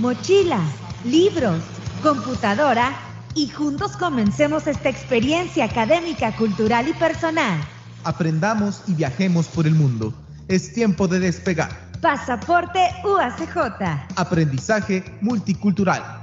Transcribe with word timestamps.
mochila, 0.00 0.58
libros, 1.04 1.62
computadora 2.02 2.92
y 3.34 3.48
juntos 3.48 3.96
comencemos 3.98 4.66
esta 4.66 4.88
experiencia 4.88 5.66
académica, 5.66 6.34
cultural 6.36 6.88
y 6.88 6.94
personal. 6.94 7.60
Aprendamos 8.04 8.82
y 8.86 8.94
viajemos 8.94 9.46
por 9.48 9.66
el 9.66 9.74
mundo. 9.74 10.14
Es 10.48 10.72
tiempo 10.72 11.06
de 11.06 11.20
despegar. 11.20 11.70
Pasaporte 12.00 12.80
UACJ. 13.04 13.56
Aprendizaje 14.16 15.04
multicultural. 15.20 16.19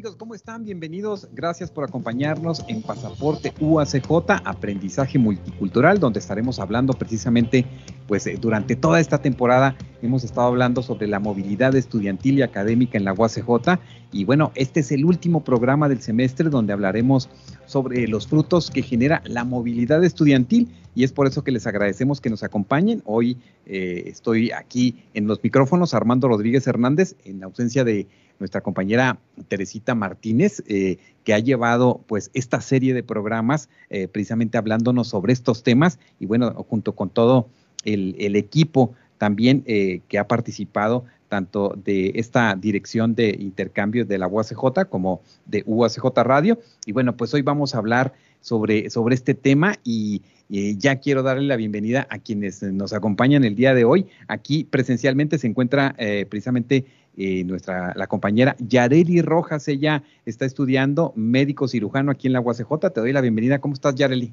Amigos, 0.00 0.16
¿cómo 0.16 0.34
están? 0.34 0.64
Bienvenidos. 0.64 1.28
Gracias 1.34 1.70
por 1.70 1.84
acompañarnos 1.84 2.64
en 2.68 2.80
Pasaporte 2.80 3.52
UACJ, 3.60 4.30
Aprendizaje 4.46 5.18
Multicultural, 5.18 6.00
donde 6.00 6.20
estaremos 6.20 6.58
hablando 6.58 6.94
precisamente, 6.94 7.66
pues 8.08 8.26
eh, 8.26 8.38
durante 8.40 8.76
toda 8.76 8.98
esta 8.98 9.20
temporada 9.20 9.76
hemos 10.00 10.24
estado 10.24 10.46
hablando 10.46 10.80
sobre 10.80 11.06
la 11.06 11.20
movilidad 11.20 11.76
estudiantil 11.76 12.38
y 12.38 12.42
académica 12.42 12.96
en 12.96 13.04
la 13.04 13.12
UACJ. 13.12 13.78
Y 14.10 14.24
bueno, 14.24 14.52
este 14.54 14.80
es 14.80 14.90
el 14.90 15.04
último 15.04 15.44
programa 15.44 15.86
del 15.90 16.00
semestre 16.00 16.48
donde 16.48 16.72
hablaremos 16.72 17.28
sobre 17.66 18.08
los 18.08 18.26
frutos 18.26 18.70
que 18.70 18.80
genera 18.80 19.20
la 19.26 19.44
movilidad 19.44 20.02
estudiantil 20.02 20.70
y 20.94 21.04
es 21.04 21.12
por 21.12 21.26
eso 21.26 21.44
que 21.44 21.52
les 21.52 21.66
agradecemos 21.66 22.22
que 22.22 22.30
nos 22.30 22.42
acompañen. 22.42 23.02
Hoy 23.04 23.36
eh, 23.66 24.04
estoy 24.06 24.50
aquí 24.50 25.04
en 25.12 25.26
los 25.26 25.42
micrófonos, 25.42 25.92
Armando 25.92 26.26
Rodríguez 26.26 26.66
Hernández, 26.66 27.16
en 27.26 27.44
ausencia 27.44 27.84
de 27.84 28.06
nuestra 28.40 28.62
compañera 28.62 29.18
Teresita 29.48 29.94
Martínez, 29.94 30.64
eh, 30.66 30.96
que 31.22 31.34
ha 31.34 31.38
llevado 31.38 32.00
pues 32.08 32.30
esta 32.34 32.60
serie 32.60 32.94
de 32.94 33.02
programas 33.02 33.68
eh, 33.90 34.08
precisamente 34.08 34.58
hablándonos 34.58 35.08
sobre 35.08 35.32
estos 35.32 35.62
temas 35.62 35.98
y 36.18 36.26
bueno, 36.26 36.50
junto 36.68 36.94
con 36.94 37.10
todo 37.10 37.48
el, 37.84 38.34
equipo 38.36 38.94
también 39.18 39.62
eh, 39.66 40.00
que 40.08 40.18
ha 40.18 40.26
participado 40.26 41.04
tanto 41.28 41.78
de 41.84 42.12
esta 42.16 42.56
dirección 42.56 43.14
de 43.14 43.36
intercambio 43.38 44.04
de 44.04 44.18
la 44.18 44.26
UACJ 44.26 44.88
como 44.88 45.20
de 45.46 45.62
UACJ 45.64 46.06
Radio. 46.24 46.58
Y 46.86 46.92
bueno, 46.92 47.16
pues 47.16 47.32
hoy 47.34 47.42
vamos 47.42 47.74
a 47.74 47.78
hablar 47.78 48.14
sobre, 48.40 48.90
sobre 48.90 49.14
este 49.14 49.34
tema 49.34 49.76
y, 49.84 50.22
ya 50.52 50.96
quiero 50.96 51.22
darle 51.22 51.46
la 51.46 51.54
bienvenida 51.54 52.08
a 52.10 52.18
quienes 52.18 52.60
nos 52.60 52.92
acompañan 52.92 53.44
el 53.44 53.54
día 53.54 53.72
de 53.72 53.84
hoy. 53.84 54.08
Aquí 54.26 54.64
presencialmente 54.64 55.38
se 55.38 55.46
encuentra 55.46 55.94
precisamente 56.28 56.86
eh, 57.16 57.44
nuestra, 57.44 57.92
la 57.96 58.06
compañera 58.06 58.56
Yareli 58.60 59.20
Rojas, 59.20 59.66
ella 59.68 60.02
está 60.24 60.44
estudiando 60.44 61.12
médico 61.16 61.66
cirujano 61.66 62.10
aquí 62.10 62.28
en 62.28 62.32
la 62.32 62.40
UACJ. 62.40 62.90
Te 62.94 63.00
doy 63.00 63.12
la 63.12 63.20
bienvenida. 63.20 63.60
¿Cómo 63.60 63.74
estás, 63.74 63.94
Yareli? 63.96 64.32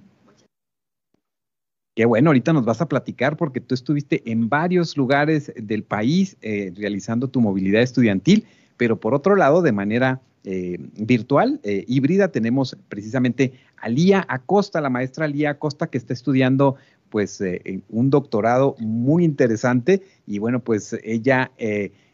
Qué 1.96 2.06
bueno, 2.06 2.30
ahorita 2.30 2.54
nos 2.54 2.66
vas 2.66 2.80
a 2.80 2.88
platicar 2.88 3.36
porque 3.36 3.60
tú 3.60 3.74
estuviste 3.74 4.22
en 4.32 4.48
varios 4.48 4.96
lugares 4.96 5.52
del 5.56 5.84
país 5.84 6.38
eh, 6.42 6.72
realizando 6.78 7.28
tu 7.28 7.42
movilidad 7.42 7.82
estudiantil, 7.82 8.46
pero 8.78 9.00
por 9.00 9.16
otro 9.16 9.36
lado, 9.36 9.64
de 9.64 9.72
manera 9.72 10.22
eh, 10.44 10.78
virtual, 10.98 11.60
híbrida, 11.64 12.28
tenemos 12.28 12.78
precisamente 12.88 13.54
a 13.78 13.90
Lía 13.90 14.24
Acosta, 14.30 14.80
la 14.80 14.92
maestra 14.92 15.28
Lía 15.28 15.50
Acosta, 15.50 15.88
que 15.88 15.98
está 15.98 16.14
estudiando 16.14 16.76
pues 17.10 17.42
un 17.90 18.10
doctorado 18.12 18.76
muy 18.80 19.24
interesante 19.24 20.04
y 20.28 20.38
bueno, 20.40 20.60
pues 20.60 20.96
ella 21.04 21.52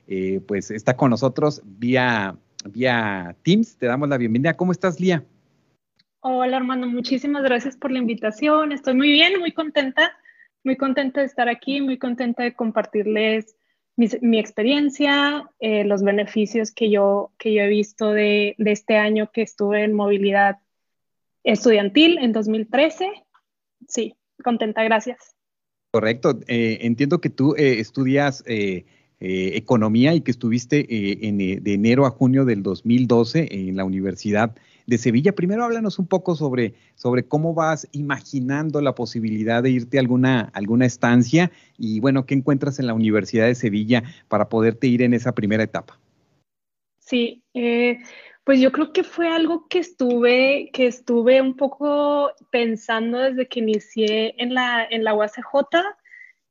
eh, 0.08 0.42
pues 0.48 0.72
está 0.72 0.96
con 0.96 1.10
nosotros 1.10 1.62
vía, 1.64 2.36
vía 2.70 3.36
Teams. 3.44 3.78
Te 3.78 3.86
damos 3.86 4.10
la 4.10 4.18
bienvenida. 4.18 4.56
¿Cómo 4.56 4.72
estás, 4.72 5.00
Lía? 5.00 5.24
Hola, 6.20 6.58
Armando. 6.58 6.88
Muchísimas 6.88 7.44
gracias 7.44 7.76
por 7.76 7.92
la 7.92 8.00
invitación. 8.00 8.72
Estoy 8.72 8.94
muy 8.94 9.12
bien, 9.12 9.40
muy 9.40 9.52
contenta, 9.52 10.14
muy 10.64 10.78
contenta 10.78 11.20
de 11.20 11.28
estar 11.28 11.50
aquí, 11.50 11.82
muy 11.82 11.98
contenta 11.98 12.44
de 12.44 12.54
compartirles 12.54 13.56
mi, 13.96 14.40
experiencia, 14.40 15.50
eh, 15.60 15.84
los 15.84 16.02
beneficios 16.02 16.72
que 16.72 16.90
yo, 16.90 17.32
que 17.38 17.54
yo 17.54 17.62
he 17.62 17.68
visto 17.68 18.12
de, 18.12 18.56
de 18.58 18.72
este 18.72 18.98
año 18.98 19.30
que 19.32 19.42
estuve 19.42 19.84
en 19.84 19.94
movilidad 19.94 20.58
estudiantil 21.44 22.18
en 22.18 22.32
2013. 22.32 23.08
Sí, 23.88 24.16
contenta, 24.44 24.84
gracias. 24.84 25.36
Correcto. 25.92 26.40
Eh, 26.48 26.80
entiendo 26.82 27.22
que 27.22 27.30
tú 27.30 27.54
estudias 27.56 28.44
eh, 28.48 28.86
economía 29.24 30.14
y 30.14 30.22
que 30.22 30.32
estuviste 30.32 30.80
eh, 30.82 31.20
eh, 31.22 31.60
de 31.62 31.74
enero 31.74 32.06
a 32.06 32.10
junio 32.10 32.44
del 32.44 32.62
2012 32.62 33.48
en 33.52 33.78
la 33.78 33.86
Universidad 33.86 34.56
de 34.86 34.98
Sevilla. 34.98 35.34
Primero 35.34 35.64
háblanos 35.64 35.98
un 35.98 36.08
poco 36.08 36.36
sobre, 36.36 36.74
sobre 36.96 37.24
cómo 37.26 37.54
vas 37.54 37.88
imaginando 37.94 38.82
la 38.82 38.96
posibilidad 38.96 39.64
de 39.64 39.70
irte 39.70 39.98
a 39.98 40.02
alguna, 40.02 40.52
alguna 40.54 40.86
estancia 40.86 41.52
y 41.78 42.02
bueno, 42.02 42.26
qué 42.26 42.34
encuentras 42.34 42.80
en 42.80 42.88
la 42.88 42.94
Universidad 42.94 43.46
de 43.46 43.56
Sevilla 43.56 44.04
para 44.28 44.50
poderte 44.50 44.88
ir 44.88 45.02
en 45.02 45.14
esa 45.14 45.34
primera 45.34 45.64
etapa. 45.64 46.00
Sí, 47.00 47.44
pues 48.44 48.60
yo 48.60 48.72
creo 48.74 48.92
que 48.92 49.04
fue 49.04 49.30
algo 49.30 49.68
que 49.70 49.80
estuve, 49.80 50.70
que 50.74 50.88
estuve 50.88 51.42
un 51.42 51.56
poco 51.56 52.32
pensando 52.52 53.20
desde 53.20 53.48
que 53.48 53.62
inicié 53.62 54.36
en 54.38 54.54
la, 54.54 54.86
en 54.90 55.06
la 55.06 55.14
UACJ 55.14 55.66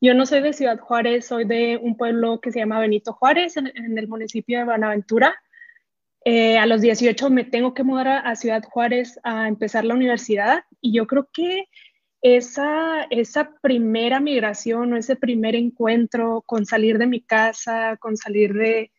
yo 0.03 0.15
no 0.15 0.27
soy 0.27 0.43
de 0.43 0.53
Ciudad 0.53 0.81
Juárez, 0.81 1.27
soy 1.27 1.45
de 1.45 1.79
un 1.81 1.97
pueblo 1.97 2.41
que 2.41 2.51
se 2.51 2.59
llama 2.59 2.81
Benito 2.81 3.13
Juárez, 3.13 3.57
en, 3.57 3.69
el 3.97 4.09
municipio 4.09 4.59
de 4.59 4.65
Buenaventura. 4.65 5.33
Eh, 6.25 6.59
a 6.59 6.67
los 6.67 6.81
18 6.81 7.31
me 7.31 7.45
tengo 7.45 7.73
que 7.73 7.85
mudar 7.85 8.09
a, 8.09 8.35
Ciudad 8.35 8.65
Juárez 8.65 9.21
a 9.23 9.47
empezar 9.47 9.85
la 9.85 9.95
universidad 9.95 10.65
y 10.81 10.93
yo 10.93 11.07
creo 11.07 11.29
que 11.33 11.69
esa, 12.21 13.05
esa 13.11 13.53
primera 13.63 14.19
migración 14.19 14.93
o 14.93 14.97
ese 14.97 15.15
primer 15.15 15.55
encuentro 15.55 16.43
con 16.47 16.67
salir 16.67 16.99
de 16.99 17.07
mi 17.07 17.21
casa, 17.21 17.97
con 17.99 18.17
salir 18.17 18.55
de, 18.55 18.91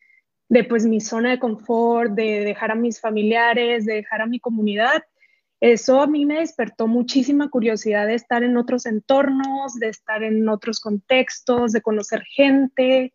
de 0.48 0.64
pues 0.64 0.86
mi 0.86 1.02
zona 1.02 1.32
de 1.32 1.40
confort, 1.40 2.14
de 2.14 2.46
dejar 2.46 2.72
a 2.72 2.76
mis 2.76 3.02
familiares, 3.02 3.86
de 3.86 3.96
dejar 3.96 4.22
a 4.22 4.26
mi 4.26 4.40
comunidad, 4.40 5.04
eso 5.64 6.02
a 6.02 6.08
mí 6.08 6.26
me 6.26 6.40
despertó 6.40 6.88
muchísima 6.88 7.50
curiosidad 7.50 8.06
de 8.06 8.16
estar 8.16 8.44
en 8.44 8.58
otros 8.58 8.86
entornos, 8.86 9.76
de 9.76 9.88
estar 9.88 10.22
en 10.22 10.50
otros 10.50 10.82
contextos, 10.82 11.72
de 11.72 11.82
conocer 11.82 12.22
gente, 12.24 13.14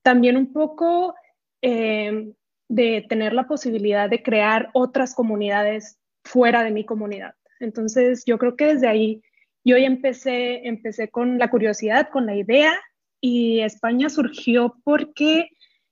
también 0.00 0.38
un 0.38 0.54
poco 0.54 1.14
eh, 1.60 2.32
de 2.70 3.04
tener 3.10 3.34
la 3.34 3.46
posibilidad 3.46 4.08
de 4.08 4.22
crear 4.22 4.70
otras 4.72 5.14
comunidades 5.14 5.98
fuera 6.24 6.64
de 6.64 6.70
mi 6.70 6.86
comunidad. 6.86 7.34
Entonces, 7.60 8.24
yo 8.24 8.38
creo 8.38 8.56
que 8.56 8.72
desde 8.72 8.88
ahí 8.88 9.22
yo 9.62 9.76
ya 9.76 9.84
empecé, 9.84 10.66
empecé 10.66 11.10
con 11.10 11.38
la 11.38 11.50
curiosidad, 11.50 12.08
con 12.10 12.24
la 12.24 12.34
idea, 12.34 12.72
y 13.20 13.60
España 13.60 14.08
surgió 14.08 14.76
porque 14.82 15.50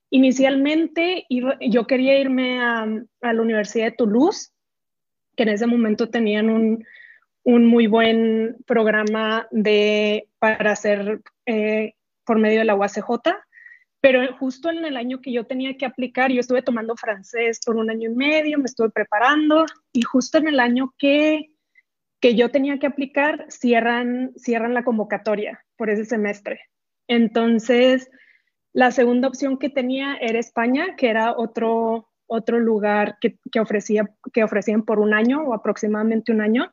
inicialmente 0.09 1.27
yo 1.29 1.87
quería 1.87 2.19
irme 2.19 2.59
a, 2.59 2.89
a 3.21 3.33
la 3.35 3.43
Universidad 3.43 3.85
de 3.85 3.97
Toulouse 3.99 4.51
que 5.41 5.45
en 5.45 5.55
ese 5.55 5.67
momento 5.67 6.11
tenían 6.11 6.51
un, 6.51 6.85
muy 7.65 7.87
buen 7.87 8.59
programa 8.67 9.49
de, 9.51 10.29
para 10.39 10.73
hacer 10.73 11.23
eh, 11.47 11.95
por 12.27 12.39
medio 12.39 12.59
de 12.59 12.67
la 12.67 12.75
UACJ, 12.75 13.09
pero 14.03 14.37
justo 14.37 14.69
en 14.69 14.85
el 14.85 14.99
año 14.99 15.23
que 15.23 15.33
yo 15.33 15.47
tenía 15.47 15.79
que 15.79 15.87
aplicar, 15.87 16.31
yo 16.31 16.41
estuve 16.41 16.61
tomando 16.61 16.95
francés 16.95 17.59
por 17.65 17.77
un 17.77 17.89
año 17.89 18.11
y 18.11 18.15
medio, 18.15 18.59
me 18.59 18.67
estuve 18.67 18.91
preparando 18.91 19.65
y 19.95 20.03
justo 20.03 20.37
en 20.37 20.49
el 20.49 20.61
año 20.61 20.93
que, 20.99 21.47
que 22.21 22.35
yo 22.35 22.51
tenía 22.51 22.79
que 22.79 22.89
aplicar, 22.89 23.47
cierran, 23.49 24.33
cierran 24.37 24.75
la 24.75 24.85
convocatoria 24.85 25.65
por 25.79 25.89
ese 25.89 26.05
semestre. 26.05 26.61
Entonces, 27.09 28.11
la 28.75 28.91
segunda 28.91 29.29
opción 29.29 29.57
que 29.57 29.71
tenía 29.71 30.17
era 30.21 30.39
España, 30.39 30.97
que 30.97 31.09
era 31.09 31.33
otro, 31.35 32.10
otro 32.31 32.61
lugar 32.61 33.19
que, 33.21 33.39
que, 33.51 33.59
ofrecía, 33.59 34.09
que 34.33 34.45
ofrecían 34.45 34.85
por 34.85 35.01
un 35.01 35.13
año 35.13 35.43
o 35.43 35.53
aproximadamente 35.53 36.31
un 36.31 36.41
año. 36.41 36.73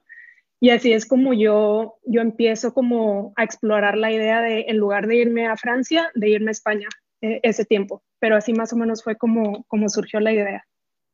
Y 0.60 0.70
así 0.70 0.94
es 0.94 1.06
como 1.06 1.34
yo, 1.34 1.96
yo 2.06 2.22
empiezo 2.22 2.74
como 2.74 3.34
a 3.36 3.44
explorar 3.44 3.98
la 3.98 4.12
idea 4.12 4.42
de, 4.42 4.66
en 4.68 4.78
lugar 4.78 5.08
de 5.08 5.16
irme 5.18 5.48
a 5.48 5.58
Francia, 5.58 6.12
de 6.14 6.30
irme 6.30 6.50
a 6.50 6.52
España 6.52 6.88
eh, 7.22 7.40
ese 7.42 7.66
tiempo. 7.66 8.04
Pero 8.20 8.36
así 8.36 8.54
más 8.54 8.72
o 8.72 8.76
menos 8.76 9.04
fue 9.04 9.16
como, 9.18 9.66
como 9.68 9.90
surgió 9.90 10.20
la 10.20 10.32
idea. 10.32 10.64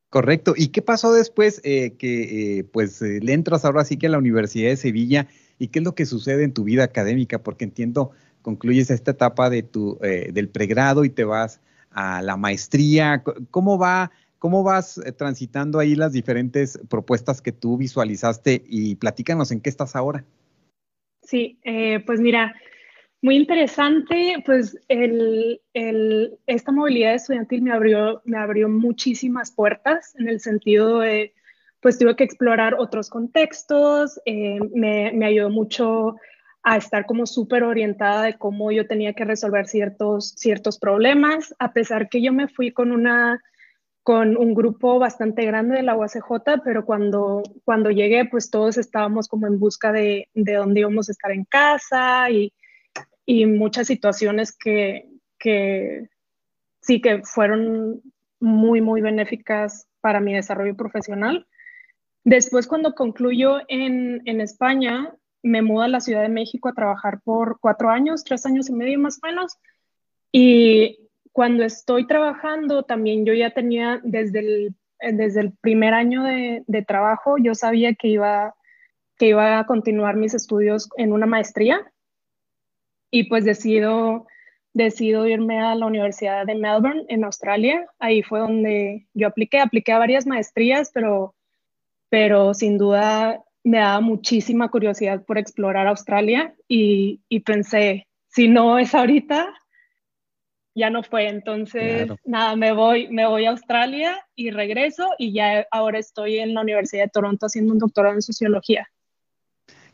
Correcto. 0.09 0.53
¿Y 0.55 0.67
qué 0.67 0.81
pasó 0.81 1.13
después 1.13 1.61
eh, 1.63 1.95
que 1.97 2.59
eh, 2.59 2.63
pues 2.65 3.01
le 3.01 3.33
entras 3.33 3.63
ahora 3.63 3.85
sí 3.85 3.97
que 3.97 4.07
a 4.07 4.09
la 4.09 4.17
Universidad 4.17 4.69
de 4.69 4.77
Sevilla? 4.77 5.27
¿Y 5.57 5.69
qué 5.69 5.79
es 5.79 5.85
lo 5.85 5.95
que 5.95 6.05
sucede 6.05 6.43
en 6.43 6.53
tu 6.53 6.65
vida 6.65 6.83
académica? 6.83 7.39
Porque 7.39 7.63
entiendo, 7.63 8.11
concluyes 8.41 8.91
esta 8.91 9.11
etapa 9.11 9.49
de 9.49 9.63
tu, 9.63 9.97
del 9.99 10.49
pregrado 10.49 11.05
y 11.05 11.09
te 11.09 11.23
vas 11.23 11.61
a 11.91 12.21
la 12.21 12.37
maestría. 12.37 13.23
¿Cómo 13.49 13.77
va 13.77 14.11
¿Cómo 14.43 14.61
vas 14.61 14.97
eh, 14.97 15.13
transitando 15.13 15.79
ahí 15.79 15.95
las 15.95 16.11
diferentes 16.11 16.77
propuestas 16.89 17.41
que 17.41 17.53
tú 17.53 17.77
visualizaste 17.77 18.61
y 18.67 18.95
platícanos 18.95 19.53
en 19.53 19.61
qué 19.61 19.69
estás 19.69 19.95
ahora? 19.95 20.25
Sí, 21.21 21.61
eh, 21.63 22.01
pues 22.05 22.19
mira, 22.19 22.53
muy 23.21 23.37
interesante, 23.37 24.43
pues 24.45 24.77
esta 26.45 26.71
movilidad 26.73 27.13
estudiantil 27.13 27.61
me 27.61 27.71
abrió, 27.71 28.21
me 28.25 28.37
abrió 28.37 28.67
muchísimas 28.67 29.49
puertas 29.49 30.13
en 30.19 30.27
el 30.27 30.41
sentido 30.41 30.99
de, 30.99 31.33
pues 31.79 31.97
tuve 31.97 32.17
que 32.17 32.25
explorar 32.25 32.75
otros 32.77 33.09
contextos, 33.09 34.19
eh, 34.25 34.59
me, 34.75 35.13
me, 35.13 35.25
ayudó 35.25 35.51
mucho 35.51 36.17
a 36.63 36.75
estar 36.75 37.05
como 37.05 37.27
súper 37.27 37.63
orientada 37.63 38.23
de 38.23 38.37
cómo 38.37 38.73
yo 38.73 38.87
tenía 38.87 39.13
que 39.13 39.23
resolver 39.23 39.67
ciertos, 39.67 40.33
ciertos 40.35 40.77
problemas, 40.77 41.55
a 41.59 41.71
pesar 41.71 42.09
que 42.09 42.21
yo 42.21 42.33
me 42.33 42.49
fui 42.49 42.71
con 42.71 42.91
una 42.91 43.41
con 44.03 44.35
un 44.35 44.53
grupo 44.53 44.99
bastante 44.99 45.45
grande 45.45 45.77
de 45.77 45.83
la 45.83 45.95
UACJ, 45.95 46.61
pero 46.63 46.85
cuando, 46.85 47.41
cuando 47.63 47.89
llegué, 47.89 48.25
pues 48.25 48.51
todos 48.51 48.77
estábamos 48.77 49.29
como 49.29 49.47
en 49.47 49.59
busca 49.59 49.93
de, 49.93 50.29
de 50.33 50.53
dónde 50.53 50.81
íbamos 50.81 51.07
a 51.07 51.13
estar 51.13 51.31
en 51.31 51.45
casa 51.45 52.29
y, 52.29 52.53
y 53.25 53.45
muchas 53.45 53.87
situaciones 53.87 54.55
que, 54.55 55.07
que 55.39 56.09
sí 56.81 57.01
que 57.01 57.21
fueron 57.23 58.01
muy, 58.41 58.81
muy 58.81 59.01
benéficas 59.01 59.87
para 60.01 60.19
mi 60.19 60.33
desarrollo 60.33 60.75
profesional. 60.75 61.47
Después, 62.25 62.67
cuando 62.67 62.95
concluyo 62.95 63.61
en, 63.69 64.21
en 64.25 64.41
España, 64.41 65.15
me 65.41 65.61
mudo 65.61 65.83
a 65.83 65.87
la 65.87 66.01
Ciudad 66.01 66.21
de 66.21 66.29
México 66.29 66.67
a 66.67 66.73
trabajar 66.73 67.21
por 67.23 67.59
cuatro 67.61 67.89
años, 67.89 68.25
tres 68.25 68.45
años 68.45 68.69
y 68.69 68.73
medio 68.73 68.99
más 68.99 69.19
o 69.23 69.27
menos. 69.27 69.57
Y 70.31 71.02
cuando 71.33 71.63
estoy 71.63 72.05
trabajando, 72.05 72.83
también 72.83 73.25
yo 73.25 73.33
ya 73.33 73.49
tenía 73.49 73.99
desde 74.03 74.39
el, 74.39 74.75
desde 74.99 75.41
el 75.41 75.51
primer 75.51 75.93
año 75.93 76.23
de, 76.23 76.63
de 76.67 76.83
trabajo, 76.83 77.37
yo 77.39 77.55
sabía 77.55 77.95
que 77.95 78.07
iba, 78.07 78.55
que 79.17 79.29
iba 79.29 79.59
a 79.59 79.65
continuar 79.65 80.15
mis 80.15 80.35
estudios 80.35 80.89
en 80.95 81.11
una 81.11 81.25
maestría. 81.25 81.91
Y 83.09 83.25
pues 83.25 83.45
decido, 83.45 84.27
decido 84.73 85.27
irme 85.27 85.59
a 85.59 85.73
la 85.75 85.87
Universidad 85.87 86.45
de 86.45 86.55
Melbourne, 86.55 87.05
en 87.09 87.23
Australia. 87.23 87.87
Ahí 87.97 88.21
fue 88.21 88.39
donde 88.39 89.07
yo 89.15 89.27
apliqué, 89.27 89.59
apliqué 89.59 89.91
a 89.91 89.99
varias 89.99 90.27
maestrías, 90.27 90.91
pero, 90.93 91.33
pero 92.09 92.53
sin 92.53 92.77
duda 92.77 93.43
me 93.63 93.79
daba 93.79 94.01
muchísima 94.01 94.69
curiosidad 94.69 95.25
por 95.25 95.39
explorar 95.39 95.87
Australia 95.87 96.53
y, 96.67 97.21
y 97.27 97.39
pensé, 97.39 98.07
si 98.27 98.47
no 98.47 98.77
es 98.77 98.93
ahorita, 98.93 99.53
ya 100.75 100.89
no 100.89 101.03
fue. 101.03 101.27
Entonces, 101.27 102.09
nada, 102.25 102.55
me 102.55 102.73
voy, 102.73 103.07
me 103.09 103.27
voy 103.27 103.45
a 103.45 103.51
Australia 103.51 104.17
y 104.35 104.51
regreso 104.51 105.09
y 105.17 105.33
ya 105.33 105.65
ahora 105.71 105.99
estoy 105.99 106.39
en 106.39 106.53
la 106.53 106.61
Universidad 106.61 107.03
de 107.03 107.09
Toronto 107.09 107.45
haciendo 107.45 107.73
un 107.73 107.79
doctorado 107.79 108.15
en 108.15 108.21
sociología. 108.21 108.87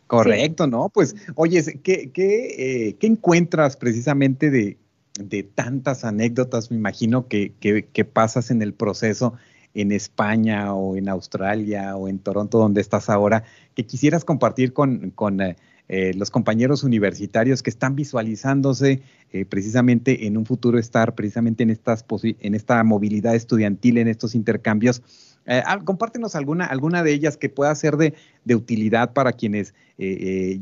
Correcto, 0.07 0.65
¿no? 0.65 0.89
Pues, 0.89 1.15
oye, 1.35 1.63
¿qué, 1.83 2.11
qué, 2.11 2.87
eh, 2.87 2.95
¿qué 2.99 3.05
encuentras 3.05 3.77
precisamente 3.77 4.49
de, 4.49 4.77
de, 5.19 5.43
tantas 5.43 6.03
anécdotas, 6.03 6.71
me 6.71 6.77
imagino, 6.77 7.27
que, 7.27 7.53
que, 7.59 8.05
pasas 8.05 8.49
en 8.49 8.63
el 8.63 8.73
proceso 8.73 9.35
en 9.75 9.91
España 9.91 10.73
o 10.73 10.95
en 10.95 11.09
Australia 11.09 11.95
o 11.95 12.07
en 12.07 12.17
Toronto, 12.17 12.57
donde 12.57 12.81
estás 12.81 13.07
ahora, 13.07 13.43
que 13.75 13.85
quisieras 13.85 14.25
compartir 14.25 14.73
con, 14.73 15.11
con 15.11 15.41
eh, 15.41 15.57
eh, 15.89 16.13
los 16.13 16.29
compañeros 16.29 16.83
universitarios 16.83 17.63
que 17.63 17.71
están 17.71 17.95
visualizándose 17.95 19.01
eh, 19.31 19.43
precisamente 19.43 20.27
en 20.27 20.37
un 20.37 20.45
futuro 20.45 20.77
estar 20.77 21.15
precisamente 21.15 21.63
en, 21.63 21.71
estas 21.71 22.05
en 22.21 22.53
esta 22.55 22.83
movilidad 22.83 23.35
estudiantil, 23.35 23.97
en 23.97 24.07
estos 24.07 24.35
intercambios. 24.35 25.01
Ah, 25.47 25.79
compártenos 25.83 26.35
alguna, 26.35 26.65
alguna 26.65 27.01
de 27.01 27.11
ellas 27.11 27.35
que 27.35 27.49
pueda 27.49 27.73
ser 27.73 27.97
de, 27.97 28.13
de 28.45 28.55
utilidad 28.55 29.13
para 29.13 29.33
quienes 29.33 29.73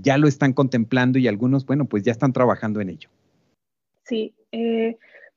ya 0.02 0.18
lo 0.18 0.30
están 0.30 0.54
contemplando 0.54 1.20
y 1.20 1.28
algunos, 1.28 1.66
bueno, 1.66 1.86
pues 1.86 2.04
ya 2.04 2.14
están 2.14 2.32
trabajando 2.32 2.80
en 2.80 2.90
ello. 2.90 3.10
Sí, 4.06 4.34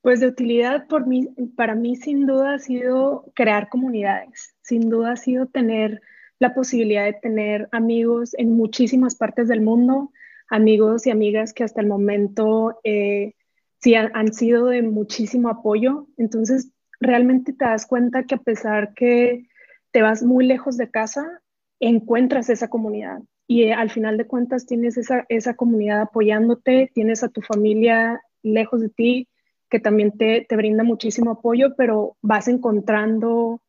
pues 0.02 0.20
de 0.20 0.28
utilidad 0.28 0.86
por 0.86 1.06
mí, 1.06 1.28
para 1.56 1.74
mí 1.74 1.96
sin 1.96 2.26
duda 2.26 2.54
ha 2.54 2.58
sido 2.60 3.24
crear 3.34 3.68
comunidades, 3.68 4.54
sin 4.62 4.88
duda 4.88 5.12
ha 5.12 5.16
sido 5.16 5.46
tener 5.46 6.00
la 6.40 6.54
posibilidad 6.54 7.04
de 7.04 7.12
tener 7.12 7.68
amigos 7.70 8.34
en 8.36 8.56
muchísimas 8.56 9.14
partes 9.14 9.46
del 9.46 9.60
mundo, 9.60 10.10
amigos 10.48 11.06
y 11.06 11.10
amigas 11.10 11.52
que 11.52 11.64
hasta 11.64 11.82
el 11.82 11.86
momento 11.86 12.80
eh, 12.82 13.34
sí 13.78 13.94
han, 13.94 14.32
sido 14.32 14.66
de 14.66 14.82
muchísimo 14.82 15.50
apoyo. 15.50 16.06
Entonces, 16.16 16.72
realmente 16.98 17.52
te 17.52 17.66
das 17.66 17.86
cuenta 17.86 18.24
que 18.24 18.34
a 18.34 18.38
pesar 18.38 18.94
que 18.94 19.48
te 19.92 20.00
vas 20.00 20.22
muy 20.22 20.46
lejos 20.46 20.78
de 20.78 20.90
casa, 20.90 21.42
encuentras 21.78 22.48
esa 22.48 22.68
comunidad. 22.68 23.20
Y 23.46 23.64
eh, 23.64 23.74
al 23.74 23.90
final 23.90 24.16
de 24.16 24.26
cuentas 24.26 24.64
tienes 24.64 24.96
esa, 24.96 25.26
esa 25.28 25.54
comunidad 25.54 26.00
apoyándote, 26.00 26.90
tienes 26.94 27.22
a 27.22 27.28
tu 27.28 27.42
familia 27.42 28.22
lejos 28.42 28.80
de 28.80 28.88
ti, 28.88 29.28
que 29.68 29.78
también 29.78 30.16
te, 30.16 30.46
te 30.48 30.56
brinda 30.56 30.84
muchísimo 30.84 31.32
apoyo, 31.32 31.74
pero 31.76 32.16
vas 32.22 32.48
encontrando, 32.48 33.60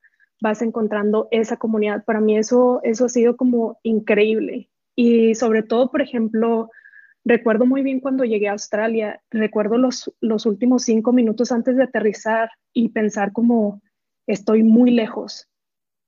vas 0.41 0.61
encontrando 0.61 1.27
esa 1.31 1.55
comunidad. 1.55 2.03
Para 2.03 2.19
mí 2.19 2.37
eso, 2.37 2.81
eso 2.83 3.05
ha 3.05 3.09
sido 3.09 3.37
como 3.37 3.79
increíble. 3.83 4.69
Y 4.95 5.35
sobre 5.35 5.63
todo, 5.63 5.89
por 5.89 6.01
ejemplo, 6.01 6.69
recuerdo 7.23 7.65
muy 7.65 7.83
bien 7.83 7.99
cuando 8.01 8.25
llegué 8.25 8.49
a 8.49 8.53
Australia, 8.53 9.21
recuerdo 9.29 9.77
los, 9.77 10.11
los 10.19 10.45
últimos 10.45 10.83
cinco 10.83 11.13
minutos 11.13 11.51
antes 11.51 11.77
de 11.77 11.83
aterrizar 11.83 12.49
y 12.73 12.89
pensar 12.89 13.31
como 13.31 13.81
estoy 14.27 14.63
muy 14.63 14.91
lejos. 14.91 15.47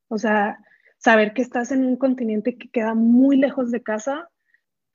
O 0.09 0.17
sea, 0.17 0.59
saber 0.97 1.33
que 1.33 1.41
estás 1.41 1.71
en 1.71 1.85
un 1.85 1.95
continente 1.95 2.57
que 2.57 2.69
queda 2.69 2.95
muy 2.95 3.37
lejos 3.37 3.71
de 3.71 3.83
casa 3.83 4.29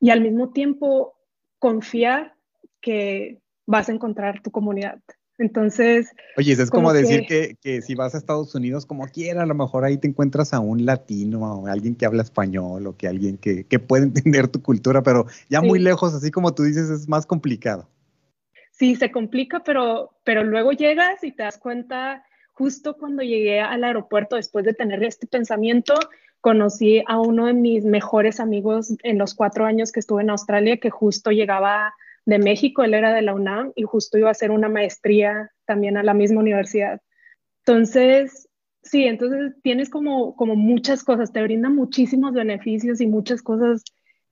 y 0.00 0.10
al 0.10 0.20
mismo 0.20 0.50
tiempo 0.50 1.16
confiar 1.58 2.34
que 2.80 3.40
vas 3.66 3.88
a 3.88 3.92
encontrar 3.92 4.42
tu 4.42 4.50
comunidad. 4.50 5.00
Entonces. 5.38 6.08
Oye, 6.36 6.52
es 6.52 6.70
como, 6.70 6.92
decir 6.92 7.26
que, 7.26 7.82
si 7.82 7.94
vas 7.94 8.14
a 8.14 8.18
Estados 8.18 8.54
Unidos, 8.54 8.86
como 8.86 9.06
quiera, 9.06 9.42
a 9.42 9.46
lo 9.46 9.54
mejor 9.54 9.84
ahí 9.84 9.96
te 9.96 10.08
encuentras 10.08 10.52
a 10.52 10.60
un 10.60 10.84
latino, 10.84 11.66
a 11.66 11.72
alguien 11.72 11.94
que 11.94 12.06
habla 12.06 12.22
español 12.22 12.86
o 12.86 12.96
que 12.96 13.06
alguien 13.06 13.38
que, 13.38 13.64
puede 13.78 14.04
entender 14.04 14.48
tu 14.48 14.62
cultura, 14.62 15.02
pero 15.02 15.26
ya 15.48 15.62
muy 15.62 15.78
lejos, 15.78 16.14
así 16.14 16.30
como 16.30 16.54
tú 16.54 16.64
dices, 16.64 16.90
es 16.90 17.08
más 17.08 17.24
complicado. 17.24 17.88
Sí, 18.72 18.96
se 18.96 19.10
complica, 19.10 19.62
pero, 19.64 20.10
pero 20.24 20.44
luego 20.44 20.72
llegas 20.72 21.22
y 21.24 21.32
te 21.32 21.44
das 21.44 21.58
cuenta, 21.58 22.24
justo 22.52 22.96
cuando 22.96 23.22
llegué 23.22 23.60
al 23.60 23.84
aeropuerto, 23.84 24.36
después 24.36 24.64
de 24.64 24.74
tener 24.74 25.02
este 25.02 25.26
pensamiento, 25.26 25.94
conocí 26.40 27.02
a 27.06 27.20
uno 27.20 27.46
de 27.46 27.54
mis 27.54 27.84
mejores 27.84 28.40
amigos 28.40 28.94
en 29.02 29.18
los 29.18 29.34
cuatro 29.34 29.66
años 29.66 29.90
que 29.90 30.00
estuve 30.00 30.22
en 30.22 30.30
Australia, 30.30 30.76
que 30.78 30.90
justo 30.90 31.30
llegaba 31.30 31.94
de 32.28 32.38
México, 32.38 32.82
él 32.82 32.92
era 32.92 33.14
de 33.14 33.22
la 33.22 33.32
UNAM 33.32 33.72
y 33.74 33.84
justo 33.84 34.18
iba 34.18 34.28
a 34.28 34.32
hacer 34.32 34.50
una 34.50 34.68
maestría 34.68 35.50
también 35.64 35.96
a 35.96 36.02
la 36.02 36.12
misma 36.12 36.40
universidad. 36.40 37.00
Entonces, 37.64 38.50
sí, 38.82 39.04
entonces 39.04 39.54
tienes 39.62 39.88
como, 39.88 40.36
como 40.36 40.54
muchas 40.54 41.04
cosas, 41.04 41.32
te 41.32 41.42
brinda 41.42 41.70
muchísimos 41.70 42.34
beneficios 42.34 43.00
y 43.00 43.06
muchas 43.06 43.40
cosas 43.40 43.82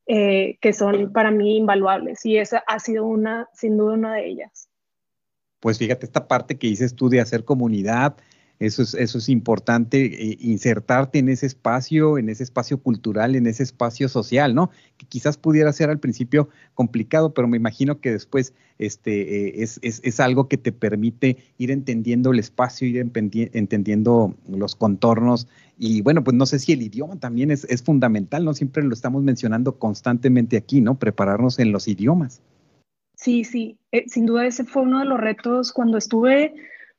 eh, 0.07 0.59
que 0.61 0.75
son 0.75 1.11
para 1.11 1.31
mí 1.31 1.57
invaluables 1.57 2.27
y 2.27 2.37
esa 2.37 2.63
ha 2.67 2.81
sido 2.81 3.07
una, 3.07 3.49
sin 3.55 3.79
duda, 3.79 3.95
una 3.95 4.15
de 4.17 4.29
ellas. 4.29 4.69
Pues 5.61 5.79
fíjate 5.79 6.05
esta 6.05 6.29
parte 6.29 6.59
que 6.59 6.67
dices 6.67 6.95
tú 6.95 7.09
de 7.09 7.23
hacer 7.23 7.47
comunidad, 7.47 8.17
eso 8.59 8.83
es, 8.83 8.95
eso 8.95 9.19
es 9.19 9.29
importante, 9.29 10.07
eh, 10.07 10.39
insertarte 10.41 11.19
en 11.19 11.29
ese 11.29 11.47
espacio, 11.47 12.17
en 12.17 12.29
ese 12.29 12.43
espacio 12.43 12.79
cultural, 12.79 13.37
en 13.37 13.47
ese 13.47 13.63
espacio 13.63 14.09
social, 14.09 14.55
¿no? 14.55 14.71
Que 14.97 15.07
quizás 15.07 15.37
pudiera 15.37 15.73
ser 15.73 15.91
al 15.91 15.99
principio 15.99 16.49
complicado, 16.75 17.35
pero 17.35 17.49
me 17.49 17.59
imagino 17.59 18.01
que 18.01 18.13
después 18.13 18.55
este, 18.79 19.49
eh, 19.49 19.63
es, 19.63 19.79
es, 19.83 20.01
es, 20.05 20.21
algo 20.21 20.49
que 20.49 20.57
te 20.57 20.73
permite 20.73 21.37
ir 21.59 21.71
entendiendo 21.71 22.33
el 22.33 22.39
espacio, 22.39 22.89
ir 22.89 22.99
entendiendo 22.99 24.35
los 24.49 24.75
contornos. 24.75 25.49
Y 25.79 26.01
bueno, 26.01 26.25
pues 26.25 26.37
no 26.37 26.47
sé 26.47 26.59
si 26.59 26.73
el 26.73 26.83
idioma 26.83 27.17
también 27.17 27.51
es, 27.51 27.65
es 27.65 27.83
fundamental, 27.83 28.45
¿no? 28.45 28.55
Siempre 28.55 28.83
lo 28.83 28.95
estamos 28.95 29.23
mencionando 29.23 29.79
constantemente 29.79 30.57
aquí, 30.57 30.81
¿no? 30.81 30.99
Prepararnos 30.99 31.59
en 31.59 31.73
los 31.73 31.89
idiomas. 31.89 32.41
Sí, 33.17 33.45
sí, 33.45 33.79
eh, 33.93 34.05
sin 34.09 34.27
duda 34.27 34.47
ese 34.47 34.65
fue 34.65 34.83
uno 34.83 34.99
de 34.99 35.07
los 35.07 35.19
retos 35.19 35.73
cuando 35.73 35.97
estuve 35.97 36.55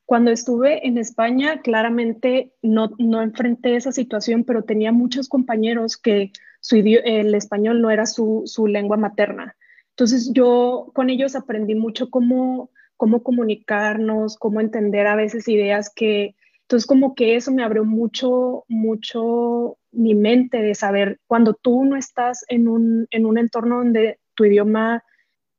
cuando 0.07 0.31
estuve 0.31 0.87
en 0.87 0.97
España, 0.97 1.61
claramente 1.61 2.53
no, 2.61 2.91
no 2.97 3.21
enfrenté 3.21 3.75
esa 3.75 3.91
situación, 3.91 4.45
pero 4.45 4.63
tenía 4.63 4.93
muchos 4.93 5.27
compañeros 5.27 5.97
que 5.97 6.31
su 6.61 6.77
el 6.77 7.35
español 7.35 7.81
no 7.81 7.91
era 7.91 8.05
su, 8.05 8.43
su, 8.45 8.67
lengua 8.67 8.95
materna. 8.95 9.57
Entonces 9.89 10.31
yo 10.31 10.91
con 10.93 11.09
ellos 11.09 11.35
aprendí 11.35 11.75
mucho 11.75 12.09
cómo, 12.09 12.71
cómo 12.95 13.21
comunicarnos, 13.21 14.37
cómo 14.37 14.61
entender 14.61 15.07
a 15.07 15.17
veces 15.17 15.47
ideas 15.49 15.91
que... 15.93 16.35
Entonces 16.61 16.87
como 16.87 17.13
que 17.13 17.35
eso 17.35 17.51
me 17.51 17.63
abrió 17.63 17.83
mucho, 17.83 18.63
mucho 18.69 19.77
mi 19.91 20.15
mente 20.15 20.61
de 20.61 20.73
saber 20.73 21.19
cuando 21.27 21.53
tú 21.53 21.83
no 21.83 21.97
estás 21.97 22.45
en 22.47 22.69
un, 22.69 23.07
en 23.11 23.25
un 23.25 23.37
entorno 23.37 23.79
donde 23.79 24.19
tu 24.35 24.45
idioma 24.45 25.03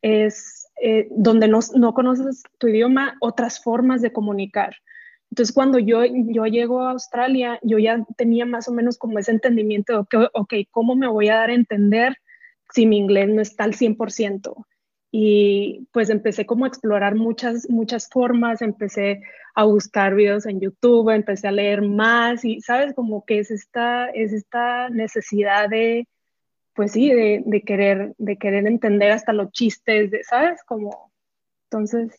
es 0.01 0.68
eh, 0.81 1.09
donde 1.11 1.49
no, 1.49 1.61
no, 1.75 1.95
conoces 1.95 2.43
tu 2.59 2.69
idioma, 2.69 3.17
otras 3.21 3.63
formas 3.63 4.03
de 4.03 4.13
comunicar. 4.13 4.77
Entonces, 5.31 5.55
cuando 5.55 5.79
yo, 5.79 6.05
yo 6.05 6.47
llego 6.47 6.83
a 6.83 6.93
Australia, 6.93 7.59
yo 7.63 7.79
ya 7.79 8.05
tenía 8.17 8.47
más 8.47 8.69
o 8.69 8.73
menos 8.73 8.97
como 8.97 9.19
ese 9.19 9.33
entendimiento 9.33 9.99
de, 9.99 10.07
que, 10.09 10.29
ok, 10.33 10.55
¿cómo 10.71 10.97
me 10.97 11.09
voy 11.09 11.29
a 11.29 11.37
dar 11.37 11.51
a 11.51 11.55
entender 11.55 12.17
si 12.73 12.87
mi 12.87 12.99
inglés 12.99 13.29
no 13.29 13.43
está 13.43 13.65
al 13.65 13.75
100%? 13.75 14.67
Y 15.11 15.87
pues 15.93 16.11
empecé 16.11 16.47
como 16.47 16.65
a 16.65 16.69
explorar 16.69 17.15
muchas, 17.15 17.69
muchas 17.69 18.09
formas, 18.09 18.63
empecé 18.63 19.23
a 19.55 19.65
buscar 19.65 20.15
videos 20.15 20.47
en 20.47 20.61
YouTube, 20.61 21.11
empecé 21.11 21.49
a 21.49 21.53
leer 21.53 21.83
más 21.83 22.45
y, 22.45 22.61
¿sabes? 22.61 22.95
Como 22.95 23.25
que 23.25 23.41
es 23.41 23.51
esta, 23.51 24.07
es 24.11 24.33
esta 24.33 24.89
necesidad 24.91 25.69
de, 25.69 26.07
pues 26.79 26.93
sí, 26.93 27.11
de, 27.11 27.63
querer, 27.67 28.15
de 28.19 28.37
querer 28.37 28.65
entender 28.69 29.11
hasta 29.11 29.33
los 29.33 29.51
chistes, 29.51 30.13
de, 30.13 30.23
¿sabes? 30.23 30.61
Como, 30.65 31.11
entonces, 31.65 32.13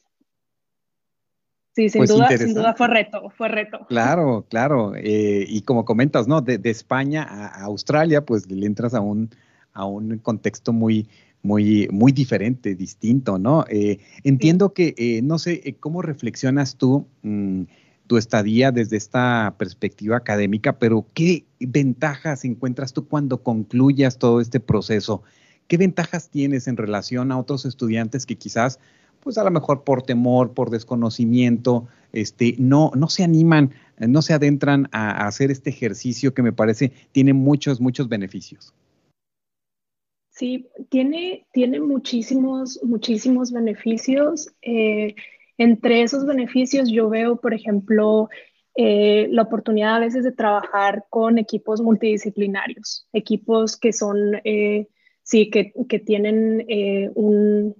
sí, 1.74 1.88
sin, 1.88 2.00
pues 2.00 2.10
duda, 2.10 2.28
sin 2.38 2.54
duda 2.54 2.74
fue 2.74 2.90
reto, 2.90 3.30
fue 3.30 3.48
reto. 3.48 3.86
Claro, 3.88 4.46
claro, 4.50 4.96
eh, 4.98 5.46
y 5.48 5.62
como 5.62 5.86
comentas, 5.86 6.28
¿no? 6.28 6.42
De, 6.42 6.60
España 6.66 7.24
a, 7.24 7.64
Australia, 7.64 8.26
pues 8.26 8.52
le 8.52 8.66
entras 8.66 8.94
a 8.94 9.00
un, 9.00 9.30
a 9.72 9.86
un 9.86 10.18
contexto 10.18 10.74
muy, 10.74 11.08
muy, 11.42 11.88
muy 11.90 12.12
diferente, 12.12 12.76
distinto, 12.76 13.38
¿no? 13.38 13.64
Eh, 13.70 14.00
entiendo 14.26 14.74
que, 14.74 14.94
eh, 14.98 15.22
no 15.24 15.40
sé, 15.40 15.78
¿cómo 15.80 16.02
reflexionas 16.02 16.76
tú? 16.76 17.08
Mm, 17.22 17.64
tu 18.08 18.18
estadía 18.18 18.74
desde 18.74 18.98
esta 18.98 19.56
perspectiva 19.58 20.18
académica, 20.18 20.80
pero 20.80 21.06
¿qué 21.14 21.46
ventajas 21.60 22.46
encuentras 22.46 22.94
tú 22.94 23.08
cuando 23.08 23.44
concluyas 23.44 24.18
todo 24.18 24.42
este 24.42 24.60
proceso? 24.60 25.24
¿Qué 25.68 25.78
ventajas 25.78 26.30
tienes 26.30 26.68
en 26.68 26.78
relación 26.78 27.32
a 27.32 27.38
otros 27.38 27.66
estudiantes 27.66 28.26
que 28.26 28.38
quizás, 28.38 28.80
pues 29.20 29.38
a 29.38 29.44
lo 29.44 29.52
mejor 29.52 29.84
por 29.84 30.02
temor, 30.02 30.54
por 30.54 30.72
desconocimiento, 30.72 31.88
este, 32.12 32.56
no, 32.58 32.92
no 32.96 33.08
se 33.08 33.24
animan, 33.24 33.72
no 34.00 34.22
se 34.22 34.34
adentran 34.34 34.88
a, 34.92 35.28
hacer 35.28 35.52
este 35.52 35.70
ejercicio 35.70 36.34
que 36.34 36.42
me 36.42 36.54
parece 36.54 36.92
tiene 37.12 37.34
muchos, 37.34 37.80
muchos 37.80 38.10
beneficios? 38.10 38.74
Sí, 40.32 40.68
tiene, 40.90 41.46
tiene 41.54 41.80
muchísimos, 41.82 42.80
muchísimos 42.82 43.52
beneficios. 43.52 44.52
Eh, 44.62 45.14
entre 45.58 46.02
esos 46.02 46.26
beneficios 46.26 46.90
yo 46.90 47.10
veo, 47.10 47.36
por 47.36 47.54
ejemplo, 47.54 48.30
eh, 48.82 49.28
la 49.32 49.42
oportunidad 49.42 49.98
a 49.98 50.00
veces 50.00 50.24
de 50.24 50.32
trabajar 50.32 51.04
con 51.10 51.38
equipos 51.38 51.82
multidisciplinarios, 51.82 53.06
equipos 53.12 53.76
que 53.76 53.92
son, 53.92 54.40
eh, 54.46 54.88
sí, 55.22 55.50
que, 55.50 55.74
tienen 56.00 56.64
eh, 56.70 57.12
un, 57.14 57.76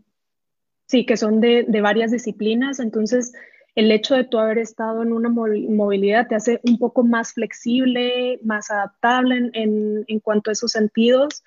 sí, 0.88 1.06
que 1.06 1.16
son 1.16 1.40
de, 1.40 1.64
varias 1.82 2.12
disciplinas. 2.12 2.82
Entonces, 2.82 3.32
el 3.76 3.94
hecho 3.94 4.14
de 4.14 4.26
tú 4.26 4.40
haber 4.40 4.58
estado 4.58 5.02
en 5.02 5.14
una 5.14 5.30
movilidad 5.30 6.28
te 6.28 6.36
hace 6.36 6.60
un 6.64 6.78
poco 6.78 7.06
más 7.06 7.32
flexible, 7.32 8.38
más 8.44 8.70
adaptable 8.70 9.52
en, 9.54 10.04
en 10.06 10.20
cuanto 10.20 10.50
a 10.50 10.54
esos 10.54 10.74
sentidos. 10.74 11.46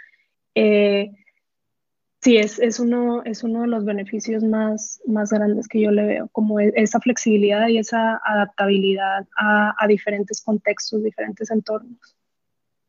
Sí, 2.23 2.37
es, 2.37 2.61
es, 2.61 2.79
uno, 2.79 3.25
es 3.25 3.43
uno 3.43 3.63
de 3.63 3.67
los 3.67 3.85
beneficios 3.85 4.45
más, 4.45 5.01
más 5.07 5.31
grandes 5.31 5.67
que 5.67 5.81
yo 5.81 5.91
le 5.91 6.05
veo, 6.05 6.29
como 6.29 6.61
e, 6.61 6.73
esa 6.77 7.01
flexibilidad 7.01 7.67
y 7.67 7.79
esa 7.79 8.21
adaptabilidad 8.25 9.27
a, 9.37 9.75
a 9.77 9.87
diferentes 9.89 10.41
contextos, 10.41 11.03
diferentes 11.03 11.51
entornos. 11.51 12.17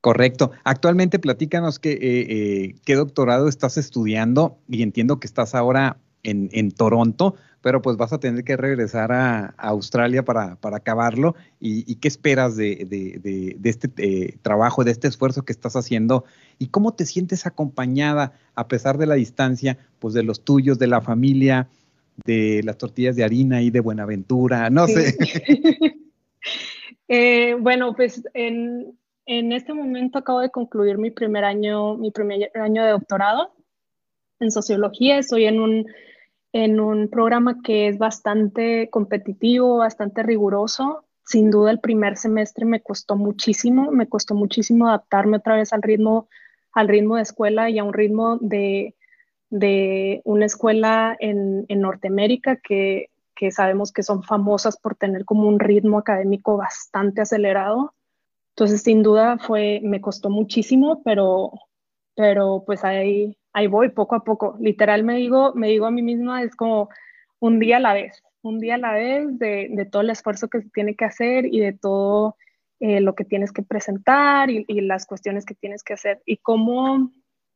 Correcto. 0.01 0.51
Actualmente 0.63 1.17
platícanos 1.17 1.79
qué, 1.79 1.93
eh, 1.93 1.97
eh, 2.01 2.75
qué 2.85 2.93
doctorado 2.93 3.47
estás 3.47 3.77
estudiando 3.77 4.59
y 4.67 4.83
entiendo 4.83 5.19
que 5.19 5.25
estás 5.25 5.55
ahora 5.55 5.97
en, 6.23 6.49
en 6.51 6.71
Toronto 6.71 7.35
pero 7.63 7.81
pues 7.81 7.95
vas 7.95 8.11
a 8.11 8.19
tener 8.19 8.43
que 8.43 8.57
regresar 8.57 9.13
a, 9.13 9.55
Australia 9.57 10.23
para, 10.23 10.57
acabarlo. 10.61 11.33
¿Y, 11.61 11.95
qué 11.95 12.09
esperas 12.09 12.57
de, 12.57 13.55
este 13.63 13.89
eh, 13.97 14.37
trabajo, 14.41 14.83
de 14.83 14.91
este 14.91 15.07
esfuerzo 15.07 15.45
que 15.45 15.53
estás 15.53 15.77
haciendo? 15.77 16.25
¿Y 16.59 16.67
cómo 16.67 16.93
te 16.93 17.05
sientes 17.05 17.45
acompañada 17.45 18.33
a 18.53 18.67
pesar 18.67 18.97
de 18.97 19.05
la 19.05 19.15
distancia, 19.15 19.77
pues 19.99 20.13
de 20.13 20.23
los 20.23 20.43
tuyos, 20.43 20.77
de 20.77 20.87
la 20.87 20.99
familia, 20.99 21.69
de 22.25 22.61
las 22.65 22.77
tortillas 22.77 23.15
de 23.15 23.23
harina 23.23 23.61
y 23.61 23.71
de 23.71 23.79
Buenaventura? 23.79 24.69
No 24.69 24.85
sé. 24.85 25.15
Eh, 27.09 27.55
bueno, 27.59 27.93
pues 27.95 28.23
en, 28.33 28.97
en 29.25 29.51
este 29.51 29.73
momento 29.73 30.17
acabo 30.17 30.39
de 30.39 30.49
concluir 30.49 30.97
mi 30.97 31.11
primer 31.11 31.43
año, 31.43 31.95
mi 31.95 32.11
primer 32.11 32.49
año 32.55 32.83
de 32.83 32.91
doctorado 32.91 33.53
en 34.39 34.49
sociología. 34.49 35.19
Estoy 35.19 35.45
en 35.45 35.59
un 35.59 35.85
en 36.53 36.79
un 36.79 37.09
programa 37.09 37.61
que 37.63 37.87
es 37.87 37.97
bastante 37.97 38.89
competitivo, 38.91 39.77
bastante 39.77 40.21
riguroso. 40.23 41.03
Sin 41.25 41.49
duda 41.49 41.71
el 41.71 41.79
primer 41.79 42.15
semestre 42.15 42.65
me 42.65 42.81
costó 42.81 43.15
muchísimo, 43.15 43.91
me 43.91 44.07
costó 44.07 44.35
muchísimo 44.35 44.87
adaptarme 44.87 45.37
otra 45.37 45.55
vez 45.55 45.73
al 45.73 45.81
ritmo, 45.81 46.29
al 46.71 46.87
ritmo 46.87 47.15
de 47.15 47.23
escuela 47.23 47.69
y 47.69 47.79
a 47.79 47.83
un 47.83 47.93
ritmo 47.93 48.37
de, 48.39 48.95
de 49.49 50.21
una 50.25 50.45
escuela 50.45 51.17
en, 51.19 51.65
en 51.69 51.81
Norteamérica 51.81 52.57
que, 52.57 53.09
que, 53.35 53.51
sabemos 53.51 53.91
que 53.91 54.03
son 54.03 54.21
famosas 54.21 54.77
por 54.77 54.95
tener 54.95 55.25
como 55.25 55.47
un 55.47 55.59
ritmo 55.59 55.97
académico 55.97 56.57
bastante 56.57 57.21
acelerado. 57.21 57.95
Entonces, 58.55 58.83
sin 58.83 59.01
duda 59.01 59.39
fue, 59.39 59.79
me 59.83 60.01
costó 60.01 60.29
muchísimo, 60.29 61.01
pero, 61.03 61.51
pero 62.15 62.63
pues 62.65 62.83
ahí, 62.83 63.35
ahí 63.53 63.67
voy 63.67 63.89
poco 63.89 64.15
a 64.15 64.23
poco. 64.23 64.57
Literal 64.59 65.03
me 65.03 65.15
digo, 65.15 65.53
me 65.55 65.69
digo 65.69 65.85
a 65.85 65.91
mí 65.91 66.01
misma, 66.01 66.43
es 66.43 66.55
como 66.55 66.89
un 67.39 67.59
día 67.59 67.77
a 67.77 67.79
la 67.79 67.93
vez, 67.93 68.23
un 68.41 68.59
día 68.59 68.75
a 68.75 68.79
la 68.79 68.93
vez 68.93 69.37
de, 69.39 69.87
todo 69.91 70.01
el 70.01 70.09
esfuerzo 70.09 70.49
que 70.49 70.61
se 70.61 70.69
tiene 70.69 70.95
que 70.95 71.05
hacer 71.05 71.45
y 71.45 71.59
de 71.59 71.73
todo 71.73 72.35
eh, 72.79 72.99
lo 72.99 73.15
que 73.15 73.23
tienes 73.23 73.51
que 73.51 73.63
presentar 73.63 74.49
y, 74.49 74.65
las 74.81 75.05
cuestiones 75.05 75.45
que 75.45 75.55
tienes 75.55 75.83
que 75.83 75.93
hacer. 75.93 76.21
Y 76.25 76.37
cómo, 76.37 77.11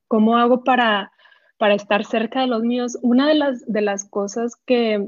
cómo 0.08 0.38
hago 0.38 0.64
para, 0.64 1.12
para 1.58 1.74
estar 1.74 2.06
cerca 2.06 2.42
de 2.42 2.48
los 2.48 2.64
míos. 2.64 2.98
Una 3.02 3.28
de 3.28 3.36
las, 3.36 3.66
de 3.66 3.82
las 3.82 4.06
cosas 4.06 4.56
que 4.66 5.06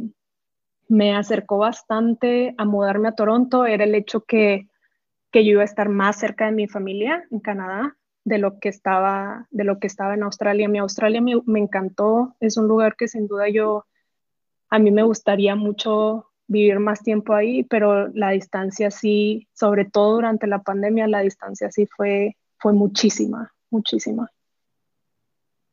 me 0.87 1.15
acercó 1.15 1.59
bastante 1.59 2.55
a 2.57 2.65
mudarme 2.65 3.09
a 3.09 3.15
Toronto 3.15 3.65
era 3.65 3.83
el 3.83 3.93
hecho 3.93 4.25
que, 4.25 4.67
que 5.31 5.45
yo 5.45 5.51
iba 5.51 5.61
a 5.61 5.65
estar 5.65 5.87
más 5.87 6.17
cerca 6.17 6.45
de 6.45 6.51
mi 6.51 6.67
familia 6.67 7.25
en 7.29 7.39
Canadá 7.39 7.95
de 8.23 8.37
lo 8.37 8.59
que 8.59 8.69
estaba, 8.69 9.47
de 9.51 9.63
lo 9.63 9.79
que 9.79 9.87
estaba 9.87 10.13
en 10.13 10.23
Australia. 10.23 10.69
Mi 10.69 10.79
Australia 10.79 11.21
me, 11.21 11.33
me, 11.45 11.59
encantó, 11.59 12.35
es 12.39 12.57
un 12.57 12.67
lugar 12.67 12.95
que 12.95 13.07
sin 13.07 13.27
duda 13.27 13.49
yo, 13.49 13.85
a 14.69 14.79
mí 14.79 14.91
me 14.91 15.03
gustaría 15.03 15.55
mucho 15.55 16.27
vivir 16.47 16.79
más 16.79 17.01
tiempo 17.03 17.33
ahí, 17.33 17.63
pero 17.63 18.07
la 18.09 18.31
distancia 18.31 18.91
sí, 18.91 19.47
sobre 19.53 19.85
todo 19.85 20.15
durante 20.15 20.47
la 20.47 20.61
pandemia, 20.63 21.07
la 21.07 21.21
distancia 21.21 21.71
sí 21.71 21.85
fue, 21.85 22.35
fue 22.57 22.73
muchísima, 22.73 23.53
muchísima. 23.69 24.29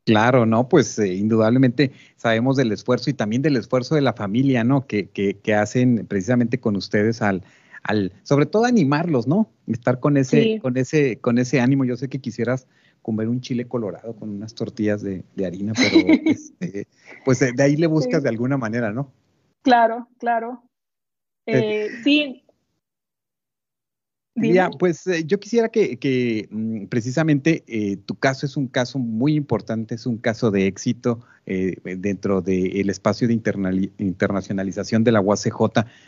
Claro, 0.05 0.45
no, 0.45 0.69
pues 0.69 0.97
eh, 0.99 1.15
indudablemente 1.15 1.91
sabemos 2.15 2.55
del 2.55 2.71
esfuerzo 2.71 3.09
y 3.09 3.13
también 3.13 3.41
del 3.41 3.57
esfuerzo 3.57 3.95
de 3.95 4.01
la 4.01 4.13
familia, 4.13 4.63
¿no? 4.63 4.87
Que, 4.87 5.09
que, 5.09 5.39
que 5.39 5.53
hacen 5.53 6.07
precisamente 6.07 6.61
con 6.61 6.77
ustedes 6.77 7.21
al, 7.21 7.43
sobre 8.23 8.45
todo 8.45 8.65
animarlos, 8.65 9.27
¿no? 9.27 9.51
Estar 9.67 9.99
con 9.99 10.17
ese, 10.17 10.59
con 10.59 10.77
ese, 10.77 11.19
con 11.19 11.37
ese 11.37 11.59
ánimo. 11.59 11.85
Yo 11.85 11.95
sé 11.95 12.09
que 12.09 12.19
quisieras 12.19 12.67
comer 13.01 13.29
un 13.29 13.41
chile 13.41 13.67
colorado 13.67 14.15
con 14.15 14.29
unas 14.29 14.53
tortillas 14.53 15.01
de, 15.01 15.23
harina, 15.45 15.73
pero 15.75 16.07
este, 16.25 16.87
pues 17.23 17.39
de 17.39 17.63
ahí 17.63 17.77
le 17.77 17.87
buscas 17.87 18.23
de 18.23 18.29
alguna 18.29 18.57
manera, 18.57 18.91
¿no? 18.91 19.11
Claro, 19.61 20.07
claro. 20.17 20.63
Eh, 21.45 21.85
eh, 21.85 21.89
sí, 22.03 22.43
ya, 24.37 24.69
pues 24.69 25.05
eh, 25.07 25.23
yo 25.25 25.39
quisiera 25.39 25.69
que, 25.69 26.47
mm, 26.49 26.85
precisamente 26.85 27.63
eh, 27.67 27.97
tu 28.05 28.15
caso 28.15 28.45
es 28.45 28.57
un 28.57 28.67
caso 28.67 28.99
muy 28.99 29.35
importante, 29.35 29.95
es 29.95 30.05
un 30.05 30.17
caso 30.17 30.51
de 30.51 30.67
éxito 30.67 31.19
eh, 31.45 31.77
dentro 31.97 32.41
del 32.41 32.89
espacio 32.89 33.27
de 33.27 33.33
internacionalización 33.33 35.03
de 35.03 35.11
la 35.11 35.21
UACJ. 35.21 35.59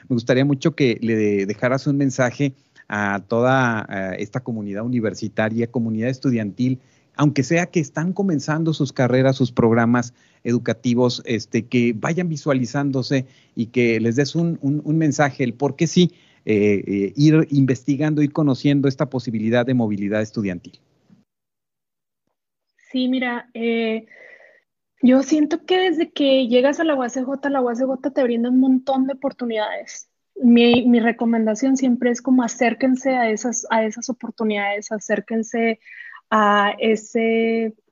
Me 0.09 0.13
gustaría 0.13 0.45
mucho 0.45 0.75
que 0.75 0.97
le 1.01 1.45
dejaras 1.45 1.87
un 1.87 1.97
mensaje 1.97 2.53
a 2.87 3.23
toda 3.27 3.87
esta 4.17 4.39
comunidad 4.39 4.83
universitaria, 4.83 5.67
comunidad 5.67 6.09
estudiantil, 6.09 6.79
aunque 7.15 7.43
sea 7.43 7.67
que 7.67 7.79
están 7.79 8.13
comenzando 8.13 8.73
sus 8.73 8.91
carreras, 8.91 9.35
sus 9.35 9.51
programas 9.51 10.13
educativos, 10.43 11.21
este, 11.25 11.65
que 11.65 11.93
vayan 11.95 12.29
visualizándose 12.29 13.27
y 13.55 13.67
que 13.67 13.99
les 13.99 14.15
des 14.15 14.35
un, 14.35 14.57
un 14.61 14.97
mensaje, 14.97 15.43
el 15.43 15.53
por 15.53 15.75
qué 15.75 15.85
sí 15.85 16.13
eh, 16.51 16.83
eh, 16.87 17.13
ir 17.15 17.47
investigando, 17.51 18.23
ir 18.23 18.33
conociendo 18.33 18.87
esta 18.87 19.07
posibilidad 19.07 19.67
de 19.67 19.75
movilidad 19.75 20.19
estudiantil? 20.19 20.79
Sí, 22.91 23.07
mira, 23.07 23.51
eh, 23.53 24.07
yo 25.03 25.21
siento 25.21 25.63
que 25.63 25.77
desde 25.77 26.11
que 26.11 26.47
llegas 26.47 26.79
a 26.79 26.85
la 26.85 26.95
UACJ, 26.95 27.49
la 27.51 27.61
UACJ 27.61 28.11
te 28.11 28.23
brinda 28.23 28.49
un 28.49 28.59
montón 28.59 29.05
de 29.05 29.13
oportunidades. 29.13 30.09
Mi, 30.41 30.99
recomendación 30.99 31.77
siempre 31.77 32.09
es 32.09 32.19
como 32.19 32.41
acérquense 32.41 33.15
a 33.15 33.29
esas, 33.29 33.67
a 33.69 33.85
esas 33.85 34.09
oportunidades, 34.09 34.91
acérquense 34.91 35.79
a 36.31 36.73
esa 36.79 37.19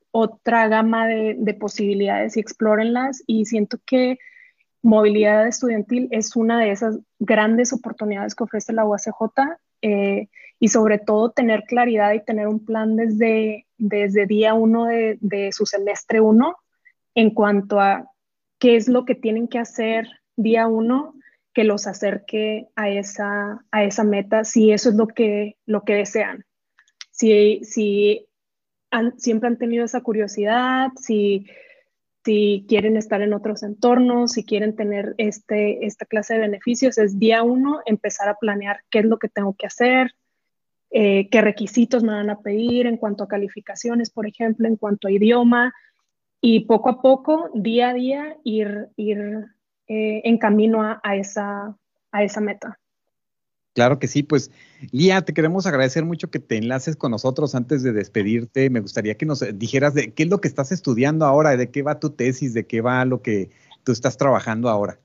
otra 0.09 0.67
gama 0.67 1.07
de, 1.07 1.35
de, 1.37 1.53
posibilidades 1.53 2.37
y 2.37 2.39
explórenlas. 2.39 3.23
Y 3.27 3.45
siento 3.45 3.77
que 3.85 4.17
movilidad 4.87 5.45
estudiantil 5.47 6.07
es 6.11 6.35
una 6.37 6.61
de 6.61 6.71
esas 6.71 6.97
grandes 7.19 7.73
oportunidades 7.73 8.33
que 8.33 8.45
ofrece 8.45 8.71
la 8.71 8.85
UACJ 8.85 9.11
eh, 9.81 10.29
y 10.59 10.69
sobre 10.69 10.97
todo 10.97 11.31
tener 11.31 11.65
claridad 11.65 12.13
y 12.13 12.23
tener 12.23 12.47
un 12.47 12.63
plan 12.63 12.95
desde, 12.95 13.67
desde 13.77 14.25
día 14.25 14.53
uno 14.53 14.85
de, 14.85 15.17
de, 15.19 15.51
su 15.51 15.65
semestre 15.65 16.21
uno 16.21 16.55
en 17.15 17.31
cuanto 17.31 17.81
a 17.81 18.09
qué 18.59 18.77
es 18.77 18.87
lo 18.87 19.03
que 19.03 19.15
tienen 19.15 19.49
que 19.49 19.59
hacer 19.59 20.07
día 20.37 20.67
uno 20.67 21.15
que 21.53 21.65
los 21.65 21.85
acerque 21.85 22.67
a 22.77 22.89
esa, 22.89 23.65
a 23.71 23.83
esa 23.83 24.05
meta, 24.05 24.45
si 24.45 24.71
eso 24.71 24.89
es 24.89 24.95
lo 24.95 25.07
que, 25.07 25.57
lo 25.65 25.83
que 25.83 25.95
desean. 25.95 26.45
Si, 27.11 27.59
si 27.63 28.25
siempre 29.17 29.49
han 29.49 29.57
tenido 29.57 29.83
esa 29.83 29.99
curiosidad, 29.99 30.91
si, 30.95 31.45
si 32.27 32.65
quieren 32.67 32.97
estar 32.97 33.21
en 33.21 33.33
otros 33.33 33.63
entornos, 33.63 34.33
si 34.33 34.43
quieren 34.43 34.75
tener 34.75 35.15
este, 35.17 35.85
esta 35.85 36.05
clase 36.05 36.33
de 36.33 36.41
beneficios, 36.41 36.97
es 36.97 37.17
día 37.17 37.41
uno 37.41 37.79
empezar 37.85 38.27
a 38.27 38.35
planear 38.35 38.81
qué 38.89 38.99
es 38.99 39.05
lo 39.05 39.17
que 39.17 39.29
tengo 39.29 39.55
que 39.57 39.65
hacer, 39.65 40.13
eh, 40.91 41.29
qué 41.29 41.39
requisitos 41.39 42.03
me 42.03 42.11
van 42.11 42.29
a 42.29 42.41
pedir 42.41 42.85
en 42.85 42.97
cuanto 42.97 43.23
a 43.23 43.29
calificaciones, 43.29 44.09
por 44.09 44.27
ejemplo, 44.27 44.67
en 44.67 44.75
cuanto 44.75 45.07
a 45.07 45.11
idioma, 45.11 45.73
y 46.41 46.65
poco 46.65 46.89
a 46.89 47.01
poco, 47.01 47.49
día 47.53 47.91
a 47.91 47.93
día, 47.93 48.35
ir, 48.43 48.89
ir 48.97 49.45
eh, 49.87 50.19
en 50.25 50.37
camino 50.37 50.81
a, 50.81 51.15
esa, 51.15 51.77
a 52.11 52.23
esa 52.25 52.41
meta. 52.41 52.77
Claro 53.77 53.99
que 53.99 54.07
sí, 54.07 54.23
pues 54.23 54.49
Lía, 54.91 55.21
te 55.21 55.35
queremos 55.35 55.67
agradecer 55.67 56.03
mucho 56.03 56.31
que 56.31 56.39
te 56.39 56.57
enlaces 56.57 56.95
con 56.95 57.11
nosotros 57.11 57.53
antes 57.53 57.83
de 57.83 57.93
despedirte. 57.93 58.71
Me 58.71 58.79
gustaría 58.79 59.13
que 59.13 59.27
nos 59.27 59.45
dijeras 59.59 59.93
de 59.93 60.15
qué 60.15 60.23
es 60.23 60.29
lo 60.29 60.41
que 60.41 60.47
estás 60.47 60.71
estudiando 60.71 61.27
ahora, 61.27 61.55
de 61.55 61.69
qué 61.69 61.83
va 61.83 61.99
tu 61.99 62.09
tesis, 62.09 62.55
de 62.55 62.65
qué 62.65 62.81
va 62.81 63.05
lo 63.05 63.21
que 63.21 63.51
tú 63.83 63.91
estás 63.91 64.17
trabajando 64.17 64.69
ahora. 64.69 64.97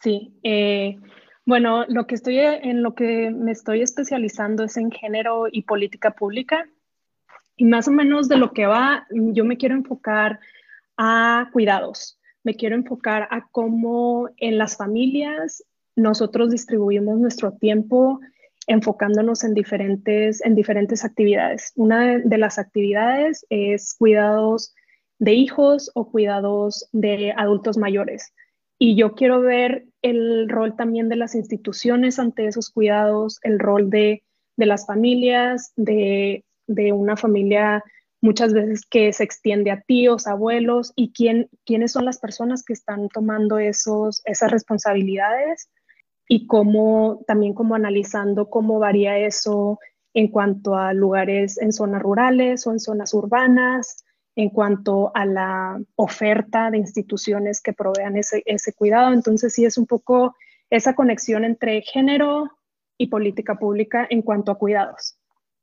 Sí, 0.00 0.34
eh, 0.42 0.98
bueno, 1.46 1.84
lo 1.86 2.08
que 2.08 2.16
estoy 2.16 2.40
en 2.40 2.82
lo 2.82 2.96
que 2.96 3.30
me 3.30 3.52
estoy 3.52 3.82
especializando 3.82 4.64
es 4.64 4.76
en 4.76 4.90
género 4.90 5.44
y 5.48 5.62
política 5.62 6.16
pública. 6.16 6.68
Y 7.54 7.66
más 7.66 7.86
o 7.86 7.92
menos 7.92 8.28
de 8.28 8.36
lo 8.36 8.52
que 8.52 8.66
va, 8.66 9.06
yo 9.12 9.44
me 9.44 9.58
quiero 9.58 9.76
enfocar 9.76 10.40
a 10.96 11.50
cuidados. 11.52 12.18
Me 12.42 12.56
quiero 12.56 12.74
enfocar 12.74 13.28
a 13.30 13.46
cómo 13.52 14.28
en 14.38 14.58
las 14.58 14.76
familias 14.76 15.62
nosotros 15.96 16.50
distribuimos 16.50 17.18
nuestro 17.18 17.52
tiempo 17.52 18.20
enfocándonos 18.66 19.42
en 19.42 19.54
diferentes, 19.54 20.44
en 20.44 20.54
diferentes 20.54 21.04
actividades. 21.04 21.72
Una 21.74 22.18
de, 22.18 22.38
las 22.38 22.58
actividades 22.58 23.44
es 23.50 23.94
cuidados 23.98 24.74
de 25.18 25.32
hijos 25.34 25.90
o 25.94 26.10
cuidados 26.10 26.88
de 26.92 27.32
adultos 27.36 27.76
mayores. 27.78 28.32
Y 28.78 28.96
yo 28.96 29.14
quiero 29.14 29.40
ver 29.40 29.86
el 30.02 30.48
rol 30.48 30.76
también 30.76 31.08
de 31.08 31.16
las 31.16 31.34
instituciones 31.34 32.18
ante 32.18 32.46
esos 32.46 32.70
cuidados, 32.70 33.38
el 33.42 33.58
rol 33.58 33.90
de, 33.90 34.22
las 34.56 34.86
familias, 34.86 35.72
de, 35.76 36.44
una 36.92 37.16
familia 37.16 37.82
muchas 38.22 38.52
veces 38.52 38.86
que 38.88 39.12
se 39.12 39.24
extiende 39.24 39.70
a 39.70 39.80
tíos, 39.80 40.26
abuelos, 40.26 40.92
y 40.94 41.12
quién, 41.12 41.48
quiénes 41.66 41.92
son 41.92 42.04
las 42.04 42.18
personas 42.18 42.62
que 42.62 42.74
están 42.74 43.08
tomando 43.08 43.58
esos, 43.58 44.22
esas 44.26 44.50
responsabilidades 44.50 45.68
y 46.32 46.46
cómo 46.46 47.24
también 47.26 47.54
como 47.54 47.74
analizando 47.74 48.48
cómo 48.48 48.78
varía 48.78 49.18
eso 49.18 49.80
en 50.14 50.28
cuanto 50.28 50.76
a 50.76 50.92
lugares 50.92 51.60
en 51.60 51.72
zonas 51.72 52.00
rurales 52.00 52.68
o 52.68 52.70
en 52.70 52.78
zonas 52.78 53.12
urbanas, 53.14 54.04
en 54.36 54.50
cuanto 54.50 55.10
a 55.16 55.26
la 55.26 55.82
oferta 55.96 56.70
de 56.70 56.78
instituciones 56.78 57.60
que 57.60 57.72
provean 57.72 58.16
ese, 58.16 58.44
ese 58.46 58.72
cuidado. 58.72 59.12
Entonces 59.12 59.52
sí 59.52 59.64
es 59.64 59.76
un 59.76 59.86
poco 59.86 60.36
esa 60.70 60.94
conexión 60.94 61.44
entre 61.44 61.82
género 61.82 62.48
y 62.96 63.08
política 63.08 63.56
pública 63.56 64.06
en 64.08 64.22
cuanto 64.22 64.52
a 64.52 64.58
cuidados. 64.58 65.19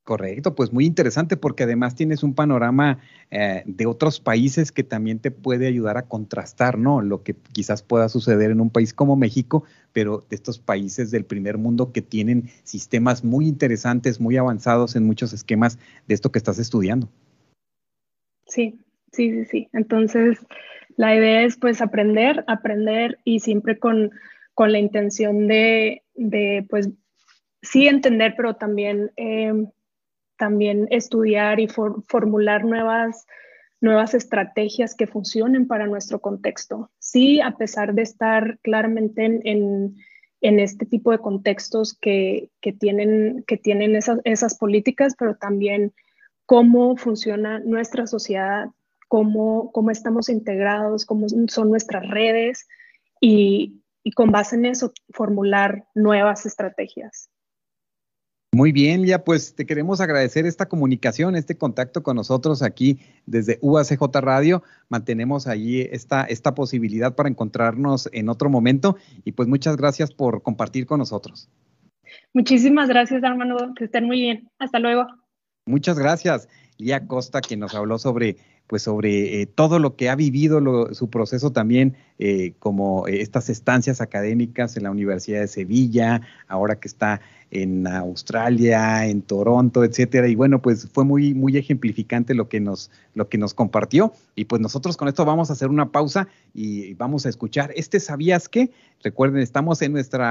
Correcto, 0.07 0.55
pues 0.55 0.71
muy 0.71 0.85
interesante 0.85 1.35
porque 1.35 1.63
además 1.63 1.93
tienes 1.93 2.23
un 2.23 2.33
panorama 2.33 2.99
eh, 3.29 3.63
de 3.65 3.87
otros 3.87 4.21
países 4.21 4.71
que 4.71 4.85
también 4.85 5.19
te 5.19 5.31
puede 5.31 5.67
ayudar 5.67 5.97
a 5.97 6.03
contrastar, 6.03 6.77
¿no? 6.79 7.01
Lo 7.01 7.23
que 7.23 7.35
quizás 7.51 7.83
pueda 7.83 8.07
suceder 8.07 8.51
en 8.51 8.61
un 8.61 8.69
país 8.69 8.93
como 8.93 9.17
México, 9.17 9.65
pero 9.91 10.25
de 10.29 10.37
estos 10.37 10.59
países 10.59 11.11
del 11.11 11.25
primer 11.25 11.57
mundo 11.57 11.91
que 11.91 12.01
tienen 12.01 12.49
sistemas 12.63 13.25
muy 13.25 13.49
interesantes, 13.49 14.21
muy 14.21 14.37
avanzados 14.37 14.95
en 14.95 15.03
muchos 15.03 15.33
esquemas 15.33 15.77
de 16.07 16.13
esto 16.13 16.31
que 16.31 16.39
estás 16.39 16.57
estudiando. 16.57 17.09
Sí, 18.45 18.79
sí, 19.11 19.31
sí, 19.31 19.43
sí. 19.43 19.69
Entonces, 19.73 20.39
la 20.95 21.17
idea 21.17 21.43
es 21.43 21.57
pues 21.57 21.81
aprender, 21.81 22.45
aprender 22.47 23.19
y 23.25 23.41
siempre 23.41 23.77
con, 23.77 24.11
la 24.57 24.79
intención 24.79 25.49
de, 25.49 26.01
pues, 26.69 26.91
sí 27.61 27.89
entender, 27.89 28.35
pero 28.37 28.55
también... 28.55 29.11
Eh, 29.17 29.67
también 30.37 30.87
estudiar 30.91 31.59
y 31.59 31.67
formular 31.67 32.63
nuevas, 32.65 33.25
nuevas 33.81 34.13
estrategias 34.13 34.95
que 34.95 35.07
funcionen 35.07 35.67
para 35.67 35.87
nuestro 35.87 36.19
contexto. 36.19 36.91
Sí, 36.99 37.41
a 37.41 37.51
pesar 37.57 37.93
de 37.93 38.03
estar 38.03 38.59
claramente 38.61 39.25
en, 39.25 39.95
en, 40.41 40.59
este 40.59 40.85
tipo 40.85 41.11
de 41.11 41.19
contextos 41.19 41.97
que, 41.99 42.49
que 42.61 42.73
tienen, 42.73 43.43
que 43.47 43.57
tienen 43.57 43.95
esas, 43.95 44.19
esas, 44.23 44.57
políticas, 44.57 45.15
pero 45.17 45.35
también 45.35 45.93
cómo 46.45 46.95
funciona 46.95 47.59
nuestra 47.59 48.07
sociedad, 48.07 48.67
cómo, 49.07 49.71
cómo 49.71 49.91
estamos 49.91 50.29
integrados, 50.29 51.05
cómo 51.05 51.27
son 51.47 51.69
nuestras 51.69 52.07
redes 52.07 52.67
y, 53.19 53.81
y 54.03 54.11
con 54.11 54.31
base 54.31 54.55
en 54.55 54.65
eso 54.65 54.93
formular 55.09 55.85
nuevas 55.93 56.45
estrategias. 56.45 57.29
Muy 58.53 58.71
bien, 58.71 59.05
ya 59.05 59.23
pues 59.23 59.55
te 59.55 59.65
queremos 59.65 59.99
agradecer 59.99 60.45
esta 60.45 60.67
comunicación, 60.67 61.35
este 61.35 61.57
contacto 61.57 62.01
con 62.01 62.15
nosotros 62.15 62.63
aquí 62.63 62.99
desde 63.25 63.59
UACJ 63.61 64.01
Radio. 64.21 64.63
Mantenemos 64.89 65.47
allí 65.47 65.81
esta, 65.81 66.23
esta 66.23 66.55
posibilidad 66.55 67.13
para 67.13 67.29
encontrarnos 67.29 68.09
en 68.13 68.29
otro 68.29 68.49
momento 68.49 68.95
y 69.25 69.33
pues 69.33 69.47
muchas 69.49 69.75
gracias 69.75 70.11
por 70.11 70.41
compartir 70.43 70.85
con 70.85 70.99
nosotros. 70.99 71.49
Muchísimas 72.33 72.87
gracias, 72.87 73.21
hermano. 73.21 73.73
Que 73.77 73.85
estén 73.85 74.05
muy 74.05 74.21
bien. 74.21 74.49
Hasta 74.59 74.79
luego. 74.79 75.05
Muchas 75.65 75.99
gracias. 75.99 76.47
Lía 76.77 77.05
Costa, 77.05 77.41
que 77.41 77.57
nos 77.57 77.75
habló 77.75 77.99
sobre 77.99 78.37
pues 78.67 78.81
sobre 78.83 79.41
eh, 79.41 79.45
todo 79.45 79.79
lo 79.79 79.95
que 79.95 80.09
ha 80.09 80.15
vivido 80.15 80.93
su 80.93 81.09
proceso 81.09 81.51
también 81.51 81.95
eh, 82.19 82.53
como 82.59 83.07
eh, 83.07 83.21
estas 83.21 83.49
estancias 83.49 84.01
académicas 84.01 84.75
en 84.75 84.83
la 84.83 84.91
Universidad 84.91 85.39
de 85.39 85.47
Sevilla, 85.47 86.21
ahora 86.47 86.79
que 86.79 86.89
está 86.89 87.21
en 87.51 87.87
Australia, 87.87 89.05
en 89.05 89.21
Toronto, 89.21 89.83
etcétera. 89.83 90.27
Y 90.27 90.35
bueno, 90.35 90.61
pues 90.61 90.87
fue 90.91 91.05
muy, 91.05 91.33
muy 91.33 91.57
ejemplificante 91.57 92.33
lo 92.33 92.49
que 92.49 92.59
nos, 92.59 92.91
lo 93.13 93.29
que 93.29 93.37
nos 93.37 93.53
compartió. 93.53 94.13
Y 94.35 94.45
pues 94.45 94.61
nosotros 94.61 94.97
con 94.97 95.07
esto 95.07 95.25
vamos 95.25 95.49
a 95.49 95.53
hacer 95.53 95.69
una 95.69 95.91
pausa 95.91 96.27
y 96.53 96.93
vamos 96.95 97.25
a 97.25 97.29
escuchar 97.29 97.71
este 97.75 97.99
¿Sabías 97.99 98.49
qué? 98.49 98.71
Recuerden, 99.03 99.41
estamos 99.41 99.81
en 99.81 99.93
nuestro 99.93 100.23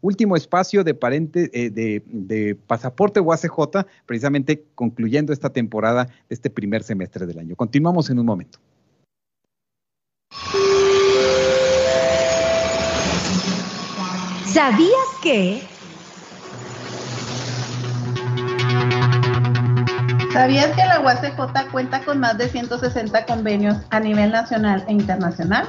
último 0.00 0.36
espacio 0.36 0.84
de, 0.84 0.94
parente, 0.94 1.48
de, 1.48 2.02
de 2.06 2.54
Pasaporte 2.54 3.20
UACJ, 3.20 3.86
precisamente 4.06 4.64
concluyendo 4.74 5.32
esta 5.32 5.50
temporada 5.50 6.08
este 6.28 6.50
primer 6.50 6.82
semestre 6.82 7.26
del 7.26 7.38
año. 7.38 7.56
Continuamos 7.56 8.10
en 8.10 8.18
un 8.18 8.26
momento. 8.26 8.58
¿Sabías 14.58 15.08
que? 15.22 15.77
¿Sabías 20.38 20.68
que 20.68 20.84
la 20.84 21.00
UACJ 21.00 21.68
cuenta 21.72 22.04
con 22.04 22.20
más 22.20 22.38
de 22.38 22.48
160 22.48 23.26
convenios 23.26 23.76
a 23.90 23.98
nivel 23.98 24.30
nacional 24.30 24.84
e 24.86 24.92
internacional? 24.92 25.66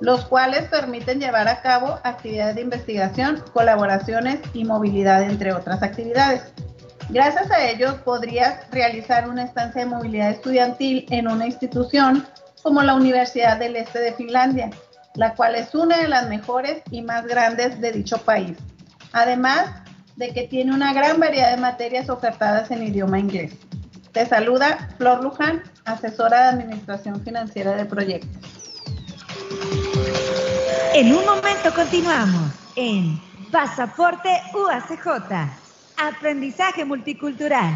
los 0.00 0.24
cuales 0.26 0.68
permiten 0.68 1.18
llevar 1.18 1.48
a 1.48 1.62
cabo 1.62 1.98
actividades 2.04 2.54
de 2.54 2.62
investigación, 2.62 3.42
colaboraciones 3.52 4.38
y 4.54 4.64
movilidad, 4.64 5.22
entre 5.22 5.52
otras 5.52 5.82
actividades. 5.82 6.42
Gracias 7.08 7.50
a 7.50 7.68
ellos 7.68 7.94
podrías 8.04 8.68
realizar 8.70 9.28
una 9.28 9.44
estancia 9.44 9.82
de 9.82 9.90
movilidad 9.90 10.30
estudiantil 10.30 11.06
en 11.10 11.26
una 11.26 11.46
institución 11.46 12.24
como 12.62 12.82
la 12.82 12.94
Universidad 12.94 13.58
del 13.58 13.74
Este 13.74 13.98
de 13.98 14.12
Finlandia, 14.12 14.70
la 15.14 15.34
cual 15.34 15.56
es 15.56 15.74
una 15.74 15.98
de 15.98 16.08
las 16.08 16.28
mejores 16.28 16.82
y 16.92 17.02
más 17.02 17.26
grandes 17.26 17.80
de 17.80 17.90
dicho 17.90 18.18
país. 18.18 18.56
Además 19.12 19.70
de 20.16 20.32
que 20.32 20.46
tiene 20.46 20.72
una 20.72 20.92
gran 20.92 21.18
variedad 21.18 21.50
de 21.50 21.60
materias 21.60 22.08
ofertadas 22.08 22.70
en 22.70 22.82
idioma 22.82 23.18
inglés. 23.18 23.52
Te 24.12 24.26
saluda 24.26 24.90
Flor 24.98 25.24
Luján, 25.24 25.62
asesora 25.86 26.42
de 26.42 26.62
Administración 26.62 27.22
Financiera 27.24 27.74
de 27.74 27.86
Proyectos. 27.86 28.30
En 30.94 31.14
un 31.14 31.24
momento 31.24 31.72
continuamos 31.74 32.52
en 32.76 33.18
Pasaporte 33.50 34.28
UACJ. 34.54 35.06
Aprendizaje 35.96 36.84
multicultural. 36.84 37.72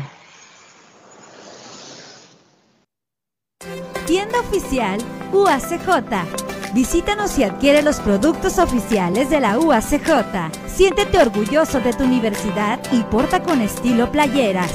Tienda 4.07 4.39
oficial 4.41 5.01
UACJ. 5.33 6.75
Visítanos 6.75 7.39
y 7.39 7.45
adquiere 7.45 7.81
los 7.81 7.99
productos 8.01 8.59
oficiales 8.59 9.31
de 9.31 9.41
la 9.41 9.59
UACJ. 9.59 10.53
Siéntete 10.67 11.19
orgulloso 11.19 11.81
de 11.81 11.95
tu 11.95 12.05
universidad 12.05 12.79
y 12.93 13.03
porta 13.05 13.43
con 13.43 13.63
estilo 13.63 14.13
playeras, 14.13 14.73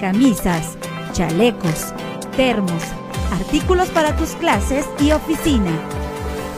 camisas, 0.00 0.78
chalecos, 1.12 1.92
termos, 2.36 2.82
artículos 3.32 3.88
para 3.90 4.16
tus 4.16 4.30
clases 4.30 4.86
y 5.00 5.12
oficina. 5.12 5.70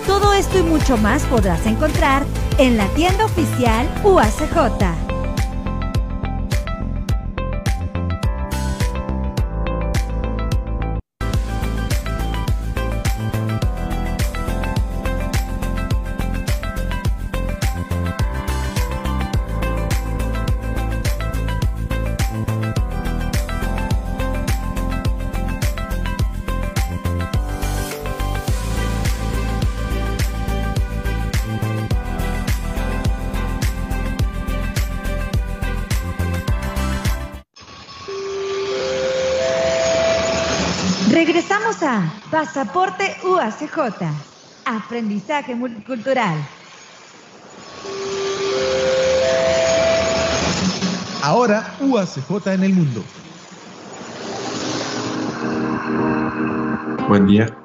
Todo 0.06 0.32
esto 0.32 0.58
y 0.58 0.62
mucho 0.62 0.96
más 0.98 1.22
podrás 1.24 1.66
encontrar 1.66 2.24
en 2.58 2.76
la 2.76 2.86
tienda 2.88 3.24
oficial 3.24 3.88
UACJ. 4.04 5.03
Pasaporte 42.34 43.04
UACJ, 43.22 44.02
Aprendizaje 44.64 45.54
Multicultural. 45.54 46.36
Ahora 51.22 51.76
UACJ 51.80 52.48
en 52.48 52.64
el 52.64 52.74
mundo. 52.74 53.04
Buen 57.08 57.28
día, 57.28 57.56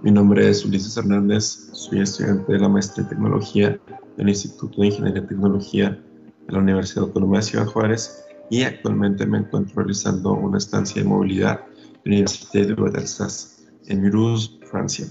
mi 0.00 0.10
nombre 0.10 0.48
es 0.48 0.64
Ulises 0.64 0.96
Hernández, 0.96 1.68
soy 1.74 2.00
estudiante 2.00 2.50
de 2.50 2.60
la 2.60 2.70
maestría 2.70 3.02
en 3.02 3.10
tecnología 3.10 3.78
del 4.16 4.30
Instituto 4.30 4.80
de 4.80 4.86
Ingeniería 4.86 5.22
y 5.22 5.26
Tecnología 5.26 5.90
de 5.90 6.50
la 6.50 6.60
Universidad 6.60 7.04
Autónoma 7.04 7.36
de 7.36 7.42
Ciudad 7.42 7.66
Juárez 7.66 8.24
y 8.48 8.62
actualmente 8.62 9.26
me 9.26 9.36
encuentro 9.36 9.82
realizando 9.82 10.32
una 10.32 10.56
estancia 10.56 11.02
de 11.02 11.08
movilidad 11.10 11.60
en 12.06 12.10
la 12.10 12.16
Universidad 12.16 12.68
de 12.68 12.74
Versailles 12.74 13.53
en 13.88 14.02
Mulhouse, 14.02 14.58
Francia. 14.70 15.06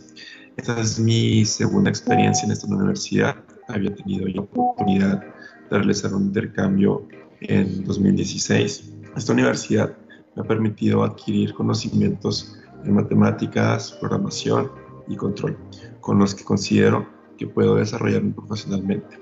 Esta 0.57 0.79
es 0.79 0.99
mi 0.99 1.45
segunda 1.45 1.89
experiencia 1.89 2.45
en 2.45 2.51
esta 2.51 2.67
universidad. 2.67 3.35
Había 3.67 3.93
tenido 3.95 4.27
la 4.27 4.41
oportunidad 4.41 5.19
de 5.19 5.77
realizar 5.77 6.13
un 6.13 6.23
intercambio 6.23 7.07
en 7.41 7.83
2016. 7.83 8.93
Esta 9.15 9.33
universidad 9.33 9.95
me 10.35 10.43
ha 10.43 10.45
permitido 10.45 11.03
adquirir 11.03 11.53
conocimientos 11.53 12.59
en 12.83 12.93
matemáticas, 12.93 13.91
programación 13.93 14.71
y 15.07 15.15
control, 15.15 15.57
con 16.01 16.19
los 16.19 16.35
que 16.35 16.43
considero 16.43 17.07
que 17.37 17.47
puedo 17.47 17.75
desarrollarme 17.75 18.31
profesionalmente. 18.31 19.19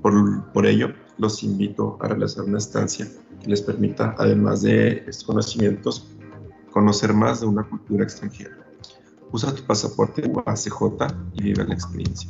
Por, 0.00 0.52
por 0.52 0.66
ello, 0.66 0.92
los 1.18 1.42
invito 1.42 1.98
a 2.00 2.08
realizar 2.08 2.44
una 2.44 2.58
estancia 2.58 3.08
que 3.42 3.50
les 3.50 3.62
permita, 3.62 4.14
además 4.18 4.62
de 4.62 4.98
estos 5.06 5.24
conocimientos, 5.24 6.08
conocer 6.70 7.12
más 7.12 7.40
de 7.40 7.46
una 7.46 7.62
cultura 7.64 8.04
extranjera. 8.04 8.61
Usa 9.32 9.54
tu 9.54 9.62
pasaporte 9.64 10.28
UACJ 10.28 11.06
y 11.34 11.42
vive 11.42 11.64
la 11.64 11.74
experiencia. 11.74 12.28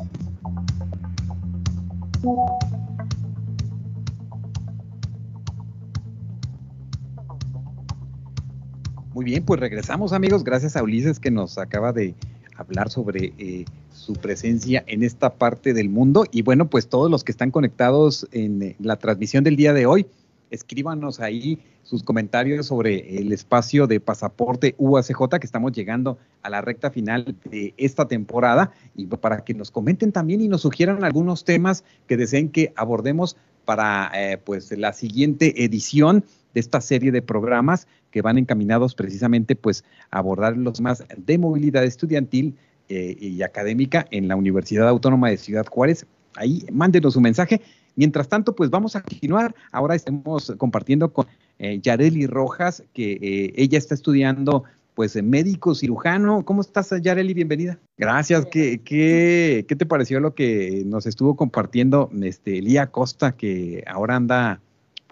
Muy 9.15 9.25
bien, 9.25 9.45
pues 9.45 9.61
regresamos 9.61 10.13
amigos, 10.13 10.43
gracias 10.45 10.77
a 10.77 10.83
Ulises 10.83 11.19
que 11.19 11.31
nos 11.31 11.59
acaba 11.59 11.93
de 11.93 12.15
hablar 12.57 12.89
sobre 12.89 13.35
eh, 13.37 13.65
su 13.93 14.15
presencia 14.15 14.85
en 14.87 15.03
esta 15.03 15.35
parte 15.35 15.75
del 15.75 15.89
mundo. 15.89 16.25
Y 16.31 16.43
bueno, 16.43 16.71
pues 16.71 16.89
todos 16.89 17.11
los 17.11 17.25
que 17.25 17.33
están 17.33 17.51
conectados 17.51 18.27
en 18.33 18.63
eh, 18.63 18.77
la 18.79 18.97
transmisión 18.97 19.45
del 19.45 19.57
día 19.57 19.73
de 19.73 19.87
hoy, 19.87 20.07
escríbanos 20.53 21.19
ahí 21.19 21.59
sus 21.83 22.05
comentarios 22.05 22.67
sobre 22.67 23.19
el 23.19 23.33
espacio 23.33 23.87
de 23.87 23.99
pasaporte 23.99 24.75
UACJ 24.79 25.39
que 25.41 25.47
estamos 25.47 25.73
llegando 25.73 26.19
a 26.43 26.51
la 26.51 26.61
recta 26.61 26.91
final 26.91 27.35
de 27.45 27.75
esta 27.77 28.07
temporada 28.07 28.73
y 28.95 29.07
para 29.07 29.45
que 29.45 29.55
nos 29.55 29.71
comenten 29.71 30.13
también 30.13 30.41
y 30.41 30.49
nos 30.49 30.63
sugieran 30.63 31.03
algunos 31.03 31.45
temas 31.45 31.85
que 32.07 32.17
deseen 32.17 32.51
que 32.51 32.73
abordemos 32.77 33.37
para 33.65 34.11
eh, 34.15 34.39
pues 34.39 34.71
la 34.77 34.93
siguiente 34.93 35.65
edición 35.65 36.25
de 36.55 36.61
esta 36.61 36.81
serie 36.81 37.11
de 37.13 37.23
programas 37.23 37.89
que 38.11 38.23
van 38.23 38.39
encaminados 38.39 38.95
precisamente 38.95 39.57
pues 39.57 39.85
a 40.11 40.19
abordar 40.19 40.57
los 40.57 40.81
más 40.81 41.05
de 41.17 41.39
movilidad 41.39 41.85
estudiantil 41.85 42.57
eh, 42.89 43.17
y 43.19 43.43
académica 43.43 44.07
en 44.11 44.29
la 44.29 44.37
Universidad 44.37 44.89
Autónoma 44.89 45.31
de 45.31 45.39
Ciudad 45.39 45.67
Juárez. 45.67 46.07
Ahí 46.37 46.65
mándenos 46.71 47.17
un 47.17 47.23
mensaje. 47.23 47.61
Mientras 47.97 48.29
tanto, 48.29 48.55
pues 48.55 48.71
vamos 48.71 48.97
a 48.97 49.03
continuar. 49.03 49.55
Ahora 49.71 49.95
estamos 49.95 50.53
compartiendo 50.59 51.13
con 51.13 51.27
eh, 51.59 51.81
Yareli 51.81 52.27
Rojas, 52.27 52.83
que 52.93 53.13
eh, 53.13 53.53
ella 53.57 53.79
está 53.79 53.95
estudiando 53.95 54.65
pues 54.95 55.21
médico 55.23 55.75
cirujano. 55.75 56.45
¿Cómo 56.45 56.61
estás, 56.61 56.91
Yareli? 57.01 57.35
Bienvenida. 57.35 57.79
Gracias. 57.97 58.47
¿Qué, 58.47 58.81
qué, 58.85 59.65
qué 59.67 59.77
te 59.77 59.87
pareció 59.87 60.21
lo 60.21 60.35
que 60.35 60.83
nos 60.87 61.07
estuvo 61.07 61.37
compartiendo 61.37 62.11
este 62.23 62.61
Lía 62.61 62.89
Costa, 62.89 63.33
que 63.33 63.85
ahora 63.87 64.17
anda 64.17 64.61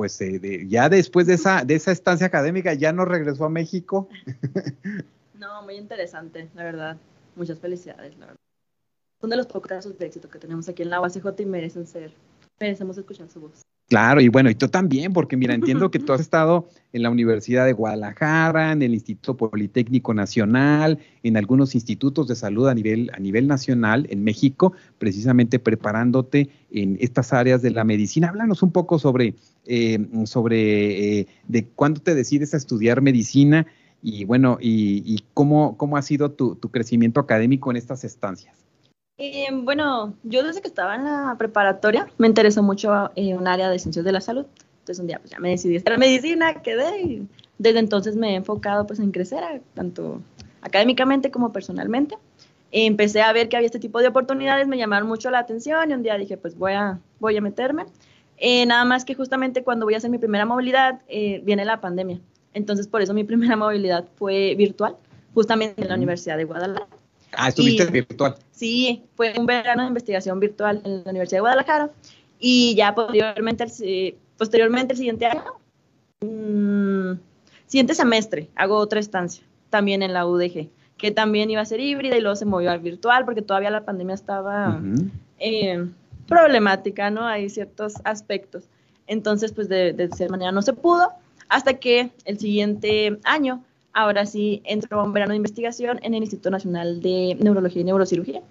pues 0.00 0.18
eh, 0.22 0.66
ya 0.66 0.88
después 0.88 1.26
de 1.26 1.34
esa, 1.34 1.62
de 1.62 1.74
esa 1.74 1.92
estancia 1.92 2.26
académica 2.26 2.72
ya 2.72 2.90
no 2.90 3.04
regresó 3.04 3.44
a 3.44 3.50
México. 3.50 4.08
no, 5.38 5.62
muy 5.62 5.74
interesante, 5.74 6.48
la 6.54 6.64
verdad. 6.64 6.96
Muchas 7.36 7.58
felicidades, 7.58 8.16
la 8.18 8.26
verdad. 8.26 8.40
Son 9.20 9.28
de 9.28 9.36
los 9.36 9.46
pocos 9.46 9.68
casos 9.68 9.98
de 9.98 10.06
éxito 10.06 10.30
que 10.30 10.38
tenemos 10.38 10.68
aquí 10.70 10.82
en 10.82 10.88
la 10.88 11.02
UACJ 11.02 11.40
y 11.40 11.44
merecen 11.44 11.86
ser, 11.86 12.12
merecemos 12.60 12.98
escuchar 12.98 13.28
su 13.30 13.40
voz. 13.40 13.62
Claro, 13.88 14.20
y 14.20 14.28
bueno, 14.28 14.50
y 14.50 14.54
tú 14.54 14.68
también, 14.68 15.12
porque 15.12 15.36
mira, 15.36 15.52
entiendo 15.52 15.90
que 15.90 15.98
tú 15.98 16.12
has 16.12 16.20
estado 16.20 16.68
en 16.92 17.02
la 17.02 17.10
Universidad 17.10 17.64
de 17.66 17.72
Guadalajara, 17.72 18.70
en 18.70 18.82
el 18.82 18.94
Instituto 18.94 19.36
Politécnico 19.36 20.14
Nacional, 20.14 20.98
en 21.24 21.36
algunos 21.36 21.74
institutos 21.74 22.28
de 22.28 22.36
salud 22.36 22.68
a 22.68 22.74
nivel, 22.74 23.10
a 23.14 23.18
nivel 23.18 23.48
nacional 23.48 24.06
en 24.10 24.22
México, 24.22 24.74
precisamente 24.98 25.58
preparándote 25.58 26.50
en 26.70 26.98
estas 27.00 27.32
áreas 27.32 27.62
de 27.62 27.70
la 27.70 27.82
medicina. 27.82 28.28
Háblanos 28.28 28.62
un 28.62 28.70
poco 28.70 29.00
sobre, 29.00 29.34
eh, 29.66 29.98
sobre 30.24 31.20
eh, 31.20 31.26
de 31.48 31.66
cuándo 31.66 32.00
te 32.00 32.14
decides 32.14 32.54
a 32.54 32.58
estudiar 32.58 33.00
medicina 33.00 33.66
y 34.02 34.24
bueno, 34.24 34.56
y, 34.60 35.24
cómo, 35.34 35.76
cómo 35.76 35.96
ha 35.96 36.02
sido 36.02 36.30
tu, 36.30 36.54
tu 36.54 36.70
crecimiento 36.70 37.18
académico 37.20 37.70
en 37.70 37.76
estas 37.76 38.04
estancias. 38.04 38.69
Eh, 39.22 39.48
bueno, 39.52 40.14
yo 40.22 40.42
desde 40.42 40.62
que 40.62 40.68
estaba 40.68 40.94
en 40.94 41.04
la 41.04 41.34
preparatoria 41.36 42.08
me 42.16 42.26
interesó 42.26 42.62
mucho 42.62 43.10
eh, 43.16 43.34
un 43.34 43.46
área 43.46 43.68
de 43.68 43.78
ciencias 43.78 44.02
de 44.02 44.12
la 44.12 44.22
salud. 44.22 44.46
Entonces 44.78 44.98
un 44.98 45.08
día 45.08 45.18
pues 45.18 45.30
ya 45.30 45.38
me 45.38 45.50
decidí 45.50 45.76
estudiar 45.76 45.98
medicina, 45.98 46.62
quedé 46.62 47.02
y 47.02 47.28
desde 47.58 47.80
entonces 47.80 48.16
me 48.16 48.30
he 48.30 48.36
enfocado 48.36 48.86
pues 48.86 48.98
en 48.98 49.12
crecer, 49.12 49.60
tanto 49.74 50.22
académicamente 50.62 51.30
como 51.30 51.52
personalmente. 51.52 52.16
empecé 52.72 53.20
a 53.20 53.30
ver 53.34 53.50
que 53.50 53.58
había 53.58 53.66
este 53.66 53.78
tipo 53.78 54.00
de 54.00 54.08
oportunidades, 54.08 54.66
me 54.66 54.78
llamaron 54.78 55.06
mucho 55.06 55.30
la 55.30 55.40
atención 55.40 55.90
y 55.90 55.92
un 55.92 56.02
día 56.02 56.16
dije 56.16 56.38
pues 56.38 56.56
voy 56.56 56.72
a, 56.72 56.98
voy 57.18 57.36
a 57.36 57.42
meterme. 57.42 57.84
Eh, 58.38 58.64
nada 58.64 58.86
más 58.86 59.04
que 59.04 59.14
justamente 59.14 59.62
cuando 59.62 59.84
voy 59.84 59.92
a 59.92 59.98
hacer 59.98 60.08
mi 60.08 60.16
primera 60.16 60.46
movilidad 60.46 61.02
eh, 61.08 61.42
viene 61.44 61.66
la 61.66 61.82
pandemia. 61.82 62.20
Entonces 62.54 62.88
por 62.88 63.02
eso 63.02 63.12
mi 63.12 63.24
primera 63.30 63.54
movilidad 63.54 64.08
fue 64.16 64.54
virtual, 64.54 64.96
justamente 65.34 65.82
en 65.82 65.88
la 65.88 65.96
Universidad 65.96 66.38
de 66.38 66.44
Guadalajara. 66.44 66.99
Ah, 67.32 67.48
estuviste 67.48 67.86
virtual. 67.86 68.36
Sí, 68.50 69.04
fue 69.14 69.32
un 69.38 69.46
verano 69.46 69.82
de 69.82 69.88
investigación 69.88 70.40
virtual 70.40 70.82
en 70.84 71.04
la 71.04 71.10
Universidad 71.10 71.38
de 71.38 71.40
Guadalajara 71.40 71.90
y 72.38 72.74
ya 72.74 72.94
posteriormente, 72.94 73.64
el, 73.64 74.16
posteriormente 74.36 74.92
el 74.94 74.98
siguiente 74.98 75.26
año, 75.26 75.44
mmm, 76.20 77.12
siguiente 77.66 77.94
semestre, 77.94 78.48
hago 78.56 78.76
otra 78.76 79.00
estancia, 79.00 79.44
también 79.68 80.02
en 80.02 80.12
la 80.12 80.26
UDG, 80.26 80.68
que 80.96 81.10
también 81.10 81.50
iba 81.50 81.60
a 81.60 81.66
ser 81.66 81.80
híbrida 81.80 82.16
y 82.16 82.20
luego 82.20 82.36
se 82.36 82.44
movió 82.44 82.70
al 82.70 82.80
virtual 82.80 83.24
porque 83.24 83.42
todavía 83.42 83.70
la 83.70 83.84
pandemia 83.84 84.14
estaba 84.14 84.80
eh, 85.38 85.86
problemática, 86.26 87.10
¿no? 87.10 87.26
Hay 87.26 87.48
ciertos 87.48 87.94
aspectos. 88.04 88.64
Entonces, 89.06 89.52
pues 89.52 89.68
de, 89.68 89.92
de 89.92 90.08
cierta 90.08 90.32
manera 90.32 90.52
no 90.52 90.62
se 90.62 90.72
pudo, 90.72 91.08
hasta 91.48 91.74
que 91.74 92.10
el 92.24 92.38
siguiente 92.38 93.18
año 93.24 93.64
ahora 93.92 94.26
sí 94.26 94.62
entró 94.64 95.00
a 95.00 95.04
un 95.04 95.12
verano 95.12 95.30
de 95.30 95.36
investigación 95.36 95.98
en 96.02 96.14
el 96.14 96.22
Instituto 96.22 96.50
Nacional 96.50 97.00
de 97.00 97.36
Neurología 97.40 97.82
y 97.82 97.84
Neurocirugía 97.84 98.42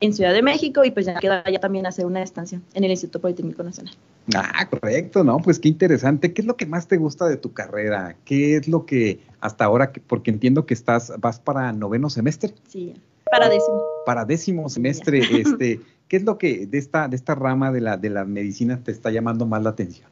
en 0.00 0.12
Ciudad 0.12 0.32
de 0.32 0.42
México 0.42 0.84
y 0.84 0.90
pues 0.90 1.06
ya 1.06 1.18
queda 1.18 1.42
ya 1.50 1.58
también 1.58 1.86
hacer 1.86 2.06
una 2.06 2.22
estancia 2.22 2.60
en 2.74 2.84
el 2.84 2.90
Instituto 2.90 3.20
Politécnico 3.20 3.62
Nacional. 3.62 3.94
Ah, 4.34 4.68
correcto, 4.68 5.24
¿no? 5.24 5.38
Pues 5.38 5.58
qué 5.58 5.68
interesante. 5.68 6.32
¿Qué 6.32 6.42
es 6.42 6.46
lo 6.46 6.56
que 6.56 6.66
más 6.66 6.88
te 6.88 6.96
gusta 6.96 7.26
de 7.26 7.36
tu 7.36 7.52
carrera? 7.52 8.16
¿Qué 8.24 8.56
es 8.56 8.68
lo 8.68 8.84
que 8.84 9.20
hasta 9.40 9.64
ahora, 9.64 9.92
porque 10.06 10.30
entiendo 10.30 10.66
que 10.66 10.74
estás, 10.74 11.12
vas 11.18 11.40
para 11.40 11.72
noveno 11.72 12.10
semestre? 12.10 12.52
Sí, 12.68 12.94
para 13.30 13.48
décimo. 13.48 13.82
Para 14.04 14.24
décimo 14.24 14.68
semestre, 14.68 15.20
este, 15.40 15.80
¿qué 16.08 16.16
es 16.16 16.24
lo 16.24 16.38
que 16.38 16.66
de 16.66 16.78
esta, 16.78 17.08
de 17.08 17.16
esta 17.16 17.34
rama 17.34 17.72
de 17.72 17.80
la, 17.80 17.96
de 17.96 18.10
la 18.10 18.24
medicina 18.24 18.80
te 18.82 18.92
está 18.92 19.10
llamando 19.10 19.46
más 19.46 19.62
la 19.62 19.70
atención? 19.70 20.08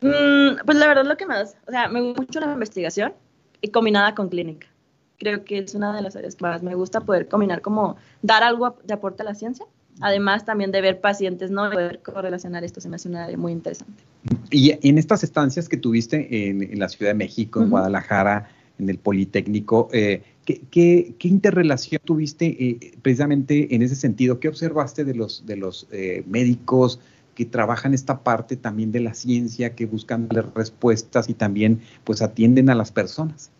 Mm, 0.00 0.64
pues 0.64 0.76
la 0.76 0.86
verdad 0.86 1.04
lo 1.04 1.16
que 1.16 1.26
más, 1.26 1.56
o 1.66 1.70
sea, 1.70 1.88
me 1.88 2.00
gusta 2.02 2.22
mucho 2.22 2.40
la 2.40 2.52
investigación, 2.52 3.14
y 3.64 3.68
combinada 3.68 4.14
con 4.14 4.28
clínica. 4.28 4.66
Creo 5.18 5.44
que 5.44 5.58
es 5.58 5.74
una 5.74 5.96
de 5.96 6.02
las 6.02 6.16
áreas 6.16 6.36
que 6.36 6.44
más 6.44 6.62
me 6.62 6.74
gusta 6.74 7.00
poder 7.00 7.28
combinar, 7.28 7.62
como 7.62 7.96
dar 8.20 8.42
algo 8.42 8.76
de 8.84 8.92
aporte 8.92 9.22
a 9.22 9.24
la 9.24 9.34
ciencia, 9.34 9.64
además 10.00 10.44
también 10.44 10.70
de 10.70 10.82
ver 10.82 11.00
pacientes, 11.00 11.50
¿no? 11.50 11.70
poder 11.70 12.00
correlacionar 12.02 12.62
esto 12.62 12.80
se 12.80 12.90
me 12.90 12.96
hace 12.96 13.08
una 13.08 13.24
área 13.24 13.38
muy 13.38 13.52
interesante. 13.52 14.02
Y 14.50 14.72
en 14.86 14.98
estas 14.98 15.24
estancias 15.24 15.68
que 15.68 15.78
tuviste 15.78 16.48
en, 16.50 16.78
la 16.78 16.88
Ciudad 16.90 17.12
de 17.12 17.16
México, 17.16 17.62
en 17.62 17.70
Guadalajara, 17.70 18.50
en 18.78 18.90
el 18.90 18.98
Politécnico, 18.98 19.88
eh, 19.92 20.22
¿qué, 20.44 20.60
qué, 20.70 21.14
qué, 21.18 21.28
interrelación 21.28 22.02
tuviste 22.04 22.46
eh, 22.46 22.98
precisamente 23.00 23.74
en 23.74 23.80
ese 23.80 23.94
sentido? 23.94 24.40
¿Qué 24.40 24.48
observaste 24.48 25.04
de 25.04 25.14
los, 25.14 25.46
de 25.46 25.56
los 25.56 25.86
eh, 25.90 26.22
médicos 26.26 27.00
que 27.34 27.44
trabajan 27.44 27.94
esta 27.94 28.22
parte 28.22 28.56
también 28.56 28.92
de 28.92 29.00
la 29.00 29.14
ciencia, 29.14 29.74
que 29.74 29.86
buscan 29.86 30.28
respuestas 30.54 31.28
y 31.28 31.34
también 31.34 31.80
pues 32.04 32.22
atienden 32.22 32.70
a 32.70 32.74
las 32.74 32.92
personas? 32.92 33.50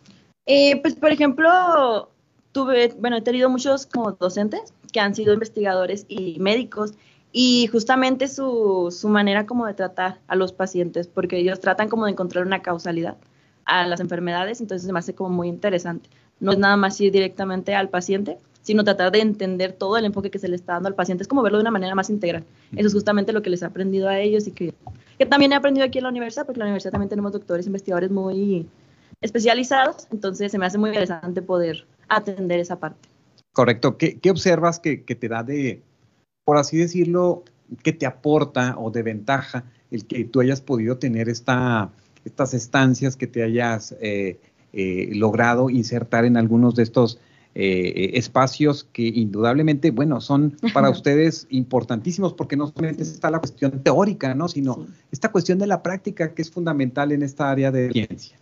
Eh, 0.47 0.81
pues, 0.83 0.95
por 0.95 1.11
ejemplo, 1.11 2.11
tuve, 2.53 2.95
bueno, 2.99 3.17
he 3.17 3.23
tenido 3.23 3.49
muchos 3.49 3.87
como 3.87 4.13
docentes 4.13 4.73
que 4.93 5.01
han 5.01 5.15
sido 5.15 5.35
investigadores 5.35 6.07
y 6.09 6.39
médicos 6.39 6.95
y 7.33 7.67
justamente 7.67 8.29
su, 8.29 8.95
su 8.97 9.09
manera 9.09 9.45
como 9.45 9.67
de 9.67 9.75
tratar 9.75 10.21
a 10.29 10.37
los 10.37 10.53
pacientes, 10.53 11.09
porque 11.09 11.39
ellos 11.39 11.59
tratan 11.61 11.89
como 11.89 12.05
de 12.05 12.13
encontrar 12.13 12.47
una 12.47 12.63
causalidad 12.63 13.17
a 13.65 13.87
las 13.87 14.01
enfermedades, 14.01 14.61
entonces 14.61 14.91
me 14.93 14.99
hace 14.99 15.15
como 15.15 15.31
muy 15.31 15.49
interesante. 15.49 16.09
no 16.39 16.53
es 16.53 16.59
nada 16.59 16.77
más 16.77 17.01
ir 17.01 17.11
directamente 17.11 17.75
al 17.75 17.89
paciente, 17.89 18.39
sino 18.65 18.83
tratar 18.83 19.13
de 19.13 19.21
entender 19.21 19.73
todo 19.73 19.97
el 19.97 20.05
enfoque 20.05 20.31
que 20.31 20.41
se 20.41 20.49
le 20.49 20.57
está 20.57 20.73
dando 20.73 20.89
al 20.89 20.95
paciente. 20.97 21.23
Es 21.23 21.29
como 21.29 21.43
verlo 21.43 21.59
de 21.59 21.63
una 21.63 21.71
manera 21.71 21.95
más 21.95 22.11
integral. 22.11 22.45
Eso 22.75 22.89
es 22.89 22.95
justamente 22.95 23.33
lo 23.33 23.43
que 23.43 23.51
les 23.51 23.63
he 23.63 23.67
aprendido 23.67 24.09
a 24.09 24.19
ellos 24.19 24.49
y 24.49 24.51
que, 24.51 24.75
que 25.19 25.27
también 25.27 25.53
he 25.53 25.55
aprendido 25.55 25.87
aquí 25.87 25.99
en 25.99 26.05
la 26.05 26.11
universidad, 26.11 26.47
porque 26.47 26.59
en 26.59 26.61
la 26.61 26.67
universidad 26.67 26.93
también 26.93 27.11
tenemos 27.11 27.31
doctores, 27.31 27.67
investigadores 27.67 28.11
muy 28.11 28.67
especializados, 29.21 30.09
entonces 30.11 30.51
se 30.51 30.59
me 30.59 30.67
hace 30.67 30.79
muy 30.79 30.91
interesante 30.91 31.43
poder 31.43 31.87
atender 32.09 32.59
esa 32.59 32.81
parte. 32.81 33.09
Correcto. 33.53 33.97
¿Qué, 33.97 34.19
qué 34.19 34.31
observas 34.31 34.81
que, 34.81 35.05
que, 35.05 35.15
te 35.15 35.29
da 35.29 35.43
de, 35.43 35.83
por 36.45 36.57
así 36.57 36.79
decirlo, 36.79 37.45
que 37.83 37.93
te 37.93 38.07
aporta 38.07 38.77
o 38.79 38.91
de 38.91 39.03
ventaja 39.03 39.65
el 39.91 40.07
que 40.07 40.25
tú 40.25 40.41
hayas 40.41 40.61
podido 40.61 40.99
tener 40.99 41.29
esta, 41.29 41.91
estas 42.25 42.55
estancias, 42.55 43.17
que 43.17 43.27
te 43.27 43.43
hayas 43.43 43.95
eh, 44.01 44.41
eh, 44.73 45.11
logrado 45.15 45.71
insertar 45.71 46.25
en 46.25 46.37
algunos 46.37 46.75
de 46.75 46.83
estos 46.83 47.21
eh, 47.55 48.11
espacios 48.15 48.85
que 48.93 49.03
indudablemente, 49.03 49.91
bueno, 49.91 50.21
son 50.21 50.57
para 50.73 50.91
ustedes 50.91 51.47
importantísimos 51.51 52.33
porque 52.33 52.57
no 52.57 52.67
solamente 52.67 53.03
está 53.03 53.31
la 53.31 53.39
cuestión 53.39 53.83
teórica, 53.83 54.35
¿no? 54.35 54.49
Sino 54.49 54.75
sí. 54.75 54.87
esta 55.13 55.31
cuestión 55.31 55.59
de 55.59 55.67
la 55.67 55.83
práctica 55.83 56.35
que 56.35 56.43
es 56.43 56.51
fundamental 56.51 57.13
en 57.13 57.23
esta 57.23 57.51
área 57.51 57.71
de 57.71 57.93
ciencia. 57.93 58.39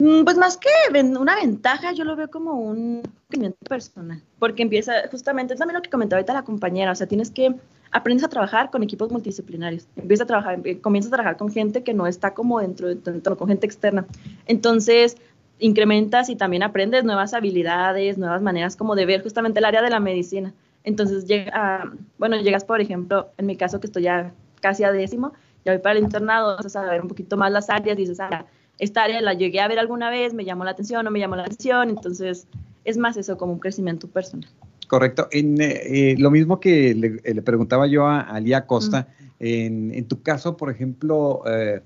Mm, 0.00 0.22
pues 0.24 0.36
más 0.36 0.56
que 0.56 0.68
una 0.92 1.36
ventaja, 1.36 1.92
yo 1.92 2.04
lo 2.04 2.14
veo 2.14 2.30
como 2.30 2.52
un 2.52 3.02
crecimiento 3.26 3.58
personal, 3.68 4.22
porque 4.38 4.62
empieza 4.62 4.92
justamente, 5.10 5.54
es 5.54 5.58
también 5.58 5.76
lo 5.76 5.82
que 5.82 5.90
comentaba 5.90 6.18
ahorita 6.18 6.34
la 6.34 6.44
compañera, 6.44 6.92
o 6.92 6.94
sea, 6.94 7.08
tienes 7.08 7.30
que, 7.30 7.54
aprendes 7.90 8.24
a 8.24 8.28
trabajar 8.28 8.70
con 8.70 8.82
equipos 8.84 9.10
multidisciplinarios, 9.10 9.88
empiezas 9.96 10.24
a 10.24 10.26
trabajar, 10.26 10.60
comienzas 10.80 11.12
a 11.12 11.16
trabajar 11.16 11.36
con 11.36 11.50
gente 11.50 11.82
que 11.82 11.94
no 11.94 12.06
está 12.06 12.32
como 12.32 12.60
dentro 12.60 12.86
de 12.86 12.96
tu 12.96 13.10
entorno, 13.10 13.36
con 13.36 13.48
gente 13.48 13.66
externa. 13.66 14.06
Entonces, 14.46 15.16
incrementas 15.58 16.28
y 16.28 16.36
también 16.36 16.62
aprendes 16.62 17.04
nuevas 17.04 17.34
habilidades, 17.34 18.18
nuevas 18.18 18.42
maneras 18.42 18.76
como 18.76 18.94
de 18.94 19.06
ver 19.06 19.22
justamente 19.22 19.58
el 19.58 19.64
área 19.64 19.82
de 19.82 19.90
la 19.90 20.00
medicina. 20.00 20.54
Entonces, 20.84 21.26
llega, 21.26 21.92
bueno, 22.18 22.36
llegas, 22.40 22.64
por 22.64 22.80
ejemplo, 22.80 23.28
en 23.36 23.46
mi 23.46 23.56
caso 23.56 23.80
que 23.80 23.86
estoy 23.86 24.04
ya 24.04 24.32
casi 24.60 24.84
a 24.84 24.92
décimo, 24.92 25.32
ya 25.64 25.72
voy 25.72 25.82
para 25.82 25.98
el 25.98 26.04
internado, 26.04 26.56
vas 26.56 26.76
a 26.76 26.82
ver 26.82 27.02
un 27.02 27.08
poquito 27.08 27.36
más 27.36 27.52
las 27.52 27.68
áreas, 27.68 27.96
dices, 27.96 28.20
ah, 28.20 28.46
esta 28.78 29.02
área 29.02 29.20
la 29.20 29.34
llegué 29.34 29.60
a 29.60 29.68
ver 29.68 29.78
alguna 29.78 30.08
vez, 30.10 30.34
me 30.34 30.44
llamó 30.44 30.64
la 30.64 30.70
atención, 30.70 31.04
no 31.04 31.10
me 31.10 31.18
llamó 31.18 31.36
la 31.36 31.42
atención, 31.42 31.90
entonces 31.90 32.46
es 32.84 32.96
más 32.96 33.16
eso 33.16 33.36
como 33.36 33.52
un 33.52 33.58
crecimiento 33.58 34.08
personal. 34.08 34.48
Correcto. 34.86 35.28
En, 35.32 35.60
eh, 35.60 36.14
lo 36.18 36.30
mismo 36.30 36.60
que 36.60 36.94
le, 36.94 37.34
le, 37.34 37.42
preguntaba 37.42 37.86
yo 37.86 38.06
a, 38.06 38.20
a 38.20 38.40
Lía 38.40 38.66
Costa, 38.66 39.08
en, 39.38 39.92
en, 39.92 40.06
tu 40.06 40.22
caso, 40.22 40.56
por 40.56 40.70
ejemplo, 40.70 41.42
eh, 41.46 41.82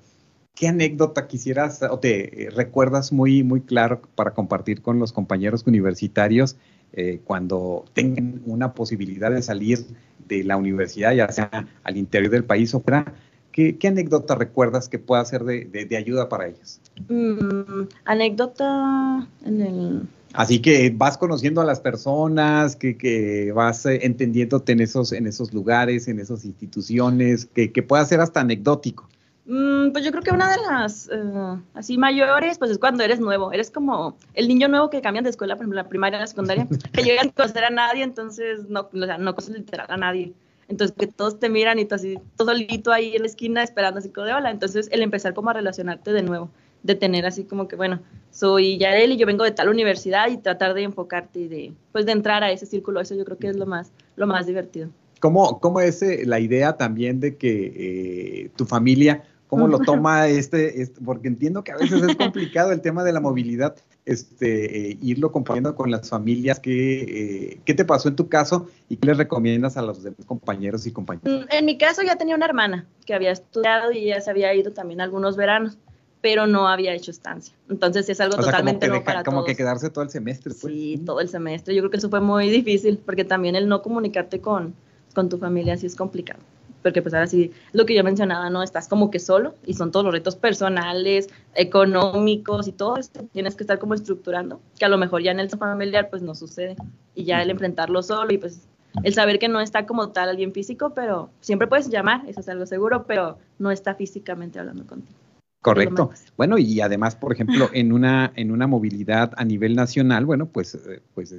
¿qué 0.54 0.68
anécdota 0.68 1.26
quisieras 1.26 1.82
o 1.82 1.98
te 1.98 2.48
recuerdas 2.54 3.12
muy, 3.12 3.42
muy 3.42 3.62
claro 3.62 4.02
para 4.14 4.32
compartir 4.32 4.82
con 4.82 4.98
los 4.98 5.12
compañeros 5.12 5.64
universitarios 5.66 6.56
eh, 6.92 7.20
cuando 7.24 7.84
tengan 7.94 8.42
una 8.44 8.74
posibilidad 8.74 9.30
de 9.30 9.42
salir 9.42 9.86
de 10.28 10.44
la 10.44 10.56
universidad, 10.56 11.12
ya 11.12 11.28
sea 11.30 11.66
al 11.82 11.96
interior 11.96 12.30
del 12.30 12.44
país 12.44 12.74
o 12.74 12.80
fuera? 12.80 13.14
¿Qué, 13.50 13.76
¿Qué, 13.76 13.88
anécdota 13.88 14.34
recuerdas 14.34 14.88
que 14.88 14.98
pueda 14.98 15.22
ser 15.26 15.44
de, 15.44 15.66
de, 15.66 15.84
de 15.84 15.96
ayuda 15.96 16.28
para 16.28 16.48
ellos? 16.48 16.80
Mm, 17.08 17.82
anécdota 18.06 19.28
en 19.44 19.60
el... 19.60 20.02
Así 20.32 20.60
que 20.60 20.90
vas 20.96 21.18
conociendo 21.18 21.60
a 21.60 21.64
las 21.66 21.80
personas, 21.80 22.76
que, 22.76 22.96
que 22.96 23.52
vas 23.52 23.84
eh, 23.84 24.06
entendiéndote 24.06 24.72
en 24.72 24.80
esos, 24.80 25.12
en 25.12 25.26
esos 25.26 25.52
lugares, 25.52 26.08
en 26.08 26.18
esas 26.18 26.46
instituciones, 26.46 27.44
que, 27.44 27.70
que 27.72 27.82
pueda 27.82 28.02
ser 28.06 28.20
hasta 28.20 28.40
anecdótico. 28.40 29.06
Mm, 29.44 29.90
pues 29.90 30.04
yo 30.04 30.12
creo 30.12 30.22
que 30.22 30.30
una 30.30 30.50
de 30.50 30.56
las 30.62 31.08
uh, 31.08 31.60
así 31.74 31.98
mayores, 31.98 32.58
pues 32.58 32.70
es 32.70 32.78
cuando 32.78 33.02
eres 33.02 33.18
nuevo. 33.18 33.52
Eres 33.52 33.70
como 33.70 34.16
el 34.34 34.48
niño 34.48 34.68
nuevo 34.68 34.88
que 34.88 35.00
cambian 35.00 35.24
de 35.24 35.30
escuela, 35.30 35.56
por 35.56 35.62
ejemplo, 35.62 35.82
la 35.82 35.88
primaria, 35.88 36.18
la 36.18 36.26
secundaria, 36.26 36.66
que 36.92 37.02
llegan 37.02 37.28
a 37.28 37.32
conocer 37.32 37.64
a 37.64 37.70
nadie, 37.70 38.04
entonces 38.04 38.68
no, 38.68 38.88
o 38.92 39.04
sea, 39.04 39.18
no 39.18 39.34
conoces 39.34 39.56
literal 39.56 39.86
a 39.88 39.96
nadie. 39.96 40.32
Entonces, 40.68 40.96
que 40.96 41.06
todos 41.06 41.38
te 41.38 41.50
miran 41.50 41.78
y 41.78 41.84
tú 41.84 41.96
así, 41.96 42.18
todo 42.36 42.52
solito 42.52 42.92
ahí 42.92 43.14
en 43.16 43.22
la 43.22 43.28
esquina 43.28 43.62
esperando 43.62 43.98
así 43.98 44.10
como 44.10 44.26
de 44.26 44.32
hola. 44.32 44.50
Entonces, 44.50 44.88
el 44.92 45.02
empezar 45.02 45.34
como 45.34 45.50
a 45.50 45.52
relacionarte 45.52 46.12
de 46.12 46.22
nuevo, 46.22 46.50
de 46.82 46.94
tener 46.94 47.26
así 47.26 47.44
como 47.44 47.68
que, 47.68 47.76
bueno, 47.76 48.00
soy 48.30 48.78
Yarel 48.78 49.12
y 49.12 49.16
yo 49.16 49.26
vengo 49.26 49.44
de 49.44 49.50
tal 49.50 49.68
universidad 49.68 50.28
y 50.30 50.38
tratar 50.38 50.72
de 50.72 50.84
enfocarte 50.84 51.40
y 51.40 51.48
de, 51.48 51.72
pues, 51.90 52.06
de 52.06 52.12
entrar 52.12 52.42
a 52.42 52.52
ese 52.52 52.64
círculo. 52.64 53.00
Eso 53.00 53.14
yo 53.14 53.24
creo 53.24 53.38
que 53.38 53.48
es 53.48 53.56
lo 53.56 53.66
más, 53.66 53.92
lo 54.16 54.26
más 54.26 54.46
divertido. 54.46 54.88
¿Cómo, 55.20 55.60
cómo 55.60 55.80
es 55.80 56.02
eh, 56.02 56.22
la 56.26 56.40
idea 56.40 56.76
también 56.76 57.20
de 57.20 57.36
que 57.36 57.72
eh, 57.76 58.50
tu 58.56 58.64
familia, 58.64 59.22
cómo 59.52 59.68
lo 59.68 59.80
toma 59.80 60.28
este, 60.28 60.80
este, 60.80 61.02
porque 61.04 61.28
entiendo 61.28 61.62
que 61.62 61.72
a 61.72 61.76
veces 61.76 62.02
es 62.02 62.16
complicado 62.16 62.72
el 62.72 62.80
tema 62.80 63.04
de 63.04 63.12
la 63.12 63.20
movilidad, 63.20 63.76
este, 64.06 64.92
eh, 64.92 64.98
irlo 65.02 65.30
compartiendo 65.30 65.74
con 65.74 65.90
las 65.90 66.08
familias. 66.08 66.58
¿Qué, 66.58 67.02
eh, 67.02 67.60
¿Qué 67.66 67.74
te 67.74 67.84
pasó 67.84 68.08
en 68.08 68.16
tu 68.16 68.30
caso 68.30 68.70
y 68.88 68.96
qué 68.96 69.08
les 69.08 69.18
recomiendas 69.18 69.76
a 69.76 69.82
los 69.82 70.02
demás 70.02 70.24
compañeros 70.24 70.86
y 70.86 70.90
compañeras? 70.90 71.46
En 71.50 71.66
mi 71.66 71.76
caso 71.76 72.00
ya 72.00 72.16
tenía 72.16 72.34
una 72.34 72.46
hermana 72.46 72.86
que 73.04 73.12
había 73.12 73.30
estudiado 73.30 73.92
y 73.92 74.06
ya 74.06 74.22
se 74.22 74.30
había 74.30 74.54
ido 74.54 74.72
también 74.72 75.02
algunos 75.02 75.36
veranos, 75.36 75.76
pero 76.22 76.46
no 76.46 76.66
había 76.66 76.94
hecho 76.94 77.10
estancia. 77.10 77.54
Entonces 77.68 78.08
es 78.08 78.22
algo 78.22 78.36
o 78.36 78.42
sea, 78.42 78.52
totalmente 78.52 78.86
como 78.86 78.92
nuevo 78.92 79.04
deja, 79.04 79.12
para 79.12 79.22
Como 79.22 79.36
todos. 79.40 79.48
que 79.48 79.56
quedarse 79.56 79.90
todo 79.90 80.02
el 80.02 80.08
semestre. 80.08 80.54
Pues. 80.58 80.72
Sí, 80.72 81.02
todo 81.04 81.20
el 81.20 81.28
semestre. 81.28 81.74
Yo 81.74 81.82
creo 81.82 81.90
que 81.90 81.98
eso 81.98 82.08
fue 82.08 82.22
muy 82.22 82.48
difícil 82.48 82.98
porque 83.04 83.26
también 83.26 83.54
el 83.54 83.68
no 83.68 83.82
comunicarte 83.82 84.40
con, 84.40 84.72
con 85.14 85.28
tu 85.28 85.36
familia 85.36 85.76
sí 85.76 85.84
es 85.84 85.94
complicado 85.94 86.40
porque 86.82 87.02
pues 87.02 87.14
ahora 87.14 87.26
sí, 87.26 87.52
lo 87.72 87.86
que 87.86 87.94
yo 87.94 88.04
mencionaba, 88.04 88.50
¿no? 88.50 88.62
Estás 88.62 88.88
como 88.88 89.10
que 89.10 89.18
solo 89.18 89.54
y 89.64 89.74
son 89.74 89.92
todos 89.92 90.04
los 90.04 90.12
retos 90.12 90.36
personales, 90.36 91.28
económicos 91.54 92.68
y 92.68 92.72
todo 92.72 92.96
esto, 92.96 93.24
tienes 93.32 93.54
que 93.54 93.62
estar 93.62 93.78
como 93.78 93.94
estructurando, 93.94 94.60
que 94.78 94.84
a 94.84 94.88
lo 94.88 94.98
mejor 94.98 95.22
ya 95.22 95.30
en 95.30 95.40
el 95.40 95.48
familiar 95.50 96.10
pues 96.10 96.22
no 96.22 96.34
sucede 96.34 96.76
y 97.14 97.24
ya 97.24 97.42
el 97.42 97.50
enfrentarlo 97.50 98.02
solo 98.02 98.32
y 98.32 98.38
pues 98.38 98.66
el 99.02 99.14
saber 99.14 99.38
que 99.38 99.48
no 99.48 99.60
está 99.60 99.86
como 99.86 100.10
tal 100.10 100.28
alguien 100.28 100.52
físico, 100.52 100.92
pero 100.94 101.30
siempre 101.40 101.66
puedes 101.66 101.88
llamar, 101.88 102.22
eso 102.28 102.40
es 102.40 102.48
algo 102.48 102.66
seguro, 102.66 103.06
pero 103.06 103.38
no 103.58 103.70
está 103.70 103.94
físicamente 103.94 104.58
hablando 104.58 104.86
contigo. 104.86 105.18
Correcto. 105.62 106.10
Bueno, 106.36 106.58
y 106.58 106.80
además, 106.80 107.14
por 107.14 107.32
ejemplo, 107.32 107.70
en 107.72 107.92
una, 107.92 108.32
en 108.34 108.50
una 108.50 108.66
movilidad 108.66 109.32
a 109.36 109.44
nivel 109.44 109.76
nacional, 109.76 110.26
bueno, 110.26 110.46
pues, 110.46 110.76
pues 111.14 111.34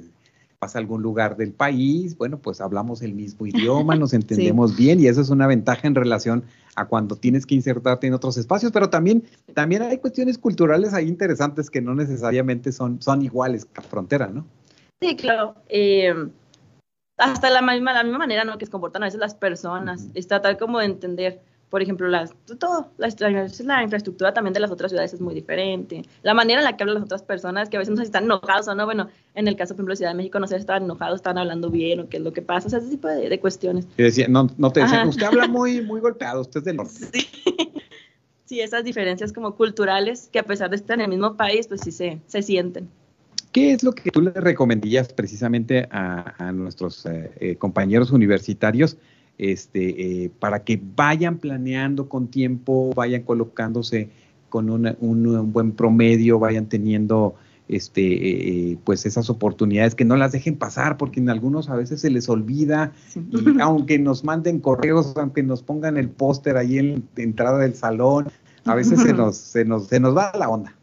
vas 0.64 0.76
a 0.76 0.78
algún 0.78 1.02
lugar 1.02 1.36
del 1.36 1.52
país, 1.52 2.16
bueno, 2.16 2.38
pues 2.38 2.60
hablamos 2.60 3.02
el 3.02 3.14
mismo 3.14 3.46
idioma, 3.46 3.94
nos 3.96 4.14
entendemos 4.14 4.72
sí. 4.72 4.84
bien 4.84 5.00
y 5.00 5.06
eso 5.06 5.20
es 5.20 5.28
una 5.28 5.46
ventaja 5.46 5.86
en 5.86 5.94
relación 5.94 6.44
a 6.74 6.86
cuando 6.86 7.16
tienes 7.16 7.46
que 7.46 7.54
insertarte 7.54 8.06
en 8.06 8.14
otros 8.14 8.36
espacios, 8.36 8.72
pero 8.72 8.88
también, 8.90 9.22
también 9.52 9.82
hay 9.82 9.98
cuestiones 9.98 10.38
culturales 10.38 10.94
ahí 10.94 11.06
interesantes 11.06 11.70
que 11.70 11.80
no 11.80 11.94
necesariamente 11.94 12.72
son, 12.72 13.00
son 13.00 13.22
iguales 13.22 13.68
a 13.76 13.82
frontera, 13.82 14.28
¿no? 14.28 14.44
Sí, 15.00 15.16
claro. 15.16 15.54
Eh, 15.68 16.14
hasta 17.18 17.50
la 17.50 17.62
misma, 17.62 17.92
la 17.92 18.02
misma 18.02 18.18
manera 18.18 18.44
¿no? 18.44 18.58
que 18.58 18.64
se 18.66 18.72
comportan 18.72 19.02
a 19.02 19.06
veces 19.06 19.20
las 19.20 19.34
personas, 19.34 20.02
uh 20.02 20.06
-huh. 20.06 20.12
es 20.14 20.26
tratar 20.26 20.56
como 20.58 20.78
de 20.78 20.86
entender 20.86 21.42
por 21.70 21.82
ejemplo, 21.82 22.08
las, 22.08 22.32
todo, 22.58 22.90
la, 22.98 23.08
la, 23.64 23.82
infraestructura 23.82 24.32
también 24.32 24.54
de 24.54 24.60
las 24.60 24.70
otras 24.70 24.90
ciudades 24.92 25.12
es 25.12 25.20
muy 25.20 25.34
diferente. 25.34 26.02
La 26.22 26.34
manera 26.34 26.60
en 26.60 26.64
la 26.64 26.76
que 26.76 26.84
hablan 26.84 26.94
las 26.94 27.04
otras 27.04 27.22
personas, 27.22 27.68
que 27.68 27.76
a 27.76 27.80
veces 27.80 27.90
no 27.90 27.96
sé 27.96 28.02
si 28.02 28.06
están 28.06 28.24
enojados 28.24 28.68
o 28.68 28.74
no, 28.74 28.84
bueno, 28.84 29.08
en 29.34 29.48
el 29.48 29.56
caso, 29.56 29.74
por 29.74 29.80
ejemplo, 29.80 29.92
de 29.92 29.96
Ciudad 29.96 30.10
de 30.12 30.16
México, 30.16 30.38
no 30.38 30.46
sé 30.46 30.54
si 30.54 30.60
estaban 30.60 30.84
enojados, 30.84 31.16
estaban 31.16 31.38
hablando 31.38 31.70
bien 31.70 32.00
o 32.00 32.08
qué 32.08 32.18
es 32.18 32.22
lo 32.22 32.32
que 32.32 32.42
pasa, 32.42 32.68
o 32.68 32.70
sea, 32.70 32.78
ese 32.78 32.90
tipo 32.90 33.08
de, 33.08 33.28
de 33.28 33.40
cuestiones. 33.40 33.86
Y 33.96 34.02
decía, 34.02 34.28
no, 34.28 34.48
no 34.56 34.70
te 34.70 34.80
decían, 34.80 35.08
usted 35.08 35.26
habla 35.26 35.48
muy, 35.48 35.82
muy 35.82 36.00
golpeado, 36.00 36.40
usted 36.40 36.60
es 36.60 36.64
del 36.64 36.76
norte. 36.76 36.92
Sí. 38.46 38.56
sí, 38.56 38.60
esas 38.60 38.84
diferencias 38.84 39.32
como 39.32 39.56
culturales, 39.56 40.28
que 40.30 40.38
a 40.38 40.44
pesar 40.44 40.70
de 40.70 40.76
estar 40.76 40.98
en 40.98 41.02
el 41.02 41.08
mismo 41.08 41.36
país, 41.36 41.66
pues 41.66 41.80
sí 41.80 41.90
se, 41.90 42.20
se 42.26 42.42
sienten. 42.42 42.88
¿Qué 43.54 43.72
es 43.72 43.84
lo 43.84 43.92
que 43.92 44.10
tú 44.10 44.20
le 44.20 44.32
recomendarías 44.32 45.12
precisamente 45.12 45.86
a, 45.92 46.34
a 46.44 46.50
nuestros 46.50 47.06
eh, 47.06 47.30
eh, 47.38 47.56
compañeros 47.56 48.10
universitarios? 48.10 48.96
Este, 49.38 50.24
eh, 50.24 50.30
para 50.38 50.64
que 50.64 50.80
vayan 50.96 51.38
planeando 51.38 52.08
con 52.08 52.28
tiempo, 52.28 52.90
vayan 52.94 53.22
colocándose 53.22 54.08
con 54.48 54.70
una, 54.70 54.96
un, 55.00 55.26
un, 55.26 55.52
buen 55.52 55.72
promedio, 55.72 56.38
vayan 56.38 56.66
teniendo 56.66 57.34
este, 57.68 58.72
eh, 58.72 58.78
pues 58.84 59.06
esas 59.06 59.30
oportunidades, 59.30 59.94
que 59.94 60.04
no 60.04 60.16
las 60.16 60.32
dejen 60.32 60.56
pasar, 60.56 60.96
porque 60.96 61.20
en 61.20 61.30
algunos 61.30 61.70
a 61.70 61.76
veces 61.76 62.00
se 62.00 62.10
les 62.10 62.28
olvida, 62.28 62.92
sí. 63.08 63.26
y 63.32 63.60
aunque 63.60 63.98
nos 63.98 64.22
manden 64.22 64.60
correos, 64.60 65.14
aunque 65.16 65.42
nos 65.42 65.62
pongan 65.62 65.96
el 65.96 66.08
póster 66.08 66.56
ahí 66.56 66.78
en 66.78 67.04
la 67.16 67.22
entrada 67.22 67.58
del 67.58 67.74
salón, 67.74 68.28
a 68.64 68.74
veces 68.74 69.00
se 69.00 69.12
nos, 69.14 69.36
se 69.36 69.64
nos, 69.64 69.88
se 69.88 69.98
nos 69.98 70.16
va 70.16 70.32
la 70.38 70.48
onda. 70.48 70.76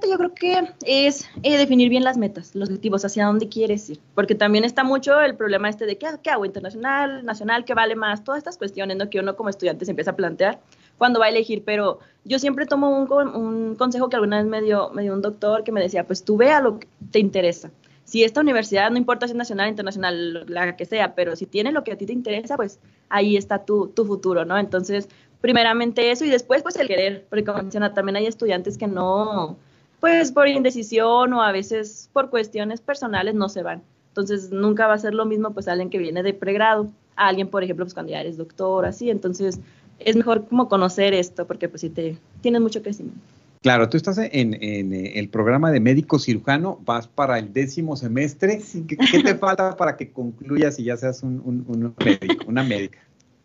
Primeramente 0.00 0.10
yo 0.10 0.18
creo 0.18 0.34
que 0.34 1.06
es 1.06 1.28
eh, 1.42 1.56
definir 1.56 1.88
bien 1.88 2.02
las 2.02 2.16
metas, 2.16 2.54
los 2.54 2.68
objetivos, 2.68 3.04
hacia 3.04 3.26
dónde 3.26 3.48
quieres 3.48 3.88
ir, 3.90 4.00
porque 4.14 4.34
también 4.34 4.64
está 4.64 4.82
mucho 4.82 5.20
el 5.20 5.36
problema 5.36 5.68
este 5.68 5.86
de 5.86 5.96
qué, 5.98 6.08
qué 6.22 6.30
hago 6.30 6.44
internacional, 6.44 7.24
nacional, 7.24 7.64
qué 7.64 7.74
vale 7.74 7.94
más, 7.94 8.24
todas 8.24 8.38
estas 8.38 8.58
cuestiones 8.58 8.96
¿no? 8.96 9.08
que 9.08 9.20
uno 9.20 9.36
como 9.36 9.50
estudiante 9.50 9.84
se 9.84 9.92
empieza 9.92 10.10
a 10.10 10.16
plantear 10.16 10.58
cuando 10.98 11.20
va 11.20 11.26
a 11.26 11.28
elegir, 11.28 11.62
pero 11.64 12.00
yo 12.24 12.40
siempre 12.40 12.66
tomo 12.66 12.90
un, 12.90 13.12
un 13.36 13.74
consejo 13.76 14.08
que 14.08 14.16
alguna 14.16 14.38
vez 14.38 14.46
me 14.46 14.62
dio, 14.62 14.90
me 14.90 15.02
dio 15.02 15.12
un 15.12 15.22
doctor 15.22 15.62
que 15.62 15.70
me 15.70 15.80
decía, 15.80 16.04
pues 16.04 16.24
tú 16.24 16.36
ve 16.36 16.50
a 16.50 16.60
lo 16.60 16.80
que 16.80 16.88
te 17.12 17.20
interesa. 17.20 17.70
Si 18.04 18.24
esta 18.24 18.40
universidad, 18.40 18.90
no 18.90 18.98
importa 18.98 19.26
si 19.26 19.32
es 19.32 19.36
nacional, 19.36 19.68
internacional, 19.68 20.44
la 20.48 20.76
que 20.76 20.86
sea, 20.86 21.14
pero 21.14 21.36
si 21.36 21.46
tiene 21.46 21.72
lo 21.72 21.84
que 21.84 21.92
a 21.92 21.96
ti 21.96 22.04
te 22.04 22.12
interesa, 22.12 22.56
pues 22.56 22.80
ahí 23.08 23.36
está 23.36 23.64
tu, 23.64 23.88
tu 23.88 24.04
futuro, 24.04 24.44
¿no? 24.44 24.58
Entonces, 24.58 25.08
primeramente 25.40 26.10
eso 26.10 26.24
y 26.24 26.30
después 26.30 26.62
pues 26.62 26.76
el 26.76 26.88
querer, 26.88 27.26
porque 27.28 27.44
como 27.44 27.58
menciona, 27.58 27.94
también 27.94 28.16
hay 28.16 28.26
estudiantes 28.26 28.76
que 28.76 28.86
no, 28.86 29.56
pues 30.04 30.32
por 30.32 30.48
indecisión 30.48 31.32
o 31.32 31.42
a 31.42 31.50
veces 31.50 32.10
por 32.12 32.28
cuestiones 32.28 32.82
personales 32.82 33.34
no 33.34 33.48
se 33.48 33.62
van. 33.62 33.82
Entonces 34.08 34.50
nunca 34.50 34.86
va 34.86 34.92
a 34.92 34.98
ser 34.98 35.14
lo 35.14 35.24
mismo 35.24 35.54
pues 35.54 35.66
alguien 35.66 35.88
que 35.88 35.96
viene 35.96 36.22
de 36.22 36.34
pregrado 36.34 36.90
a 37.16 37.28
alguien, 37.28 37.48
por 37.48 37.64
ejemplo, 37.64 37.86
pues 37.86 37.94
cuando 37.94 38.12
ya 38.12 38.20
eres 38.20 38.36
doctor, 38.36 38.84
así. 38.84 39.08
Entonces 39.08 39.58
es 39.98 40.14
mejor 40.14 40.46
como 40.46 40.68
conocer 40.68 41.14
esto 41.14 41.46
porque 41.46 41.70
pues 41.70 41.80
si 41.80 41.88
te 41.88 42.18
tienes 42.42 42.60
mucho 42.60 42.82
crecimiento. 42.82 43.18
Claro, 43.62 43.88
tú 43.88 43.96
estás 43.96 44.18
en, 44.18 44.52
eh, 44.52 45.12
el 45.18 45.30
programa 45.30 45.70
de 45.70 45.80
médico 45.80 46.18
cirujano, 46.18 46.78
vas 46.84 47.08
para 47.08 47.38
el 47.38 47.54
décimo 47.54 47.96
semestre. 47.96 48.60
¿Qué, 48.86 48.96
te 49.22 49.34
falta 49.36 49.74
para 49.74 49.96
que 49.96 50.10
concluyas 50.10 50.78
y 50.78 50.84
ya 50.84 50.98
seas 50.98 51.22
un, 51.22 51.94
médico, 52.04 52.44
una 52.46 52.62
médica? 52.62 52.98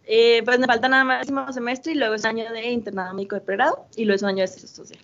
Eh, 0.03 0.41
pues 0.43 0.59
me 0.59 0.65
falta 0.65 0.89
nada 0.89 1.05
más 1.05 1.21
el 1.21 1.21
décimo 1.21 1.53
semestre 1.53 1.93
y 1.93 1.95
luego 1.95 2.15
es 2.15 2.21
un 2.23 2.31
año 2.31 2.51
de 2.51 2.69
internado 2.69 3.13
médico 3.13 3.35
de 3.35 3.41
pregrado 3.41 3.85
y 3.95 4.03
luego 4.03 4.17
es 4.17 4.23
un 4.23 4.27
año 4.27 4.41
de 4.41 4.47
servicio 4.47 4.75
social. 4.75 4.99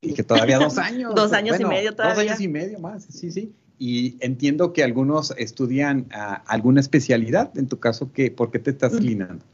Y 0.00 0.14
que 0.14 0.22
todavía 0.22 0.58
dos 0.58 0.78
años. 0.78 1.14
dos 1.14 1.32
años 1.32 1.58
y 1.60 1.64
medio 1.64 1.92
todavía. 1.94 2.14
Dos 2.14 2.24
años 2.24 2.40
y 2.40 2.48
medio 2.48 2.78
más, 2.78 3.04
sí, 3.04 3.30
sí. 3.30 3.52
Y 3.78 4.16
entiendo 4.20 4.72
que 4.72 4.82
algunos 4.82 5.32
estudian 5.36 6.06
ah, 6.12 6.42
alguna 6.46 6.80
especialidad, 6.80 7.56
en 7.56 7.68
tu 7.68 7.78
caso, 7.78 8.12
¿qué, 8.12 8.30
¿por 8.30 8.50
qué 8.50 8.58
te 8.58 8.70
estás 8.70 8.92
inclinando? 8.94 9.44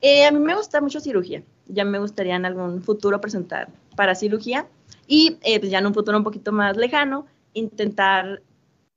Eh, 0.00 0.24
a 0.24 0.32
mí 0.32 0.38
me 0.38 0.54
gusta 0.54 0.80
mucho 0.80 1.00
cirugía. 1.00 1.42
Ya 1.66 1.84
me 1.84 1.98
gustaría 1.98 2.36
en 2.36 2.44
algún 2.44 2.82
futuro 2.82 3.20
presentar 3.20 3.68
para 3.96 4.14
cirugía 4.14 4.66
y 5.06 5.38
eh, 5.42 5.60
pues 5.60 5.70
ya 5.70 5.78
en 5.78 5.86
un 5.86 5.94
futuro 5.94 6.16
un 6.16 6.24
poquito 6.24 6.52
más 6.52 6.76
lejano 6.76 7.26
intentar 7.52 8.42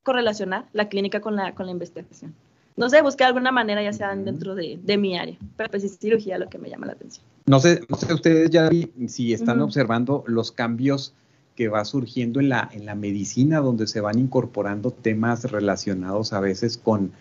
correlacionar 0.04 0.66
la 0.74 0.90
clínica 0.90 1.20
con 1.20 1.36
la, 1.36 1.54
con 1.54 1.66
la 1.66 1.72
investigación. 1.72 2.34
No 2.78 2.90
sé, 2.90 3.02
buscar 3.02 3.28
alguna 3.28 3.52
manera 3.52 3.82
ya 3.82 3.92
sea 3.92 4.16
dentro 4.16 4.56
de, 4.56 4.80
de 4.82 4.98
mi 4.98 5.18
área, 5.18 5.36
pero 5.56 5.70
pues 5.70 5.84
es 5.84 5.98
cirugía 5.98 6.38
lo 6.38 6.48
que 6.48 6.60
me 6.60 6.70
llama 6.70 6.86
la 6.86 6.94
atención. 6.94 7.26
No 7.48 7.60
sé, 7.60 7.82
no 7.90 7.98
sé 7.98 8.14
ustedes 8.14 8.50
ya 8.52 8.70
si 9.08 9.34
están 9.34 9.62
observando 9.62 10.24
los 10.28 10.52
cambios 10.52 11.14
que 11.56 11.70
va 11.70 11.84
surgiendo 11.86 12.40
en 12.40 12.50
la, 12.50 12.70
en 12.72 12.86
la 12.86 12.94
medicina, 12.94 13.60
donde 13.62 13.88
se 13.88 14.00
van 14.00 14.20
incorporando 14.20 14.92
temas 14.92 15.50
relacionados 15.52 16.32
a 16.34 16.40
veces 16.40 16.78
con, 16.78 17.12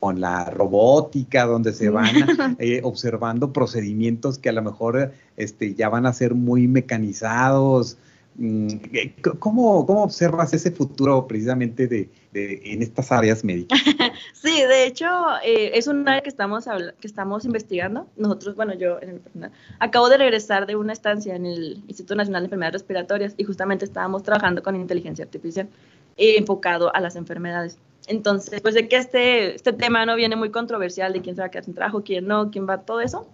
con 0.00 0.20
la 0.20 0.46
robótica, 0.46 1.46
donde 1.46 1.72
se 1.72 1.90
van 1.90 2.06
eh, 2.58 2.80
observando 2.82 3.52
procedimientos 3.52 4.38
que 4.38 4.48
a 4.48 4.52
lo 4.52 4.62
mejor 4.62 5.12
este, 5.36 5.74
ya 5.74 5.88
van 5.88 6.06
a 6.06 6.12
ser 6.12 6.34
muy 6.34 6.66
mecanizados. 6.66 7.98
Mm, 8.36 8.68
eh, 8.92 9.14
¿Cómo, 9.38 9.86
cómo 9.86 10.02
observas 10.02 10.52
ese 10.52 10.72
futuro 10.72 11.26
precisamente 11.26 11.86
de, 11.86 12.10
en 12.32 12.82
estas 12.82 13.12
áreas 13.12 13.44
médicas? 13.44 13.78
Sí, 14.32 14.62
de 14.62 14.86
hecho, 14.86 15.06
eh, 15.42 15.72
es 15.74 15.86
un 15.86 16.06
área 16.06 16.22
que 16.22 16.28
estamos, 16.28 16.66
que 17.00 17.06
estamos 17.06 17.44
investigando. 17.44 18.06
Nosotros, 18.16 18.54
bueno, 18.54 18.74
yo 18.74 19.00
en 19.00 19.10
el 19.10 19.20
personal, 19.20 19.50
acabo 19.78 20.08
de 20.08 20.18
regresar 20.18 20.66
de 20.66 20.76
una 20.76 20.92
estancia 20.92 21.34
en 21.34 21.46
el 21.46 21.82
Instituto 21.88 22.14
Nacional 22.14 22.42
de 22.42 22.46
Enfermedades 22.46 22.82
Respiratorias 22.82 23.34
y 23.38 23.44
justamente 23.44 23.84
estábamos 23.86 24.22
trabajando 24.22 24.62
con 24.62 24.76
inteligencia 24.76 25.24
artificial 25.24 25.68
enfocado 26.16 26.94
a 26.94 27.00
las 27.00 27.16
enfermedades. 27.16 27.78
Entonces, 28.06 28.60
pues 28.60 28.74
de 28.74 28.88
que 28.88 28.96
este, 28.96 29.54
este 29.54 29.72
tema 29.72 30.04
no 30.04 30.14
viene 30.14 30.36
muy 30.36 30.50
controversial 30.50 31.12
de 31.12 31.22
quién 31.22 31.36
se 31.36 31.42
va 31.42 31.46
a 31.46 31.50
quedar 31.50 31.64
sin 31.64 31.74
trabajo, 31.74 32.02
quién 32.04 32.26
no, 32.26 32.50
quién 32.50 32.68
va, 32.68 32.82
todo 32.82 33.00
eso. 33.00 33.26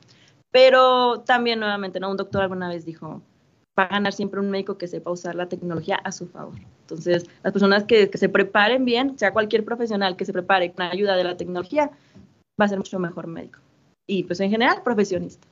Pero 0.52 1.20
también, 1.20 1.60
nuevamente, 1.60 2.00
¿no? 2.00 2.10
Un 2.10 2.16
doctor 2.16 2.42
alguna 2.42 2.68
vez 2.68 2.84
dijo, 2.84 3.22
va 3.80 3.86
a 3.86 3.88
ganar 3.88 4.12
siempre 4.12 4.40
un 4.40 4.50
médico 4.50 4.76
que 4.76 4.86
sepa 4.86 5.10
usar 5.10 5.34
la 5.34 5.48
tecnología 5.48 5.96
a 5.96 6.12
su 6.12 6.26
favor. 6.26 6.54
Entonces, 6.82 7.26
las 7.42 7.52
personas 7.52 7.84
que, 7.84 8.10
se 8.12 8.28
preparen 8.28 8.84
bien, 8.84 9.18
sea 9.18 9.32
cualquier 9.32 9.64
profesional 9.64 10.16
que 10.16 10.24
se 10.24 10.32
prepare 10.32 10.72
con 10.72 10.86
ayuda 10.86 11.16
de 11.16 11.24
la 11.24 11.36
tecnología, 11.36 11.90
va 12.60 12.66
a 12.66 12.68
ser 12.68 12.78
mucho 12.78 12.98
mejor 12.98 13.26
médico. 13.26 13.58
Y 14.06 14.24
pues 14.24 14.40
en 14.40 14.50
general, 14.50 14.82
profesionista. 14.84 15.46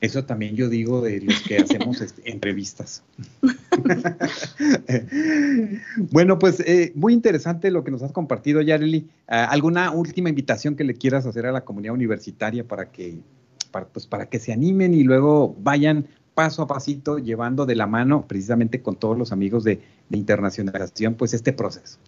Eso 0.00 0.24
también 0.24 0.56
yo 0.56 0.68
digo 0.68 1.00
de 1.00 1.20
los 1.20 1.40
que 1.42 1.58
hacemos 1.58 2.00
este, 2.00 2.22
entrevistas. 2.30 3.04
bueno, 6.10 6.38
pues 6.38 6.60
eh, 6.60 6.92
muy 6.94 7.12
interesante 7.12 7.70
lo 7.70 7.84
que 7.84 7.90
nos 7.90 8.02
has 8.02 8.12
compartido, 8.12 8.60
Yareli. 8.60 9.08
Ah, 9.28 9.44
¿Alguna 9.44 9.92
última 9.92 10.28
invitación 10.28 10.76
que 10.76 10.84
le 10.84 10.94
quieras 10.94 11.26
hacer 11.26 11.46
a 11.46 11.52
la 11.52 11.64
comunidad 11.64 11.94
universitaria 11.94 12.66
para 12.66 12.90
que, 12.90 13.20
para, 13.70 13.86
pues, 13.86 14.06
para 14.06 14.26
que 14.26 14.40
se 14.40 14.52
animen 14.52 14.92
y 14.92 15.04
luego 15.04 15.56
vayan 15.60 16.06
paso 16.34 16.62
a 16.62 16.66
pasito 16.66 17.18
llevando 17.18 17.66
de 17.66 17.76
la 17.76 17.86
mano 17.86 18.26
precisamente 18.26 18.82
con 18.82 18.96
todos 18.96 19.18
los 19.18 19.32
amigos 19.32 19.64
de, 19.64 19.80
internacionalización, 20.10 21.14
pues 21.14 21.32
este 21.32 21.52
proceso? 21.52 21.98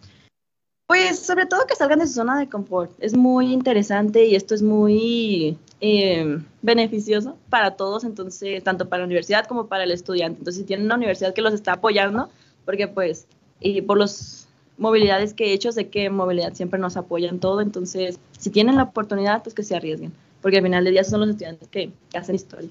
Pues 0.86 1.18
sobre 1.18 1.46
todo 1.46 1.66
que 1.66 1.74
salgan 1.74 2.00
de 2.00 2.06
su 2.06 2.14
zona 2.14 2.38
de 2.38 2.48
confort. 2.48 2.92
Es 2.98 3.16
muy 3.16 3.52
interesante 3.52 4.26
y 4.26 4.34
esto 4.34 4.54
es 4.54 4.62
muy 4.62 5.56
eh, 5.80 6.38
beneficioso 6.60 7.38
para 7.48 7.76
todos, 7.76 8.04
entonces, 8.04 8.62
tanto 8.62 8.88
para 8.88 9.00
la 9.00 9.06
universidad 9.06 9.46
como 9.46 9.66
para 9.66 9.84
el 9.84 9.90
estudiante. 9.90 10.40
Entonces, 10.40 10.60
si 10.60 10.66
tienen 10.66 10.86
una 10.86 10.96
universidad 10.96 11.32
que 11.32 11.40
los 11.40 11.54
está 11.54 11.72
apoyando, 11.72 12.28
porque 12.66 12.88
pues, 12.88 13.26
y 13.60 13.80
por 13.80 13.98
las 13.98 14.46
movilidades 14.76 15.34
que 15.34 15.46
he 15.46 15.52
hecho, 15.52 15.72
sé 15.72 15.88
que 15.88 16.10
movilidad 16.10 16.54
siempre 16.54 16.78
nos 16.78 16.96
apoya 16.96 17.28
en 17.28 17.40
todo, 17.40 17.60
entonces, 17.60 18.18
si 18.38 18.50
tienen 18.50 18.76
la 18.76 18.84
oportunidad, 18.84 19.42
pues 19.42 19.54
que 19.54 19.62
se 19.62 19.76
arriesguen, 19.76 20.12
porque 20.42 20.58
al 20.58 20.64
final 20.64 20.84
del 20.84 20.94
día 20.94 21.04
son 21.04 21.20
los 21.20 21.30
estudiantes 21.30 21.68
que, 21.68 21.90
hacen 22.14 22.34
historia. 22.34 22.70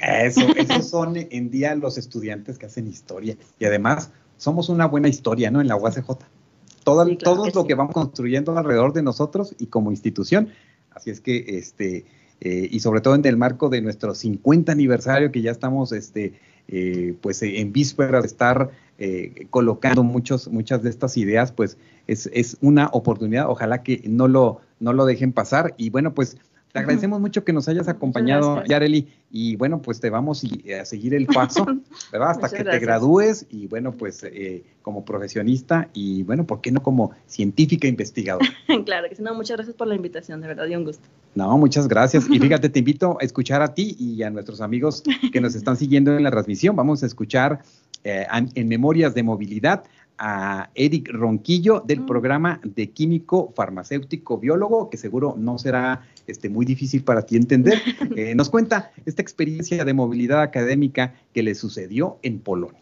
Eso, 0.00 0.40
esos 0.56 0.88
son 0.88 1.16
en 1.16 1.50
día 1.50 1.74
los 1.74 1.98
estudiantes 1.98 2.58
que 2.58 2.66
hacen 2.66 2.86
historia. 2.86 3.36
Y 3.58 3.64
además, 3.64 4.10
somos 4.36 4.68
una 4.68 4.86
buena 4.86 5.08
historia, 5.08 5.50
¿no? 5.50 5.60
En 5.60 5.68
la 5.68 5.76
UACJ 5.76 6.18
todo, 6.86 7.50
lo 7.52 7.66
que 7.66 7.74
vamos 7.74 7.92
construyendo 7.92 8.56
alrededor 8.56 8.92
de 8.92 9.02
nosotros 9.02 9.56
y 9.58 9.66
como 9.66 9.90
institución. 9.90 10.50
Así 10.92 11.10
es 11.10 11.20
que, 11.20 11.44
este, 11.58 12.04
eh, 12.40 12.68
y 12.70 12.78
sobre 12.78 13.00
todo 13.00 13.16
en 13.16 13.26
el 13.26 13.36
marco 13.36 13.68
de 13.68 13.80
nuestro 13.82 14.14
50 14.14 14.70
aniversario, 14.70 15.32
que 15.32 15.42
ya 15.42 15.50
estamos, 15.50 15.90
este, 15.90 16.34
eh, 16.68 17.16
pues 17.20 17.42
en 17.42 17.72
vísperas 17.72 18.22
de 18.22 18.28
estar 18.28 18.70
eh, 18.98 19.46
colocando 19.50 20.04
muchos, 20.04 20.46
muchas 20.46 20.84
de 20.84 20.90
estas 20.90 21.16
ideas, 21.16 21.50
pues 21.50 21.76
es, 22.06 22.30
es, 22.32 22.56
una 22.60 22.86
oportunidad. 22.92 23.50
Ojalá 23.50 23.82
que 23.82 24.02
no 24.06 24.28
lo, 24.28 24.60
no 24.78 24.92
lo 24.92 25.06
dejen 25.06 25.32
pasar. 25.32 25.74
Y 25.76 25.90
bueno, 25.90 26.14
pues 26.14 26.38
te 26.76 26.80
agradecemos 26.80 27.20
mucho 27.20 27.42
que 27.42 27.54
nos 27.54 27.68
hayas 27.68 27.88
acompañado, 27.88 28.62
Yareli, 28.64 29.08
y 29.30 29.56
bueno, 29.56 29.80
pues 29.80 29.98
te 29.98 30.10
vamos 30.10 30.44
a 30.44 30.84
seguir 30.84 31.14
el 31.14 31.26
paso, 31.26 31.64
¿verdad? 32.12 32.32
Hasta 32.32 32.50
que 32.50 32.64
te 32.64 32.78
gradúes 32.78 33.46
y 33.50 33.66
bueno, 33.66 33.92
pues 33.92 34.22
eh, 34.24 34.62
como 34.82 35.02
profesionista 35.06 35.88
y 35.94 36.22
bueno, 36.24 36.46
¿por 36.46 36.60
qué 36.60 36.70
no 36.70 36.82
como 36.82 37.12
científica 37.26 37.88
investigadora? 37.88 38.46
claro 38.84 39.08
que 39.08 39.16
sí, 39.16 39.22
no, 39.22 39.34
muchas 39.34 39.56
gracias 39.56 39.74
por 39.74 39.86
la 39.86 39.94
invitación, 39.94 40.42
de 40.42 40.48
verdad, 40.48 40.66
y 40.66 40.76
un 40.76 40.84
gusto. 40.84 41.08
No, 41.34 41.56
muchas 41.56 41.88
gracias. 41.88 42.26
Y 42.28 42.38
fíjate, 42.40 42.68
te 42.68 42.78
invito 42.78 43.16
a 43.18 43.24
escuchar 43.24 43.62
a 43.62 43.72
ti 43.72 43.96
y 43.98 44.22
a 44.22 44.28
nuestros 44.28 44.60
amigos 44.60 45.02
que 45.32 45.40
nos 45.40 45.54
están 45.54 45.78
siguiendo 45.78 46.14
en 46.14 46.24
la 46.24 46.30
transmisión. 46.30 46.76
Vamos 46.76 47.02
a 47.02 47.06
escuchar 47.06 47.62
eh, 48.04 48.26
en 48.54 48.68
Memorias 48.68 49.14
de 49.14 49.22
Movilidad 49.22 49.84
a 50.18 50.70
Eric 50.74 51.10
Ronquillo 51.12 51.80
del 51.80 52.00
mm. 52.00 52.06
programa 52.06 52.60
de 52.62 52.90
químico 52.90 53.52
farmacéutico 53.54 54.38
biólogo, 54.38 54.90
que 54.90 54.96
seguro 54.96 55.34
no 55.38 55.58
será 55.58 56.02
este, 56.26 56.48
muy 56.48 56.64
difícil 56.64 57.02
para 57.02 57.22
ti 57.22 57.36
entender. 57.36 57.80
Eh, 58.16 58.34
nos 58.34 58.48
cuenta 58.48 58.92
esta 59.04 59.20
experiencia 59.20 59.84
de 59.84 59.92
movilidad 59.92 60.40
académica 60.40 61.14
que 61.34 61.42
le 61.42 61.54
sucedió 61.54 62.18
en 62.22 62.38
Polonia. 62.38 62.80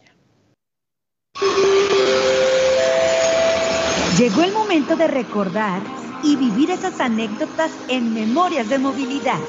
Llegó 4.18 4.42
el 4.42 4.52
momento 4.52 4.94
de 4.94 5.08
recordar 5.08 5.82
y 6.22 6.36
vivir 6.36 6.70
esas 6.70 7.00
anécdotas 7.00 7.72
en 7.88 8.14
Memorias 8.14 8.68
de 8.68 8.78
Movilidad. 8.78 9.40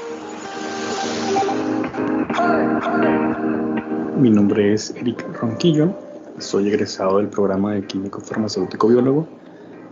Mi 4.18 4.30
nombre 4.30 4.74
es 4.74 4.90
Eric 4.96 5.24
Ronquillo 5.40 5.94
soy 6.38 6.68
egresado 6.68 7.18
del 7.18 7.28
programa 7.28 7.72
de 7.74 7.86
Químico 7.86 8.20
Farmacéutico 8.20 8.88
Biólogo 8.88 9.26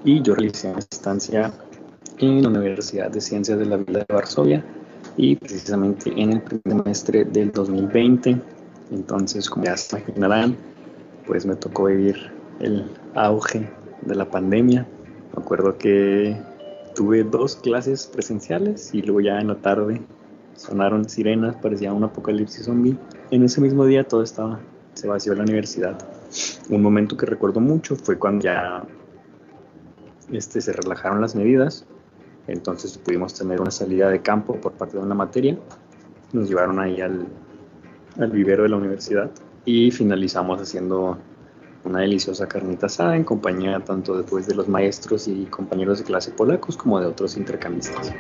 y 0.05 0.21
yo 0.23 0.35
realicé 0.35 0.69
una 0.69 0.79
estancia 0.79 1.53
en 2.19 2.43
la 2.43 2.49
Universidad 2.49 3.11
de 3.11 3.21
Ciencias 3.21 3.59
de 3.59 3.65
la 3.65 3.79
Vida 3.79 4.05
de 4.07 4.15
Varsovia 4.15 4.65
y 5.17 5.37
precisamente 5.37 6.13
en 6.17 6.33
el 6.33 6.43
primer 6.43 6.85
semestre 6.85 7.25
del 7.25 7.51
2020. 7.51 8.37
Entonces, 8.91 9.49
como 9.49 9.65
ya 9.65 9.77
se 9.77 9.99
imaginarán, 9.99 10.57
pues 11.27 11.47
me 11.47 11.57
tocó 11.57 11.87
vivir 11.87 12.31
el 12.61 12.91
auge 13.15 13.69
de 14.03 14.15
la 14.15 14.29
pandemia. 14.29 14.87
Me 15.35 15.43
acuerdo 15.43 15.79
que 15.79 16.37
tuve 16.95 17.25
dos 17.25 17.57
clases 17.57 18.07
presenciales 18.07 18.93
y 18.93 19.01
luego 19.01 19.21
ya 19.21 19.41
en 19.41 19.49
la 19.49 19.57
tarde 19.57 20.03
sonaron 20.55 21.09
sirenas, 21.09 21.57
parecía 21.57 21.93
un 21.93 22.05
apocalipsis 22.05 22.67
zombie. 22.67 22.97
En 23.31 23.43
ese 23.43 23.61
mismo 23.61 23.87
día 23.87 24.05
todo 24.05 24.23
estaba, 24.23 24.61
se 24.93 25.09
vació 25.09 25.35
la 25.35 25.43
universidad. 25.43 26.14
Un 26.69 26.83
momento 26.83 27.17
que 27.17 27.27
recuerdo 27.27 27.61
mucho 27.61 27.97
fue 27.97 28.19
cuando 28.19 28.45
ya 28.45 28.85
este, 30.33 30.61
se 30.61 30.73
relajaron 30.73 31.21
las 31.21 31.35
medidas, 31.35 31.87
entonces 32.47 32.99
pudimos 32.99 33.35
tener 33.35 33.61
una 33.61 33.71
salida 33.71 34.09
de 34.09 34.21
campo 34.21 34.55
por 34.61 34.73
parte 34.73 34.97
de 34.97 35.03
una 35.03 35.15
materia, 35.15 35.59
nos 36.33 36.49
llevaron 36.49 36.81
ahí 36.81 37.01
al, 37.01 37.27
al 38.19 38.31
vivero 38.31 38.65
de 38.65 38.69
la 38.71 38.77
universidad 38.77 39.31
y 39.65 39.91
finalizamos 39.91 40.61
haciendo 40.61 41.19
una 41.85 42.01
deliciosa 42.01 42.49
carnita 42.49 42.87
asada 42.87 43.17
en 43.17 43.25
compañía 43.25 43.81
tanto 43.81 44.17
después 44.17 44.47
de 44.47 44.55
los 44.55 44.69
maestros 44.69 45.29
y 45.29 45.45
compañeros 45.47 45.99
de 45.99 46.05
clase 46.05 46.31
polacos 46.31 46.77
como 46.77 46.99
de 46.99 47.07
otros 47.07 47.37
intercambistas. 47.37 48.13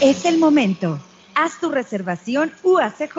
Es 0.00 0.24
el 0.26 0.38
momento 0.38 0.98
Haz 1.40 1.60
tu 1.60 1.70
reservación 1.70 2.50
UACJ. 2.64 3.14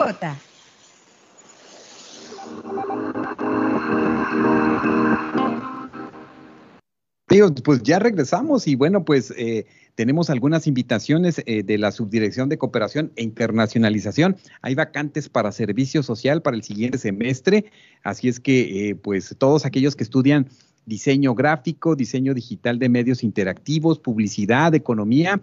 Pues 7.64 7.82
ya 7.82 7.98
regresamos 7.98 8.68
y 8.68 8.74
bueno, 8.74 9.06
pues 9.06 9.32
eh, 9.38 9.64
tenemos 9.94 10.28
algunas 10.28 10.66
invitaciones 10.66 11.42
eh, 11.46 11.62
de 11.62 11.78
la 11.78 11.92
Subdirección 11.92 12.50
de 12.50 12.58
Cooperación 12.58 13.10
e 13.16 13.22
Internacionalización. 13.22 14.36
Hay 14.60 14.74
vacantes 14.74 15.30
para 15.30 15.50
servicio 15.50 16.02
social 16.02 16.42
para 16.42 16.58
el 16.58 16.62
siguiente 16.62 16.98
semestre, 16.98 17.72
así 18.02 18.28
es 18.28 18.38
que 18.38 18.90
eh, 18.90 18.96
pues 18.96 19.34
todos 19.38 19.64
aquellos 19.64 19.96
que 19.96 20.04
estudian 20.04 20.46
diseño 20.84 21.34
gráfico, 21.34 21.96
diseño 21.96 22.34
digital 22.34 22.78
de 22.78 22.90
medios 22.90 23.22
interactivos, 23.22 23.98
publicidad, 23.98 24.74
economía, 24.74 25.40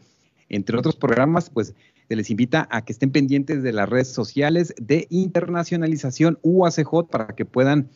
entre 0.49 0.77
otros 0.77 0.95
programas, 0.95 1.49
pues 1.49 1.73
se 2.07 2.15
les 2.15 2.29
invita 2.29 2.67
a 2.71 2.83
que 2.83 2.93
estén 2.93 3.11
pendientes 3.11 3.63
de 3.63 3.73
las 3.73 3.89
redes 3.89 4.07
sociales 4.07 4.73
de 4.79 5.07
internacionalización 5.09 6.39
UACJ 6.41 7.09
para 7.09 7.27
que 7.27 7.45
puedan 7.45 7.89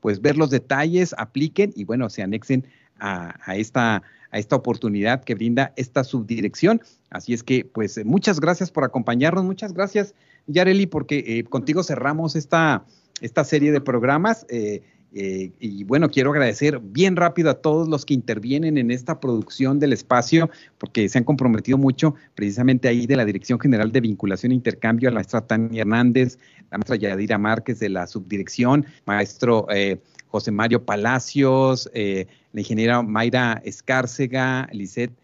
pues 0.00 0.20
ver 0.22 0.36
los 0.36 0.50
detalles, 0.50 1.14
apliquen 1.18 1.72
y 1.74 1.84
bueno, 1.84 2.08
se 2.08 2.22
anexen 2.22 2.66
a, 2.98 3.34
esta, 3.56 4.02
oportunidad 4.50 5.22
que 5.24 5.34
brinda 5.34 5.72
esta 5.76 6.04
subdirección. 6.04 6.80
Así 7.10 7.34
es 7.34 7.42
que 7.42 7.64
pues 7.64 8.04
muchas 8.04 8.40
gracias 8.40 8.70
por 8.70 8.84
acompañarnos, 8.84 9.44
muchas 9.44 9.72
gracias 9.72 10.14
Yareli 10.46 10.86
porque 10.86 11.24
eh, 11.26 11.44
contigo 11.44 11.82
cerramos 11.82 12.36
esta, 12.36 12.84
esta 13.20 13.44
serie 13.44 13.72
de 13.72 13.80
programas. 13.80 14.46
Eh, 14.48 14.82
eh, 15.14 15.52
y 15.58 15.84
bueno, 15.84 16.10
quiero 16.10 16.30
agradecer 16.30 16.80
bien 16.80 17.16
rápido 17.16 17.50
a 17.50 17.54
todos 17.54 17.88
los 17.88 18.04
que 18.04 18.14
intervienen 18.14 18.76
en 18.76 18.90
esta 18.90 19.20
producción 19.20 19.78
del 19.78 19.92
espacio, 19.92 20.50
porque 20.76 21.08
se 21.08 21.18
han 21.18 21.24
comprometido 21.24 21.78
mucho 21.78 22.14
precisamente 22.34 22.88
ahí 22.88 23.06
de 23.06 23.16
la 23.16 23.24
Dirección 23.24 23.58
General 23.58 23.90
de 23.90 24.00
Vinculación 24.00 24.52
e 24.52 24.56
Intercambio, 24.56 25.08
a 25.08 25.12
la 25.12 25.16
maestra 25.16 25.46
Tania 25.46 25.82
Hernández, 25.82 26.38
la 26.70 26.78
maestra 26.78 26.96
Yadira 26.96 27.38
Márquez 27.38 27.78
de 27.78 27.88
la 27.88 28.06
subdirección, 28.06 28.84
maestro 29.06 29.66
eh, 29.70 29.98
José 30.26 30.50
Mario 30.50 30.84
Palacios, 30.84 31.90
eh, 31.94 32.26
la 32.52 32.60
ingeniera 32.60 33.02
Mayra 33.02 33.62
Escárcega, 33.64 34.68
Lisette 34.72 35.14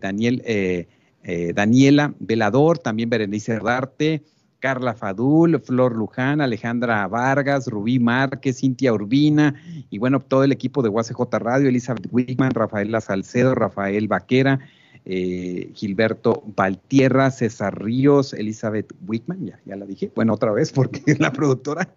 Daniel, 0.00 0.86
Daniela 1.54 2.14
Velador, 2.18 2.76
también 2.76 3.08
Berenice 3.08 3.54
Ardarte, 3.54 4.22
Carla 4.60 4.94
Fadul, 4.94 5.58
Flor 5.60 5.96
Luján, 5.96 6.40
Alejandra 6.40 7.08
Vargas, 7.08 7.66
Rubí 7.66 7.98
Márquez, 7.98 8.58
Cintia 8.60 8.92
Urbina 8.92 9.54
y 9.90 9.98
bueno, 9.98 10.20
todo 10.20 10.44
el 10.44 10.52
equipo 10.52 10.82
de 10.82 10.90
UACJ 10.90 11.20
Radio, 11.38 11.68
Elizabeth 11.68 12.06
Wickman, 12.10 12.52
Rafaela 12.52 13.00
Salcedo, 13.00 13.54
Rafael 13.54 14.06
Vaquera, 14.06 14.60
eh, 15.06 15.70
Gilberto 15.74 16.42
Valtierra, 16.54 17.30
César 17.30 17.82
Ríos, 17.82 18.34
Elizabeth 18.34 18.92
Wickman, 19.06 19.46
ya, 19.46 19.58
ya 19.64 19.76
la 19.76 19.86
dije, 19.86 20.12
bueno, 20.14 20.34
otra 20.34 20.52
vez, 20.52 20.72
porque 20.72 21.02
la 21.18 21.32
productora 21.32 21.88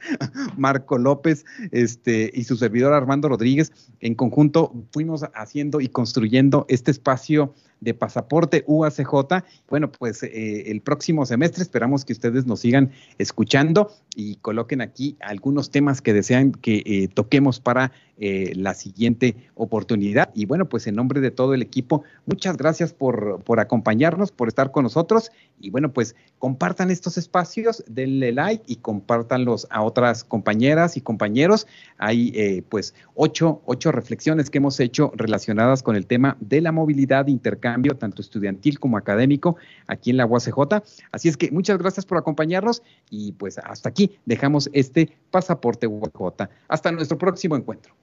Marco 0.57 0.97
López 0.97 1.45
este, 1.71 2.31
y 2.33 2.45
su 2.45 2.55
servidor 2.55 2.93
Armando 2.93 3.27
Rodríguez, 3.27 3.73
en 3.99 4.15
conjunto 4.15 4.73
fuimos 4.91 5.25
haciendo 5.35 5.81
y 5.81 5.89
construyendo 5.89 6.65
este 6.69 6.91
espacio 6.91 7.53
de 7.83 7.93
pasaporte 7.93 8.63
UACJ. 8.67 9.43
Bueno, 9.69 9.91
pues 9.91 10.23
eh, 10.23 10.71
el 10.71 10.81
próximo 10.81 11.25
semestre 11.25 11.63
esperamos 11.63 12.05
que 12.05 12.13
ustedes 12.13 12.45
nos 12.45 12.61
sigan 12.61 12.91
escuchando 13.17 13.91
y 14.15 14.35
coloquen 14.37 14.81
aquí 14.81 15.17
algunos 15.19 15.69
temas 15.69 16.01
que 16.01 16.13
desean 16.13 16.51
que 16.51 16.83
eh, 16.85 17.09
toquemos 17.13 17.59
para 17.59 17.91
eh, 18.17 18.53
la 18.55 18.73
siguiente 18.73 19.35
oportunidad. 19.55 20.29
Y 20.33 20.45
bueno, 20.45 20.69
pues 20.69 20.87
en 20.87 20.95
nombre 20.95 21.19
de 21.19 21.31
todo 21.31 21.53
el 21.53 21.61
equipo, 21.61 22.03
muchas 22.25 22.57
gracias 22.57 22.93
por, 22.93 23.43
por 23.43 23.59
acompañarnos, 23.59 24.31
por 24.31 24.47
estar 24.47 24.71
con 24.71 24.83
nosotros. 24.83 25.31
Y 25.59 25.69
bueno, 25.69 25.91
pues 25.91 26.15
compartan 26.39 26.91
estos 26.91 27.17
espacios, 27.17 27.83
denle 27.87 28.31
like 28.31 28.63
y 28.67 28.77
compártanlos 28.77 29.67
a 29.69 29.81
otras 29.81 30.23
compañeras 30.23 30.95
y 30.95 31.01
compañeros. 31.01 31.67
Hay 31.97 32.61
pues 32.69 32.93
ocho, 33.15 33.61
ocho 33.65 33.91
reflexiones 33.91 34.49
que 34.49 34.57
hemos 34.59 34.79
hecho 34.79 35.11
relacionadas 35.15 35.81
con 35.83 35.95
el 35.95 36.05
tema 36.05 36.37
de 36.39 36.61
la 36.61 36.71
movilidad 36.71 37.27
intercambio 37.27 37.72
tanto 37.97 38.21
estudiantil 38.21 38.79
como 38.79 38.97
académico, 38.97 39.57
aquí 39.87 40.11
en 40.11 40.17
la 40.17 40.25
UACJ. 40.25 40.81
Así 41.11 41.29
es 41.29 41.37
que 41.37 41.51
muchas 41.51 41.77
gracias 41.77 42.05
por 42.05 42.17
acompañarnos 42.17 42.81
y 43.09 43.33
pues 43.33 43.57
hasta 43.57 43.89
aquí 43.89 44.17
dejamos 44.25 44.69
este 44.73 45.17
pasaporte 45.31 45.87
UACJ. 45.87 46.49
Hasta 46.67 46.91
nuestro 46.91 47.17
próximo 47.17 47.55
encuentro. 47.55 47.93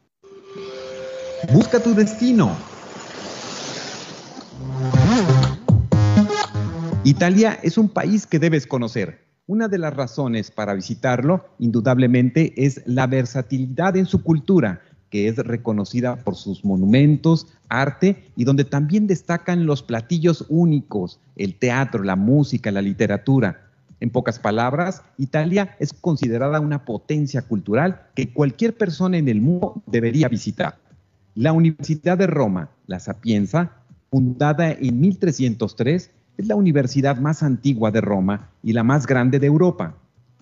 Busca 1.53 1.81
tu 1.81 1.95
destino. 1.95 2.55
Italia 7.05 7.59
es 7.63 7.79
un 7.79 7.89
país 7.89 8.27
que 8.27 8.39
debes 8.39 8.67
conocer. 8.67 9.31
Una 9.47 9.67
de 9.67 9.79
las 9.79 9.95
razones 9.95 10.51
para 10.51 10.75
visitarlo, 10.75 11.45
indudablemente, 11.59 12.53
es 12.57 12.83
la 12.87 13.07
versatilidad 13.07 13.97
en 13.97 14.07
su 14.07 14.23
cultura, 14.23 14.83
que 15.11 15.29
es 15.29 15.37
reconocida 15.37 16.17
por 16.17 16.37
sus 16.37 16.65
monumentos, 16.65 17.49
arte 17.69 18.31
y 18.37 18.45
donde 18.45 18.65
también 18.65 19.07
destacan 19.07 19.67
los 19.67 19.83
platillos 19.83 20.47
únicos, 20.49 21.21
el 21.37 21.57
teatro, 21.57 22.03
la 22.05 22.17
música, 22.17 22.71
la 22.71 22.81
literatura. 22.81 23.67
En 23.99 24.11
pocas 24.11 24.39
palabras, 24.39 25.03
Italia 25.19 25.77
es 25.79 25.93
considerada 25.93 26.61
una 26.61 26.85
potencia 26.85 27.43
cultural 27.43 28.07
que 28.15 28.33
cualquier 28.33 28.77
persona 28.77 29.19
en 29.19 29.29
el 29.29 29.43
mundo 29.43 29.83
debería 29.87 30.29
visitar. 30.29 30.79
La 31.35 31.53
Universidad 31.53 32.17
de 32.17 32.27
Roma, 32.27 32.71
la 32.87 32.99
Sapienza, 32.99 33.73
fundada 34.11 34.73
en 34.73 35.01
1303, 35.01 36.11
es 36.39 36.47
la 36.47 36.55
universidad 36.55 37.19
más 37.19 37.43
antigua 37.43 37.91
de 37.91 38.01
Roma 38.01 38.51
y 38.63 38.73
la 38.73 38.83
más 38.83 39.07
grande 39.07 39.39
de 39.39 39.47
Europa. 39.47 39.95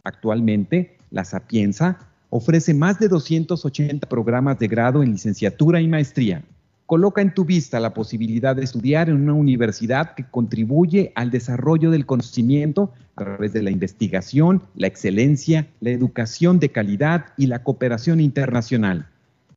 Actualmente, 0.04 0.96
la 1.10 1.24
Sapienza 1.24 2.07
Ofrece 2.30 2.74
más 2.74 2.98
de 2.98 3.08
280 3.08 4.06
programas 4.06 4.58
de 4.58 4.68
grado 4.68 5.02
en 5.02 5.12
licenciatura 5.12 5.80
y 5.80 5.88
maestría. 5.88 6.44
Coloca 6.84 7.22
en 7.22 7.32
tu 7.32 7.46
vista 7.46 7.80
la 7.80 7.94
posibilidad 7.94 8.54
de 8.54 8.64
estudiar 8.64 9.08
en 9.08 9.16
una 9.16 9.32
universidad 9.32 10.14
que 10.14 10.24
contribuye 10.24 11.10
al 11.14 11.30
desarrollo 11.30 11.90
del 11.90 12.04
conocimiento 12.04 12.92
a 13.16 13.24
través 13.24 13.54
de 13.54 13.62
la 13.62 13.70
investigación, 13.70 14.62
la 14.74 14.88
excelencia, 14.88 15.68
la 15.80 15.90
educación 15.90 16.58
de 16.60 16.68
calidad 16.68 17.26
y 17.38 17.46
la 17.46 17.62
cooperación 17.62 18.20
internacional. 18.20 19.06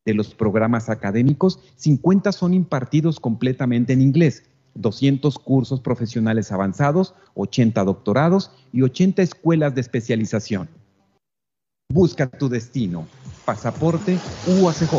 De 0.05 0.13
los 0.13 0.33
programas 0.33 0.89
académicos, 0.89 1.59
50 1.75 2.31
son 2.31 2.53
impartidos 2.53 3.19
completamente 3.19 3.91
en 3.91 4.01
inglés, 4.01 4.43
200 4.75 5.37
cursos 5.39 5.81
profesionales 5.81 6.53
avanzados, 6.53 7.15
80 7.35 7.83
doctorados 7.83 8.51
y 8.71 8.81
80 8.81 9.21
escuelas 9.21 9.75
de 9.75 9.81
especialización. 9.81 10.69
Busca 11.91 12.25
tu 12.25 12.47
destino. 12.47 13.05
Pasaporte 13.43 14.17
UACJ. 14.47 14.93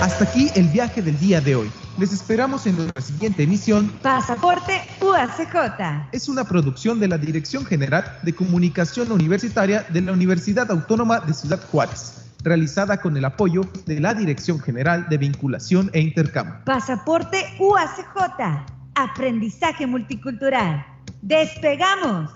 Hasta 0.00 0.24
aquí 0.24 0.48
el 0.54 0.68
viaje 0.68 1.02
del 1.02 1.18
día 1.18 1.40
de 1.40 1.56
hoy. 1.56 1.72
Les 1.98 2.12
esperamos 2.12 2.66
en 2.66 2.76
nuestra 2.76 3.02
siguiente 3.02 3.42
emisión. 3.42 3.88
Pasaporte 4.02 4.80
UACJ. 5.00 6.10
Es 6.12 6.28
una 6.28 6.44
producción 6.44 7.00
de 7.00 7.08
la 7.08 7.18
Dirección 7.18 7.64
General 7.64 8.18
de 8.22 8.32
Comunicación 8.32 9.10
Universitaria 9.10 9.84
de 9.88 10.02
la 10.02 10.12
Universidad 10.12 10.70
Autónoma 10.70 11.18
de 11.20 11.34
Ciudad 11.34 11.60
Juárez, 11.72 12.26
realizada 12.44 12.98
con 12.98 13.16
el 13.16 13.24
apoyo 13.24 13.62
de 13.86 13.98
la 13.98 14.14
Dirección 14.14 14.60
General 14.60 15.08
de 15.08 15.18
Vinculación 15.18 15.90
e 15.92 16.00
Intercambio. 16.00 16.60
Pasaporte 16.64 17.44
UACJ. 17.58 18.16
Aprendizaje 18.94 19.84
multicultural. 19.86 20.86
¡Despegamos! 21.22 22.35